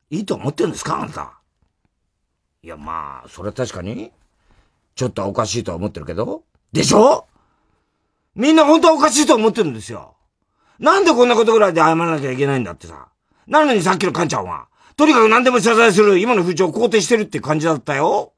[0.09, 1.39] いいと思ってんですかあんた？
[2.63, 4.11] いや、まあ、それは確かに、
[4.95, 6.43] ちょっとおかしいとは思ってるけど、
[6.73, 7.27] でしょ？
[8.35, 10.15] みんな本当はおかしいと思ってるんですよ。
[10.79, 13.07] なんでこんなことぐらいで謝らなきゃいけないんだってさ。
[13.47, 18.30] なのにさっきのカンちゃんは、とにかく何でも謝罪する今の風潮を肯定してるって感じだったよ。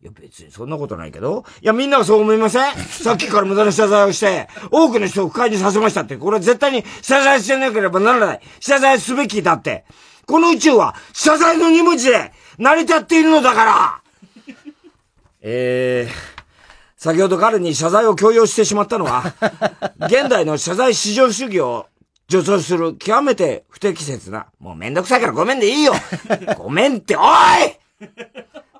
[0.00, 1.44] いや別にそんなことないけど。
[1.60, 2.76] いやみんなはそう思いません？
[2.86, 6.16] さっきから無駄な謝罪をして、多くの人を不快にさせましたって。
[6.16, 8.40] これは絶対に謝罪してなければならない。
[8.60, 9.84] 謝罪すべきだって。
[10.26, 14.00] この宇宙は謝罪の二文字で 成り立っているのだから
[15.40, 16.14] えー、
[16.96, 19.32] 先ほど彼に謝罪を強要してしまったのは、
[20.00, 21.86] 現代の謝罪至上主義を
[22.30, 24.46] 助長する極めて不適切な。
[24.60, 25.94] もうめんどくさいからごめんでいいよ
[26.56, 27.24] ごめんって、おい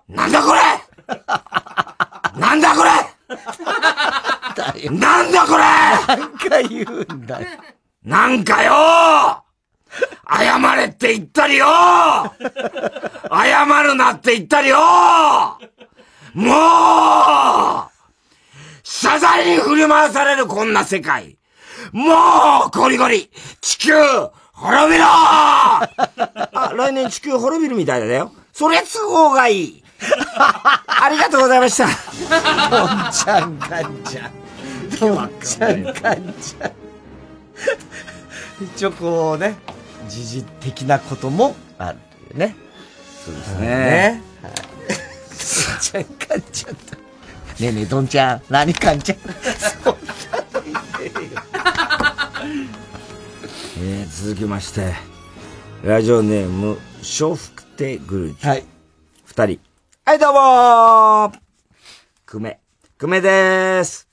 [0.08, 0.60] なんだこれ
[2.38, 2.90] なんだこれ！
[4.90, 5.62] なんだこれ！
[5.62, 7.46] なんか言うんだよ。
[8.04, 9.42] なんかよ！
[10.30, 11.66] 謝れって言ったりよ！
[13.30, 14.78] 謝るなって言ったりよ！
[16.34, 17.88] もう！
[18.82, 21.38] 謝罪に振り回されるこんな世界。
[21.92, 22.70] もう！
[22.78, 23.30] ゴリゴリ。
[23.60, 23.92] 地球
[24.52, 25.04] 滅びろ！
[25.08, 28.32] あ、来年地球滅びるみたいだよ。
[28.52, 29.84] それ都合がいい。
[30.36, 31.86] ありがとうございました。
[32.70, 34.32] どんちゃんかんちゃん。
[34.98, 36.72] どんちゃんかんちゃん。
[38.64, 39.56] 一応こうね、
[40.08, 41.98] 時事的なこともある
[42.34, 42.56] ね。
[43.24, 43.66] そうですね。
[43.66, 44.22] ね。
[44.42, 44.52] はい。
[44.52, 46.96] どんちゃんかんちゃんと。
[46.96, 48.42] ねえねえ、どんちゃん。
[48.48, 49.18] 何かんちゃん。
[49.18, 50.00] そんな
[50.52, 51.42] の言ってるよ。
[53.80, 54.94] えー、続きまして、
[55.84, 56.78] ラジオネーム、
[57.20, 58.46] 笑福亭グルーチ。
[58.46, 58.64] はい。
[59.24, 59.67] 二人。
[60.08, 61.38] はい、どうもー
[62.24, 62.58] 久米。
[62.96, 64.08] 久米でーす。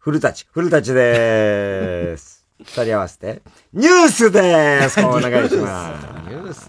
[0.00, 2.44] 古舘、古舘でーす。
[2.58, 3.40] 二人合わせて、
[3.72, 6.28] ニュースでーすお願いします。
[6.28, 6.66] ニュース。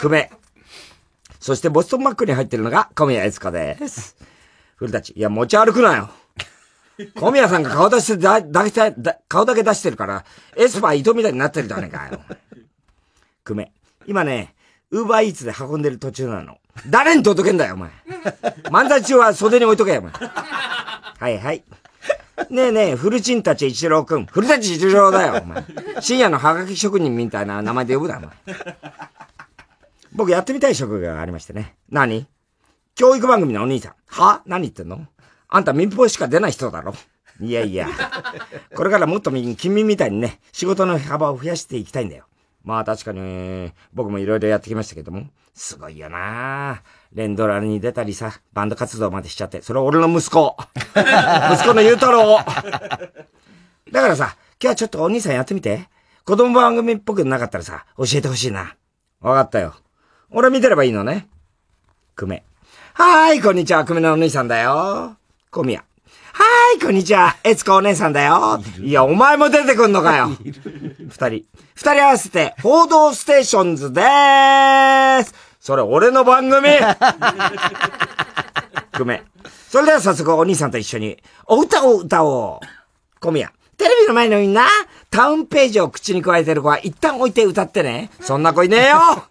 [0.00, 0.30] 久米。
[1.40, 4.14] そしてボストンマックに入ってるのが小宮悦子です。
[4.76, 6.10] 古舘、いや、持ち歩くなよ。
[7.16, 10.24] 小宮さんが顔出してだ、出しただ、顔だけ出してるから、
[10.56, 12.20] エスパー糸みたいになってるじゃねえかよ。
[13.42, 13.72] 久米。
[14.06, 14.54] 今ね、
[14.92, 16.60] ウーバーイーツで運んでる途中なの。
[16.86, 17.90] 誰に届けんだよ、お前。
[18.64, 20.12] 漫才中は袖に置いとけよ、お前。
[20.12, 21.62] はいはい。
[22.48, 24.26] ねえねえ、古チンたち一郎くん。
[24.26, 25.64] 古舘一郎だよ、お前。
[26.00, 28.30] 深夜のハガキ職人みたいな名前で呼ぶな、お前。
[30.12, 31.76] 僕やってみたい職業がありましてね。
[31.90, 32.26] 何？
[32.94, 33.94] 教育番組のお兄さん。
[34.06, 34.42] は？
[34.46, 35.06] 何言ってんの？
[35.48, 36.94] あんた民放しか出ない人だろ。
[37.40, 37.88] いやいや。
[38.74, 42.24] これからもっと君みたいにね、仕事の幅を増やしていきたいんだよ。
[42.64, 45.26] まあ確かに、僕もいろいろやってきましたけども。
[45.54, 46.82] すごいよな
[47.12, 49.62] 連ドラに出たりさ、バンド活動までしちゃって。
[49.62, 50.56] それは俺の息子。
[51.52, 53.92] 息子のゆうたろう。
[53.92, 55.88] だからさ、今日はちょっとお兄さんやってみて。
[56.24, 58.76] 子供番組っぽくなかったらさ、教えてほしいな。
[59.20, 59.74] わかったよ。
[60.30, 61.28] 俺見てればいいのね。
[62.14, 62.44] 久米。
[62.94, 65.16] はーい、こんにちは、久米のお兄さんだよ。
[65.50, 65.84] 小宮。
[66.70, 68.62] はい、こんにちは、えつこお姉さんだよ。
[68.80, 70.28] いや、お前も出てくんのかよ。
[70.38, 71.44] 二人。
[71.74, 75.34] 二人合わせて、報道ステーションズでーす。
[75.58, 76.68] それ、俺の番組
[78.96, 79.22] ごめん。
[79.68, 82.66] それでは早速お兄さんと一緒に、お歌を歌おう。
[83.18, 83.50] 小宮。
[83.76, 84.68] テレビの前のみんな、
[85.10, 88.10] タウンページを口に加えてる子は一旦置いて歌ってね。
[88.20, 89.24] そんな子いねえよ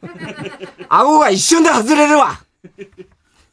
[0.89, 2.41] 顎が一瞬で外れるわ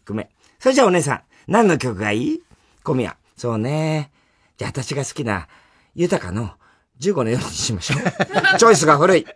[0.05, 0.29] ごめん。
[0.59, 2.43] それじゃあお姉さん、何の曲がいい？
[2.83, 3.15] 小宮。
[3.37, 4.11] そうね。
[4.57, 5.49] じゃあ私が好きな、
[5.95, 6.53] 豊かの
[7.01, 8.01] 15の夜にしましょう。
[8.59, 9.27] チョイスが古い。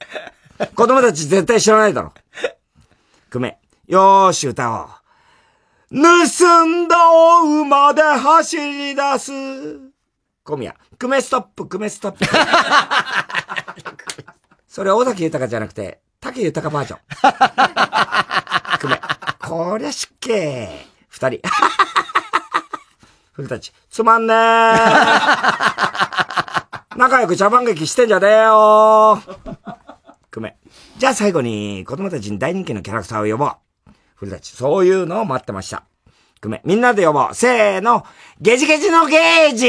[0.74, 2.14] 子供たち絶対知らないだろ。
[3.31, 3.59] 久米。
[3.86, 4.89] よーし、歌おう。
[5.90, 9.32] 盗んだお馬で走り出す。
[10.44, 10.74] 小宮。
[10.98, 12.24] 久米ストップ、久米ストップ。
[14.66, 17.01] それ、尾崎豊じゃなくて、竹豊バージョン。
[18.78, 19.01] 久米。
[19.47, 20.90] こりゃしっけー。
[21.09, 21.40] 二人。
[23.40, 23.72] 古舘。
[23.90, 24.36] つまんねー。
[26.96, 29.36] 仲良く茶番劇してんじゃねえよー。
[30.30, 30.56] 久米。
[30.98, 33.56] じゃあ最後に子供たちに大人気のキャラクターを呼ぼう。
[34.16, 35.84] 古舘、そういうのを待ってました。
[36.40, 37.34] くめ、みんなで呼ぼう。
[37.34, 38.04] せーの。
[38.40, 39.68] ゲジゲジのゲージー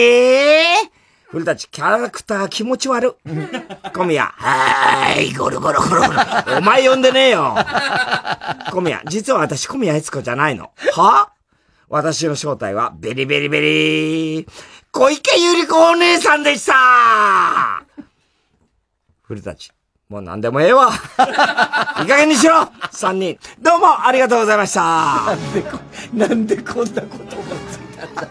[1.29, 3.15] 古舘、キャラクター気持ち悪。
[3.93, 6.57] 小宮、はーい、ゴロゴロゴロゴロ。
[6.57, 7.55] お前呼んでねえよ。
[8.73, 10.71] 小宮、実は私小宮悦子じゃないの。
[10.93, 11.31] は？
[11.93, 14.47] 私の正体は、ベリベリベリー、
[14.93, 17.83] 小池百合子お姉さんでした
[19.23, 19.73] 古舘、
[20.07, 20.87] もう何でもええわ。
[21.99, 23.37] いい加減にしろ三人。
[23.59, 24.81] どうもありがとうございました。
[24.81, 25.79] なんでこ、
[26.13, 28.27] なんでこんなこと思いついたんだ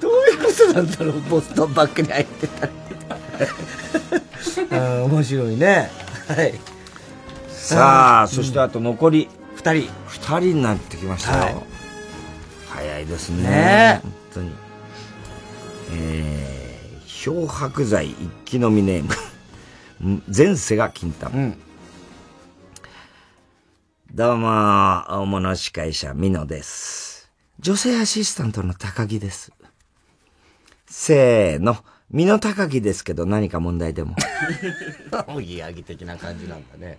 [0.00, 4.68] どういうことなんだろう、ボストンバッグに入ってたって。
[4.76, 5.90] うん、面白いね。
[6.26, 6.54] はい。
[7.50, 9.28] さあ、うんそしてあと残り
[9.60, 9.90] 二人。
[10.06, 11.56] 二人になってきましたよ。
[11.56, 11.64] はい
[12.70, 13.42] 早いですね。
[13.42, 14.52] ねえ本当に。
[15.92, 19.10] えー、漂白剤一気飲みネーム。
[20.02, 21.54] うん前世が金玉。
[24.14, 24.48] どうも、
[25.08, 27.30] 大物司会者、美濃です。
[27.58, 29.52] 女性アシスタントの高木です。
[30.86, 31.76] せーの、
[32.10, 34.16] 美濃高木ですけど何か問題でも。
[35.28, 36.98] おぎやはぎ的な感じなんだね。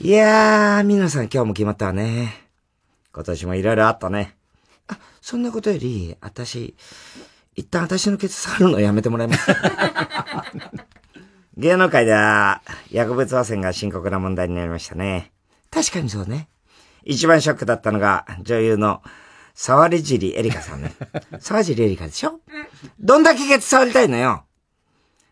[0.00, 2.34] いやー、皆さん今日も決まったわね。
[3.14, 4.36] 今年もいろいろあったね。
[4.88, 6.74] あ、そんなことより、私、
[7.54, 9.50] 一旦私のケツ触るのやめてもらいます。
[11.56, 15.32] 芸能界では、薬物汚染が深刻な問題になりましたね。
[15.70, 16.48] 確かにそうね。
[17.04, 19.02] 一番ショックだったのが、女優の、
[19.54, 20.94] 沢り尻エリカさんね。
[21.38, 22.40] 沢尻エリカでしょ？
[22.98, 24.44] どんだけケツ触りたいのよ。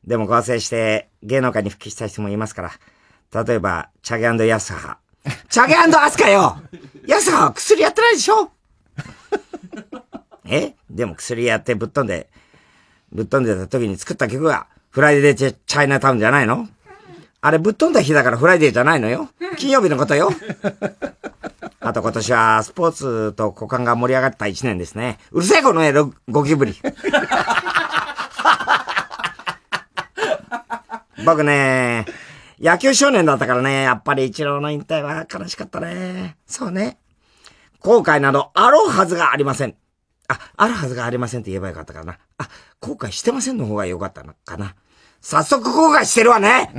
[0.07, 2.71] でも合成して芸能界に復帰した人もいますから。
[3.33, 4.99] 例えば、チャゲヤスハ。
[5.49, 6.61] チャゲアスカよ
[7.07, 8.51] ヤスハは薬やってないでしょ？
[10.47, 10.75] え？
[10.91, 12.29] でも薬やってぶっ飛んで、
[13.13, 16.69] ぶっ飛んでた時に作った曲が、フライデーチャチャイナタウンじゃないの？
[17.43, 20.29] あれぶっ飛んだ日だからフライデーじゃないのよ金曜日のことよ
[21.81, 25.19] あと今年はスポーツと股間が盛り上がった一年ですね。
[25.31, 26.79] うるせえこのエロゴキブリ。
[31.25, 32.05] 僕ね、
[32.61, 36.37] 野球少年だったからね、やっぱり一郎の引退は悲しかったね。
[36.47, 36.99] そうね。
[37.81, 39.75] 後悔などあろうはずがありません。
[40.29, 42.19] あ、あるはずがありませんって言えばよかったかな。
[42.37, 42.51] あ、
[42.81, 44.75] 後悔してませんの方がよかったのかな。
[45.23, 46.67] 早速後悔してるわね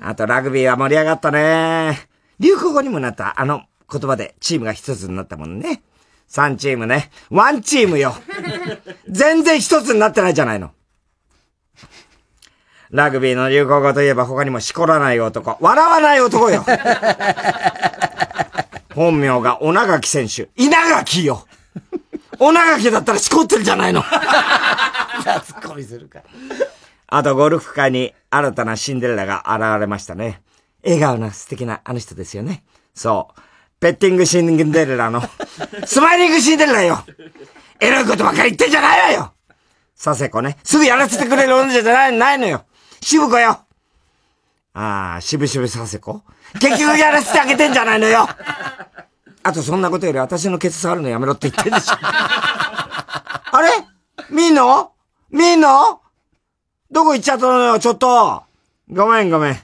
[0.00, 2.08] あとラグビーは盛り上がったね。
[2.40, 5.82] 流行語にもなったあの言葉でチームが一つになったもんね。
[6.28, 7.10] 3チームね。
[7.30, 8.16] ワンチームよ。
[9.08, 10.72] 全然一つになってないじゃないの。
[12.94, 16.64] ラグビーの流行語といえば他にもしこらない男、笑わない男よ。
[18.94, 20.48] 本名が稲垣選手。
[20.54, 21.44] 稲垣よ。
[22.38, 24.00] 稲垣だったらしこってるじゃないの。
[24.00, 24.06] ツ
[25.54, 26.24] ッコミするから。
[27.08, 30.40] あとゴルフ界に新たなシンデレラが現れましたね。
[30.84, 32.62] 笑顔な素敵なあの人ですよね。
[32.94, 33.40] そう。
[33.80, 35.20] ペッティングシンデレラの、
[35.84, 37.04] スマイリングシンデレラよ
[37.80, 39.32] エロいことばっかり言ってんじゃないわよ
[40.00, 40.58] 佐世子ね。
[40.62, 42.64] すぐやらせてくれる女じゃないないのよ。
[43.04, 43.58] 渋子よ
[44.72, 46.22] ああ、渋々佐世子
[46.54, 48.26] 結局やらせてあげてんじゃないのよ
[49.42, 51.96] あとそんなことより私のケツ触るのやめろって言ってんでしょ。
[52.00, 53.68] あれ？
[54.30, 54.92] 見んの？
[55.30, 56.00] 見んの？
[56.90, 58.42] どこ行っちゃったのよ、ちょっと。
[58.90, 59.52] ごめんごめん。
[59.52, 59.56] い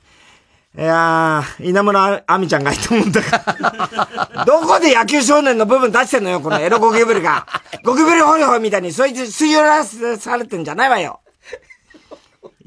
[0.82, 3.42] やー、稲村亜美ちゃんがいいと思うんだか
[4.36, 4.44] ら。
[4.44, 7.46] どこで野球少年の部分出してんのよ、このエロゴキブリが。
[7.82, 11.19] ゴキブリホリホリみたいにそいつ吸い寄らされてんじゃないわよ。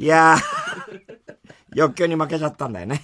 [0.04, 0.42] いやー、
[1.80, 3.04] 欲求に負けちゃったんだよね。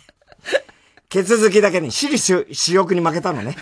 [1.08, 3.56] ケツ好きだけに私利私欲に負けたのね。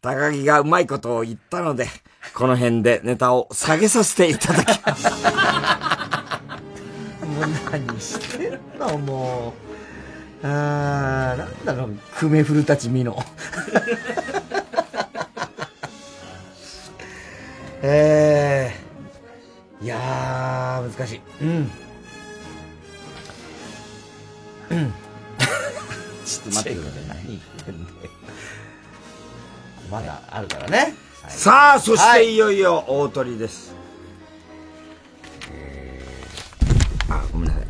[0.00, 1.86] 高木がうまいことを言ったので、
[2.32, 5.04] この辺でネタを下げさせていただきます。
[7.20, 9.52] もう何してんのも
[10.42, 10.46] う。
[10.46, 13.22] あー、なんだろう、久米古舘美濃。
[17.82, 21.20] えー、いやー、難しい。
[21.42, 21.70] うん。
[24.70, 24.92] うん。
[26.24, 27.06] ちょっと待ってください。
[27.08, 27.96] 何言ってんだよ。
[29.90, 30.94] まだあるからね。
[31.28, 33.74] さあ、そしはいていよいよ大鳥です。
[37.08, 37.64] あ、ごめんなさい。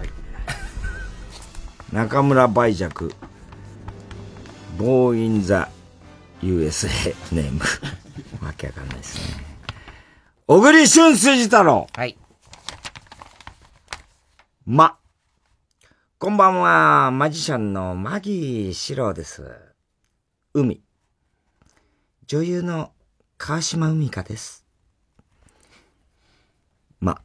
[1.93, 3.09] 中村梅若、
[4.78, 5.68] ボーインザ
[6.43, 7.60] USA ネーム。
[8.44, 9.44] わけわかんないですね。
[10.47, 11.86] 小栗旬筋太郎。
[11.94, 12.16] はい。
[14.66, 14.97] ま。
[16.27, 19.48] こんばんは、マジシャンのマギー四郎です。
[20.55, 20.82] 海。
[22.27, 22.90] 女優の
[23.39, 24.66] 川島海香です。
[26.98, 27.20] ま。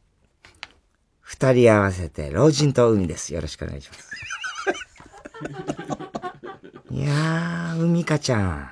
[1.19, 3.34] 二人合わせて老人と海です。
[3.34, 4.11] よろしくお願いします。
[6.94, 8.69] いやー、海香ちゃん。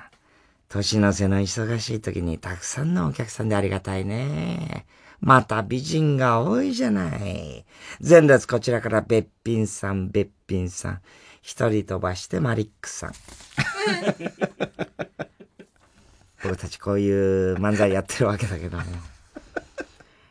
[0.68, 4.86] 年の瀬の忙しい時にたくさんのお客さんでありがたいね。
[5.20, 7.64] また美人が多いじゃない。
[8.06, 11.00] 前列こちらからべっぴんさん、べっぴんさん。
[11.42, 13.12] 一人飛ばしてマリックさん。
[16.42, 18.84] 僕たちこういう漫才やってるわけだけどね。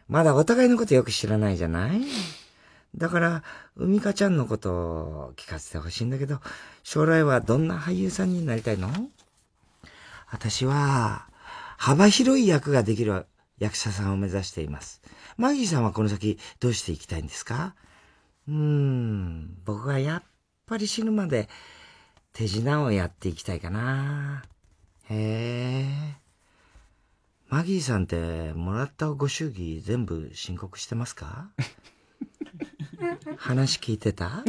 [0.07, 2.01] まだお互いのことよく知らないじゃない？
[2.95, 3.43] だから、
[3.75, 6.41] 海香ちゃんのことを聞かせてほしいんだけど、
[6.81, 8.89] 将来はどんな俳優さんになりたいの？
[10.31, 11.27] 私は、
[11.77, 13.27] 幅広い役ができる
[13.59, 15.01] 役者さんを目指しています。
[15.37, 17.75] マギーさんはこの先どうしていきたいんですか？
[18.47, 20.23] うーん、僕はやっ
[20.65, 21.49] ぱり死ぬまで
[22.33, 24.43] 手品をやっていきたいかな。
[25.09, 26.15] へえ。
[27.49, 31.49] マギーさんってもらったご祝儀全部申告してますか？
[33.37, 34.43] 話聞いてた？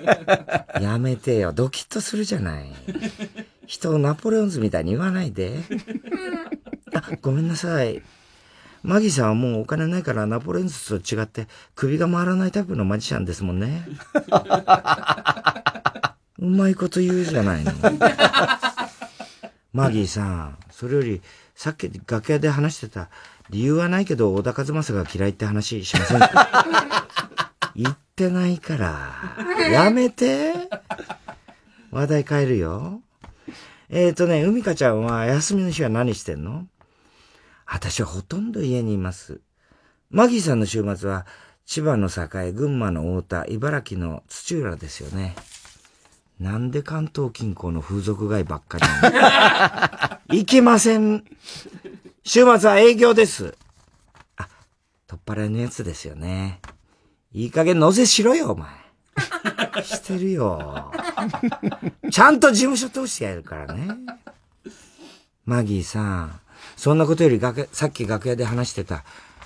[0.80, 1.52] やめてよ。
[1.52, 2.72] ドキッとするじゃない。
[3.66, 5.58] 人をナポレオンズみたいに言わないで。
[6.94, 8.02] あ、ごめんなさい。
[8.82, 13.86] マギさんはもうお金ないからナポレオンズと違って首が回らないタイプのマジシャンですもんね。
[16.38, 17.72] うまいこと言うじゃないの。
[19.72, 21.22] マギーさん、それより
[21.54, 23.08] さっき楽屋で話してた
[23.50, 26.66] 理由はないけど小田和正が嫌いって話しませんか？
[27.76, 29.10] 言ってないから。
[29.70, 30.52] やめて。
[31.90, 33.00] 話題変えるよ。
[33.88, 36.66] えっ、ー、とね、海香ちゃんは休みの日は何してんの？
[37.66, 39.40] 私はほとんど家にいます。
[40.10, 41.26] マギーさんの週末は
[41.64, 45.34] 千葉の栄、群馬の太田、茨城の土浦ですよね。
[46.38, 48.78] なんで関東近郊の風俗街ばっか
[50.28, 51.24] り 行きません。
[52.24, 53.56] 週末は営業です。
[54.36, 54.48] あ、
[55.06, 56.60] 取っ払いのやつですよね。
[57.32, 58.68] いい加減乗せしろよ、お前。
[59.82, 60.92] してるよ。
[62.10, 63.88] ちゃんと事務所通してやるからね。
[65.44, 66.40] マギーさん、
[66.76, 69.04] そんなことより楽さっき楽屋で話してた、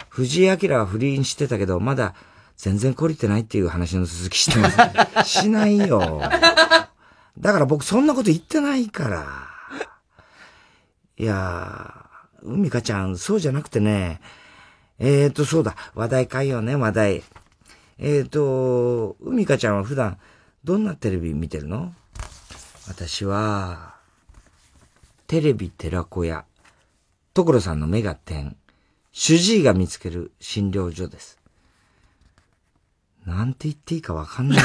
[0.08, 2.14] 藤井明は不倫してたけど、まだ
[2.56, 4.70] 全然懲りてないっていう話の続きしてま
[5.24, 5.24] す。
[5.28, 6.20] しないよ。
[7.38, 9.26] だから僕そんなこと言ってないから。
[11.18, 14.20] いやー、海香ちゃん、そうじゃなくてね、
[14.98, 17.22] えーと、そうだ、話題変えようね、話題。
[17.98, 20.18] えーと、海香ちゃんは普段、
[20.64, 21.94] どんなテレビ見てるの？
[22.88, 23.94] 私は、
[25.26, 26.44] テレビ寺子屋、
[27.36, 28.56] 所さんの目が点、
[29.12, 31.38] 主治医が見つける診療所です。
[33.26, 34.58] なんて言っていいかわかんない。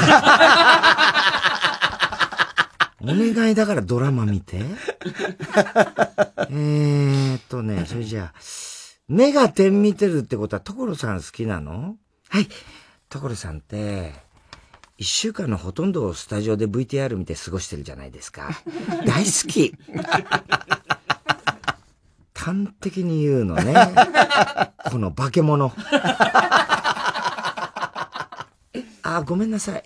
[3.02, 4.56] お願いだからドラマ見て。
[4.56, 8.38] えーっとね、それじゃあ、
[9.06, 11.96] 目が点見てるってことは所さん好きなの？
[12.30, 12.48] はい。
[13.10, 14.14] 所さんって、
[14.96, 18.48] 一週間のほとんどをスタジオで VTR 見て過ごしてるじゃないですか。
[19.04, 19.74] 大好き。
[22.42, 23.72] 端的に言うのね。
[24.90, 25.72] この化け物。
[29.04, 29.84] あ、ごめんなさい。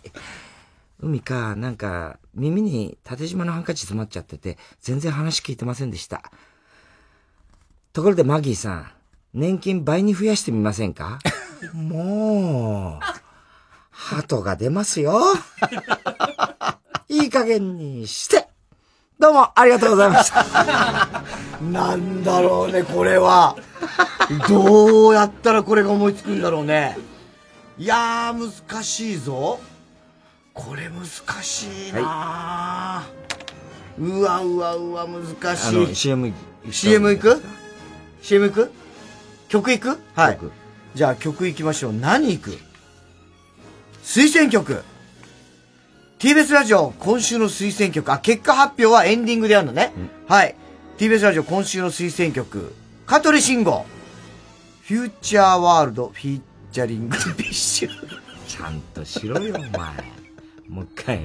[1.01, 6.23] 海か、なんか、耳に縦縞のハンカチ詰まっちゃってて、全然話聞いてませんでした。
[7.93, 8.91] ところでマギーさん、
[9.35, 11.19] 年金倍に増やしてみませんか？
[11.75, 13.07] もう、
[13.91, 15.21] 鳩が出ますよ。
[17.09, 18.49] いい加減にして。
[19.19, 20.45] どうもありがとうございました。
[21.63, 23.57] なんだろうね、これは。
[24.49, 26.99] どうやったらこれが思いつくんだろうね。
[27.79, 29.59] いやー、難しいぞ。
[30.53, 31.05] これ難
[31.43, 33.05] しいな、
[33.99, 35.95] うわうわうわ、難しい。
[35.95, 36.35] CM 行
[36.67, 37.43] く CM 行く
[38.23, 38.73] ?CM 行く？
[39.49, 40.01] 曲行く？
[40.15, 40.39] はい。
[40.95, 41.93] じゃあ曲行きましょう。
[41.93, 42.59] 何行く？
[44.03, 44.83] 推薦曲。
[46.19, 48.11] TBS ラジオ今週の推薦曲。
[48.11, 49.93] あ、結果発表はエンディングでやるのね。
[50.27, 50.55] はい。
[50.97, 52.75] TBS ラジオ今週の推薦曲。
[53.05, 53.85] 香取慎吾。
[54.85, 57.91] Future World featuring ビッシュ。
[58.49, 59.91] ちゃんとしろよ、お前。
[60.71, 61.21] もう一回。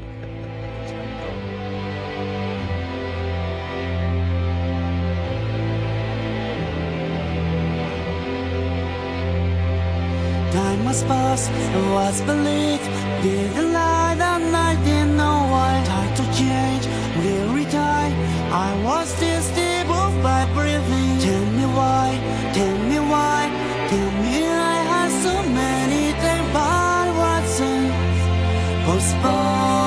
[10.84, 12.86] Must pass, and was believed
[13.22, 16.86] Didn't lie that night, didn't know why Time to change,
[17.18, 18.12] will retire
[18.52, 21.20] I was still stable by breathing.
[21.20, 22.20] Tell me why,
[22.54, 23.50] tell me why.
[23.90, 27.92] Tell me I had so many things But it wasn't
[28.86, 29.81] postponed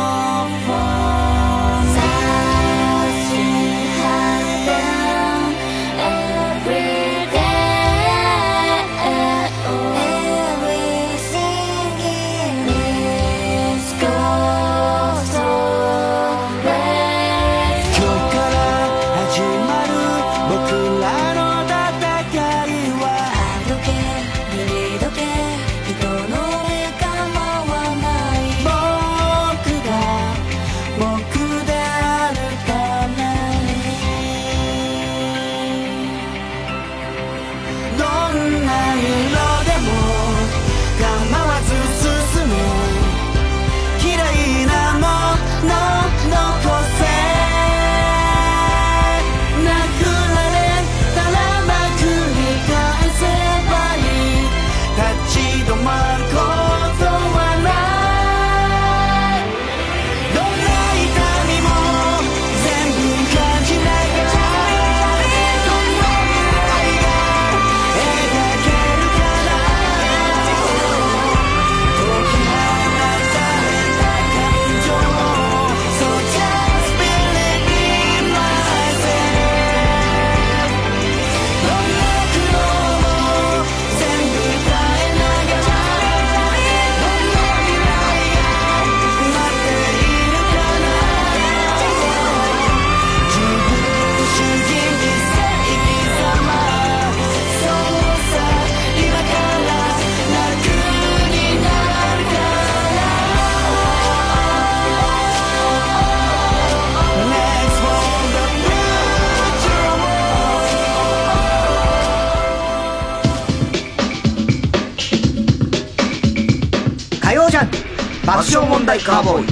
[118.85, 119.47] 爆笑問題カーボーイ。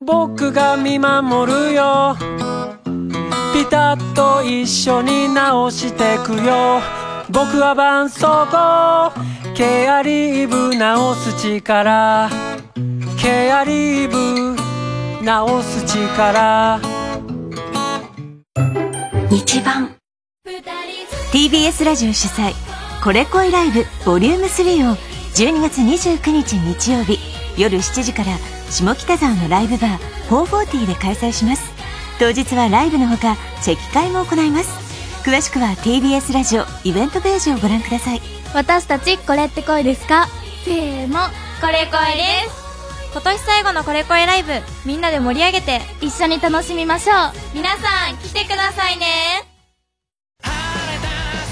[0.00, 2.16] 僕が見守るよ。
[3.52, 6.80] ピタッと一緒に直してくよ。
[7.30, 9.12] 僕は絆創膏。
[9.54, 12.30] ケアリーブ直す力。
[13.20, 14.56] ケアリーブ
[15.24, 16.80] 直す力。
[19.30, 19.96] 日版
[21.32, 22.52] TBS ラジオ主催。
[23.02, 27.18] これ恋ライブボリューム3を12月29日日曜日
[27.56, 28.36] 夜7時から
[28.68, 29.98] 下北沢のライブバー
[30.28, 31.70] 440で開催します。
[32.18, 34.68] 当日はライブのほかチェキ会も行います。
[35.24, 38.20] 詳しくは TBS ラジオイベントページをご覧ください。
[38.54, 40.28] 私たちこれって恋ですか？
[40.64, 41.20] せーの。
[41.60, 42.60] これ恋です。
[43.12, 44.52] 今年最後のこれ恋ライブ
[44.84, 47.16] みんなで盛り上げて一緒に楽しみましょう。
[47.54, 49.06] 皆さん来てくださいね。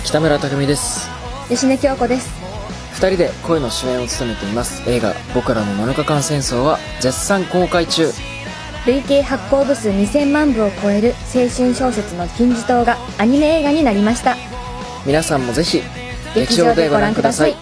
[0.05, 1.09] 北村匠海です。
[1.49, 2.29] 芳根京子です。
[2.43, 2.48] 二
[3.07, 4.83] 人で声の主演を務めています。
[4.89, 8.13] 映画「僕らの7日間戦争」は絶賛公開中。
[8.87, 14.37] 累計発行部数2000万部を超える青春小説の金字塔がアニメ映画になりました。
[15.05, 15.83] 皆さんもぜひ
[16.35, 17.57] 劇場でご覧ください。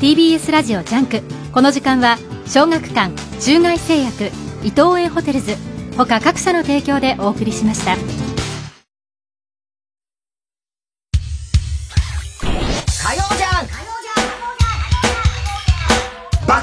[0.00, 1.22] TBS ラジオジャンク。
[1.52, 2.16] この時間は
[2.46, 4.30] 小学館中外製薬
[4.62, 5.56] 伊藤園ホテルズ
[5.96, 7.96] 他各社の提供でお送りしました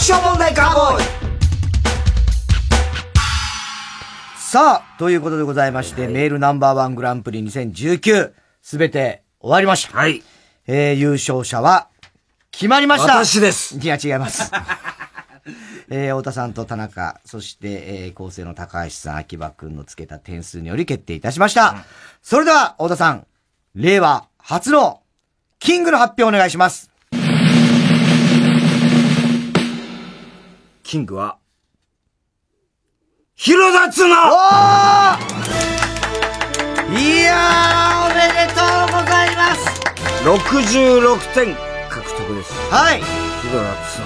[0.07, 1.05] ク爆笑問題カーボーイ
[4.38, 8.31] さあ、ということでございまして、メールナンバーワングランプリ2019、
[8.61, 9.97] すべて終わりました。
[9.97, 10.23] はい。
[10.67, 11.89] えー、優勝者は、
[12.51, 13.77] 決まりました私です。
[13.77, 14.49] いや、違います。
[15.89, 17.67] えー、太田さんと田中、そして、
[18.05, 21.84] えー、構成の高橋さん、秋葉くんのつけた点数により決定いたしました。
[22.21, 23.27] それでは、太田さん、
[23.75, 25.01] 令和初の、
[25.59, 26.97] キングの発表お願いします。
[30.88, 31.38] キングは、
[33.35, 34.09] 広田つのい
[37.23, 39.81] やー、おめでとうございます
[40.23, 41.55] !66 点
[41.89, 42.53] 獲得です。
[42.72, 43.97] はい広田つ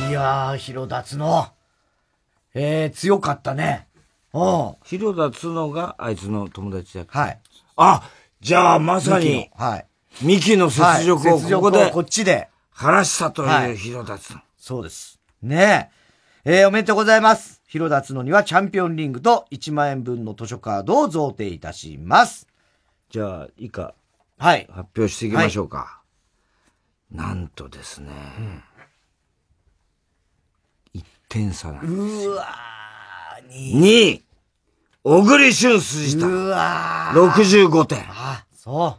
[0.00, 0.08] の。
[0.08, 1.48] いやー、広田つの。
[2.54, 3.86] えー、強かったね。
[4.32, 4.74] うん。
[4.84, 7.38] 広田つのがあいつの友達だはい。
[7.76, 8.08] あ、
[8.40, 9.86] じゃあまさに、のはい。
[10.22, 12.48] ミキの雪辱をここで、こっちで。
[12.70, 14.40] 晴らしたとはいいう広田つの。
[14.56, 15.20] そうです。
[15.42, 16.01] ねえ。
[16.44, 17.62] えー、おめでとうございます。
[17.68, 22.48] 広田つのにはチャンピオンリングと1万円分の図書カードを贈呈いたします。
[23.10, 23.94] じゃあ、以下、
[24.38, 24.66] はい。
[24.68, 26.02] 発表していきましょうか。
[27.12, 28.10] なんとですね、
[30.96, 32.44] 1点差なんですうわ
[33.48, 34.24] 2位、
[35.04, 36.26] 小栗旬筋田。
[36.26, 38.04] うわ65点。
[38.08, 38.98] あ、そ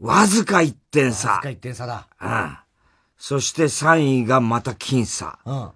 [0.00, 0.06] う。
[0.06, 1.30] わずか1点差。
[1.30, 2.06] わずか1点差だ。
[2.20, 2.56] うん。
[3.18, 5.40] そして3位がまた僅差。
[5.44, 5.70] うん。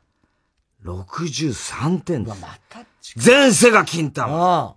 [0.84, 2.32] 63点で
[3.00, 3.16] す。
[3.24, 4.76] 前世が金玉。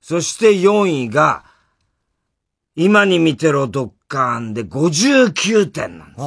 [0.00, 1.44] そして4位が、
[2.76, 6.20] 今に見てろドッカーンで59点なんで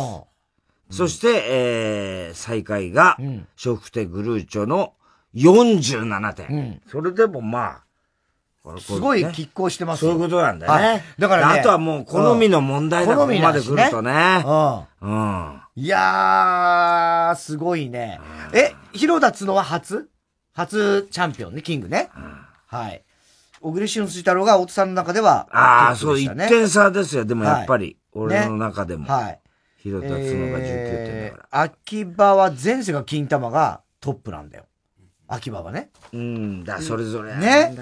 [0.89, 0.97] す。
[0.97, 3.45] そして、えー、最下位が、笑
[3.79, 4.93] 福亭グルーチョの
[5.35, 6.81] 47点。
[6.87, 7.82] それでもまあ、
[8.79, 10.87] すごい拮抗してますそういうことなんだよね。
[10.87, 14.43] はいだからねあとはもう好みの問題だ、うんここまで来るとね。
[15.01, 15.11] うん。
[15.11, 15.61] うん。
[15.75, 18.19] いやー、すごいね。
[18.53, 20.07] え、広田つのは初？
[20.53, 22.09] 初チャンピオンね、キングね。
[22.67, 23.03] はい。
[23.59, 27.25] 小栗旬辻太郎が大津さんの中では、ああ、そう、トップでしたね1点差ですよ。
[27.25, 29.11] でもやっぱり、はい俺の中でも。
[29.11, 29.39] はい。
[29.77, 31.61] 広田つのが19点だから。
[31.63, 34.65] 秋葉は前世が金玉がトップなんだよ。
[35.33, 35.89] 秋葉はね。
[36.13, 37.35] うん、だそれぞれ。
[37.35, 37.75] ね。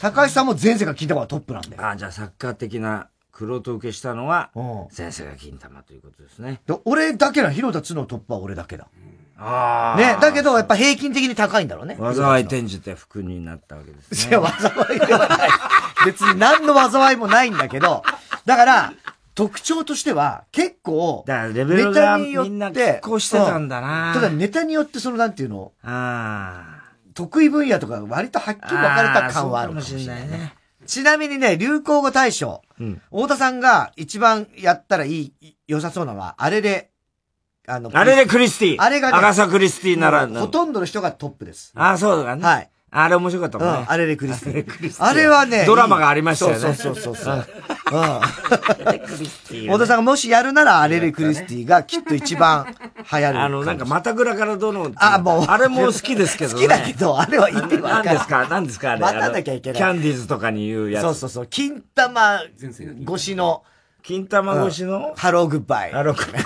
[0.00, 1.82] 高橋さんも前世が金玉がトップなんだよ。
[1.82, 4.50] ああ、じゃあサッカー的な黒と受けしたのは、
[4.96, 6.60] 前世が金玉ということですね。
[6.66, 8.88] で俺だけな、広田つのトップは俺だけだ。
[9.38, 10.00] ああ。
[10.00, 10.18] ね。
[10.20, 11.96] だけど、やっぱ平均的に高いんだろうね。
[11.96, 14.36] 災い転じて福になったわけですね。
[14.36, 15.48] いや、災いではない。
[16.04, 18.02] 別に何の災いもないんだけど、
[18.44, 18.92] だから、
[19.34, 26.77] 特徴としては、結構、だからレベルがみんな拮抗してたんだなうただネタによってその、なんていうの、あ
[27.18, 30.54] 得意分野とか割とはっきり分かれた感はあるかもしれないね。
[30.86, 32.62] ちなみにね、流行語大賞、
[33.10, 35.32] 太田さんが一番やったらいい、
[35.66, 36.90] 良さそうなのは、あれで、
[37.66, 41.72] あの、あれでクリスティあれがね、アガサクリスティならほとんどの人がトップです。
[41.74, 42.42] ああ、そうだね。
[42.44, 42.70] はい。
[42.90, 43.80] あれ面白かったもんね。
[43.80, 44.66] うん、あれでクリスティ。
[44.66, 46.58] クリスティあれはね、ドラマがありましたよね。
[46.58, 47.34] そうそうそうそう。
[47.36, 47.42] うん。
[47.42, 52.74] クリスティ太田さんがもしやるなら、アレレクリスティがきっと一番
[53.12, 53.40] 流行る。
[53.40, 55.44] あの、なんか、またぐらからどの、あ、もう。
[55.44, 56.62] あれも好きですけどね。
[56.62, 58.04] 好きだけど、あれは言ってわかる。
[58.06, 58.46] 何ですか？
[58.48, 58.92] 何ですか？
[58.92, 59.00] あれ。
[59.02, 59.78] 待たなきゃいけない。
[59.78, 61.02] キャンディーズとかに言うやつ。
[61.02, 61.46] そうそうそう。
[61.46, 62.40] 金玉
[63.06, 63.64] 越しの、
[64.02, 65.92] 金玉越しの、ハローグッバイ。
[65.92, 66.42] ハローグッバイ。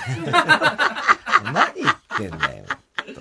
[1.52, 2.64] 何言ってんだよ。
[3.06, 3.14] 本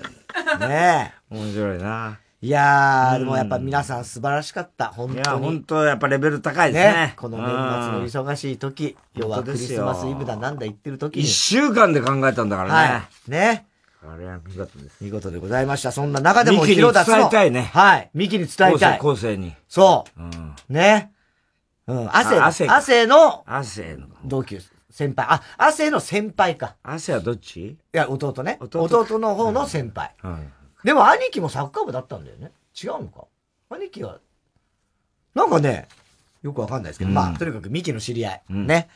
[0.57, 1.35] 当にねえ。
[1.35, 2.17] 面白いな。
[2.43, 4.87] いやー、うんでもやっぱ皆さん素晴らしかった。
[4.87, 5.19] 本当に。
[5.19, 7.13] いや、本当やっぱレベル高いですね。
[7.15, 7.53] この年末
[8.19, 11.21] の忙しい時、要はクリスマスイブだなんだ言ってる時に。
[11.21, 12.93] 一週間で考えたんだからね。
[12.93, 13.31] はい。
[13.31, 13.67] ね。
[14.03, 14.97] あれは見事です。
[15.03, 15.91] 見事でございました。
[15.91, 17.69] そんな中でもミキに広田伝えたいね。
[17.71, 18.09] はい。
[18.15, 18.97] ミキに伝えたい。
[18.97, 19.53] 後世に。
[19.67, 20.05] そ
[20.69, 20.73] う。
[20.73, 21.11] ね。
[21.85, 22.09] うん。
[22.09, 24.07] 汗、あ汗汗の、汗の。
[24.25, 24.59] 同級
[24.89, 25.27] 先輩。
[25.29, 26.75] あ、汗の先輩か。
[26.81, 27.59] 汗はどっち？
[27.59, 28.57] いや、弟ね。
[28.59, 30.15] 弟弟の方の先輩。
[30.83, 32.51] でも兄貴もサッカー部だったんだよね。
[32.81, 33.25] 違うのか？
[33.69, 34.19] 兄貴は、
[35.35, 35.87] なんかね、
[36.43, 38.41] よくわかんないですけど、うんまあ、とにかくミキの知り合い。
[38.49, 38.89] ね。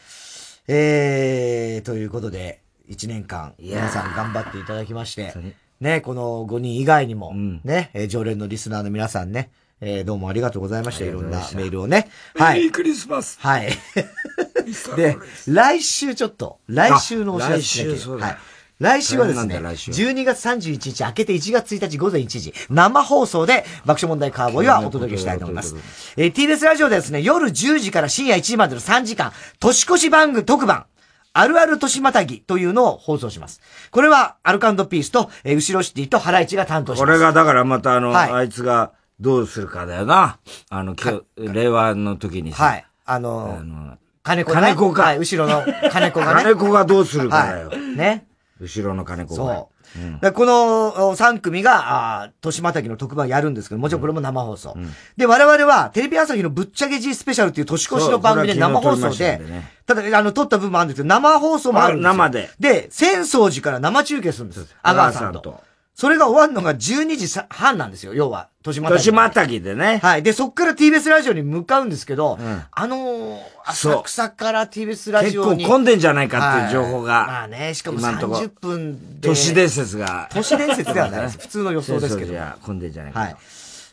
[0.67, 5.33] えー、ということで、一年間、皆さん頑張っていただきまして、
[5.79, 7.33] ね、この5人以外にも、
[7.63, 9.51] ね、えー常連のリスナーの皆さんね、
[9.81, 11.05] えーどうもありがとうございました。
[11.05, 12.09] いろんなメールをね。
[12.35, 12.55] はい。
[12.55, 13.37] メリークリスマス。
[13.39, 13.69] はい。
[14.95, 15.17] で、
[15.47, 18.37] 来週ちょっと、来週のお知らせ来週そうだはい。
[18.79, 25.75] 来週はですね、大変なんだ来週12月31日、明けて1月1日午前1時、生放送で爆笑問題カーボーイはお届けしたいと思います。
[26.17, 30.85] えー TBS ラジオではですね、夜10時から深夜1時までの3時間、年越し番組特番、
[31.33, 33.61] あるある年またぎというのを放送します。
[33.91, 37.07] これは、アルカンドピースと、えー後ろシティとハライチが担当します。
[37.07, 38.91] これがだからまたあの、はいあいつが
[39.21, 40.39] どうするかだよな。
[40.69, 42.63] あの、今日、令和の時にさ。
[42.65, 42.85] はい。
[43.05, 45.03] あの金子ね金子か。
[45.03, 47.69] はい後ろの金子がね 金子がどうするかだよ。
[47.69, 48.25] はいね。
[48.59, 49.55] 後ろの金子が。
[49.55, 50.21] そう。
[50.21, 54.75] でこのお3組が、あー年またぎの特番やるんですけど、もちろんこれも生放送。
[55.17, 62.09] で、我々は、テレビ朝日のぶっちゃけ G スペシャルっていう年越しの番組で生放送でんでね、ただ、あの、撮った部分もあるんですけど、生放送もあるんですよ。
[62.09, 62.49] あ生で。
[62.59, 64.75] で、浅草寺から生中継するんです。
[64.81, 65.59] 阿川さんと。
[65.95, 68.49] それが終わるのが12時さ半なんですよ、要は。
[68.63, 68.99] 年またぎ。
[68.99, 69.99] 年またぎでね。
[70.03, 70.23] はい。
[70.23, 72.37] で、そっから TBS ラジオに向かうんですけど、
[72.71, 75.59] あのー、浅草から TBS ラジオに。
[75.59, 77.13] 結構混んでんじゃないかっていう情報が。
[77.19, 79.29] はいまあね、しかも今んとこ30分で。
[79.29, 80.27] 都市伝説が。
[80.33, 81.37] 都市伝説ではないです。
[81.41, 82.31] 普通の予想ですけど。
[82.33, 83.25] じゃ混んでんじゃないかと。
[83.27, 83.35] はい。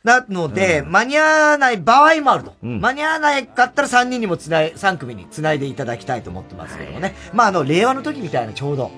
[0.03, 2.57] なので、間に合わない場合もあると。
[2.63, 7.15] 間に合わないかったら3人にもつない、3組につないでいただきたいと思ってますけどもね。
[7.33, 8.91] まあ、あの、令和の時みたいなちょうど。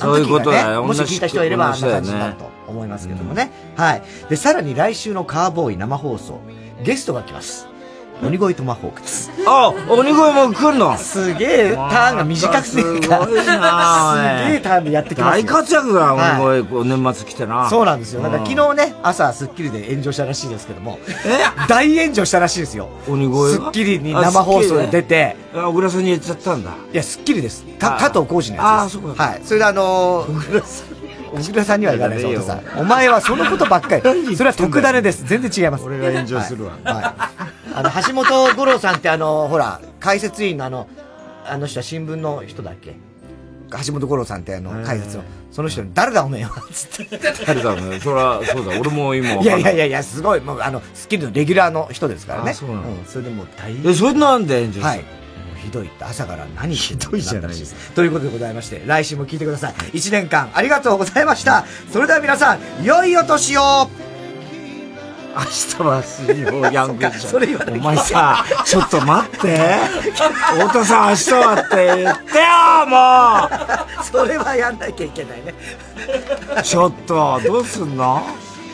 [0.00, 3.50] そういうことだよねもし聞いた人がいればあんな感じになると思いますけどもね。
[3.76, 4.02] はい。
[4.28, 6.40] で、さらに来週のカーボーイ生放送、
[6.82, 7.69] ゲストが来ます。
[8.22, 9.30] 鬼越トマホークです。
[9.46, 10.96] あ、鬼越も来るの？
[10.98, 17.70] すげえ、ターンが短くてすごいなおいすげえターンでやってきますよ大活躍だ、はい鬼越、年末来てな。
[17.70, 18.20] そうなんですよ。
[18.20, 20.98] なんかうん昨日ね、朝、スッキリで炎上したらしいですけども、
[21.68, 22.88] 大炎上したらしいですよ。
[23.08, 26.70] 鬼越スッキリに生放送で出て、あ、小倉さんに言っちゃったんだ。
[26.92, 27.64] いや、スッキリです。
[27.78, 28.98] た加藤浩次のやつです。
[28.98, 29.40] あそうかはい。
[29.42, 30.99] それであのー、小倉さん。
[31.34, 32.62] 小倉さんには言わないさん。
[32.78, 34.36] お前はそのことばっかり。
[34.36, 35.24] それは特ダネです。
[35.26, 35.84] 全然違います。
[35.84, 36.72] 俺が炎上するわ。
[36.84, 36.94] はい。
[36.94, 37.00] は
[37.46, 40.88] いあの、橋本五郎さんってあの、ほら、解説員のあの、
[41.46, 42.96] あの人は新聞の人だっけ？
[43.86, 46.50] 橋本五郎さんってあの、解説の、その人に、誰だおめえは？
[46.72, 47.18] つって。
[47.46, 48.00] 誰だね。
[48.00, 49.34] そら、そうだ、俺も今。
[49.34, 52.50] いやいやいやいや、すごい、もう、あの、スッキリのレギュラーの人ですからね。
[52.50, 55.04] あそうなのん、それでもう大え、それなんで炎上するはい。
[55.62, 57.94] ひどいって、朝から何ひどいじゃないですか。
[57.94, 59.74] ということでございまして、来週も聞いてください。
[59.92, 61.64] 一年間、ありがとうございました。
[61.92, 63.90] それでは皆さん、良いお年を
[65.32, 69.76] 明日は水曜ヤングジャンお前さ、ちょっと待って。
[70.58, 75.54] 太田さん明日はって言ってよ、もそれはやんなきゃいけないね。
[76.58, 78.26] うちょっと、どうすんの？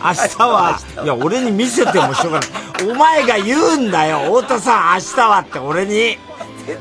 [0.03, 2.49] 明日は、いや、俺に見せてもしょうがない。
[2.91, 6.19] お前が言うんだよ、太田さん明日はって俺に。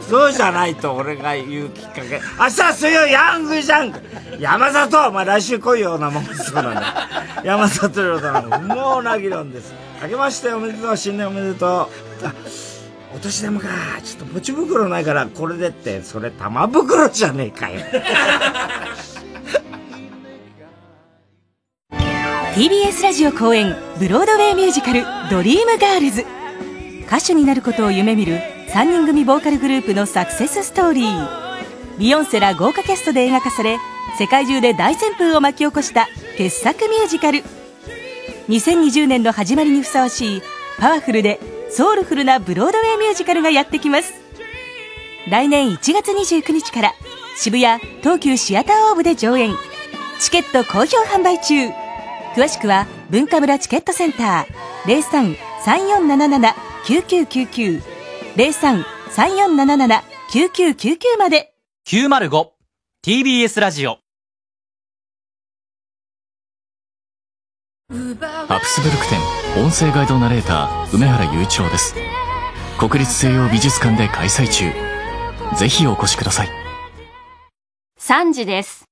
[0.07, 2.19] そうじゃないと俺が言うきっかけ。
[2.39, 3.99] 明日は水曜ヤングジャンク
[4.39, 7.09] 山里お前来週来いよ、生放送なんだ。
[7.43, 9.73] 山里亮太のもうな議論です。
[10.01, 11.69] 明けましておめでとう、新年おめでとう。
[11.69, 12.33] あ
[13.15, 13.67] お年玉か。
[14.03, 17.81] ちょっとポチ袋ないからこれでって、それ玉袋じゃねえかよ。
[22.55, 26.25] TBS ラジオ公演ブロードウェイミュージカル「ドリームガールズ」
[27.05, 31.97] 歌手になることを夢見る3人組ボーカルグループのサクセスストーリー。
[31.97, 33.77] ビヨンセら豪華キャストで描かされ
[34.19, 37.41] 世界中で大旋風を巻き起こした傑作ミュージカル。
[38.49, 40.41] 2020年の始まりにふさわしい
[40.77, 41.39] パワフルで
[41.69, 44.13] ソウルフルなブロードウェイミュージカルがやってきます。
[45.29, 46.91] 来年1月29日から
[47.37, 49.55] 渋谷東急シアターオーブで上演。
[50.19, 51.69] チケット好評販売中。
[52.35, 55.35] 詳しくは文化村チケットセンター。
[56.83, 57.94] 03-3477-9999
[58.35, 61.53] 03-3477-9999まで
[61.87, 63.99] 905TBS ラジオ
[67.89, 69.21] ハプスブルク展
[69.63, 71.95] 音声ガイドナレーター梅原雄一郎です
[72.77, 74.65] 国立西洋美術館で開催中
[75.55, 76.49] ぜひお越しください。
[77.99, 78.84] 3時です。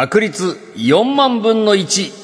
[0.00, 2.19] 確率4万分の1。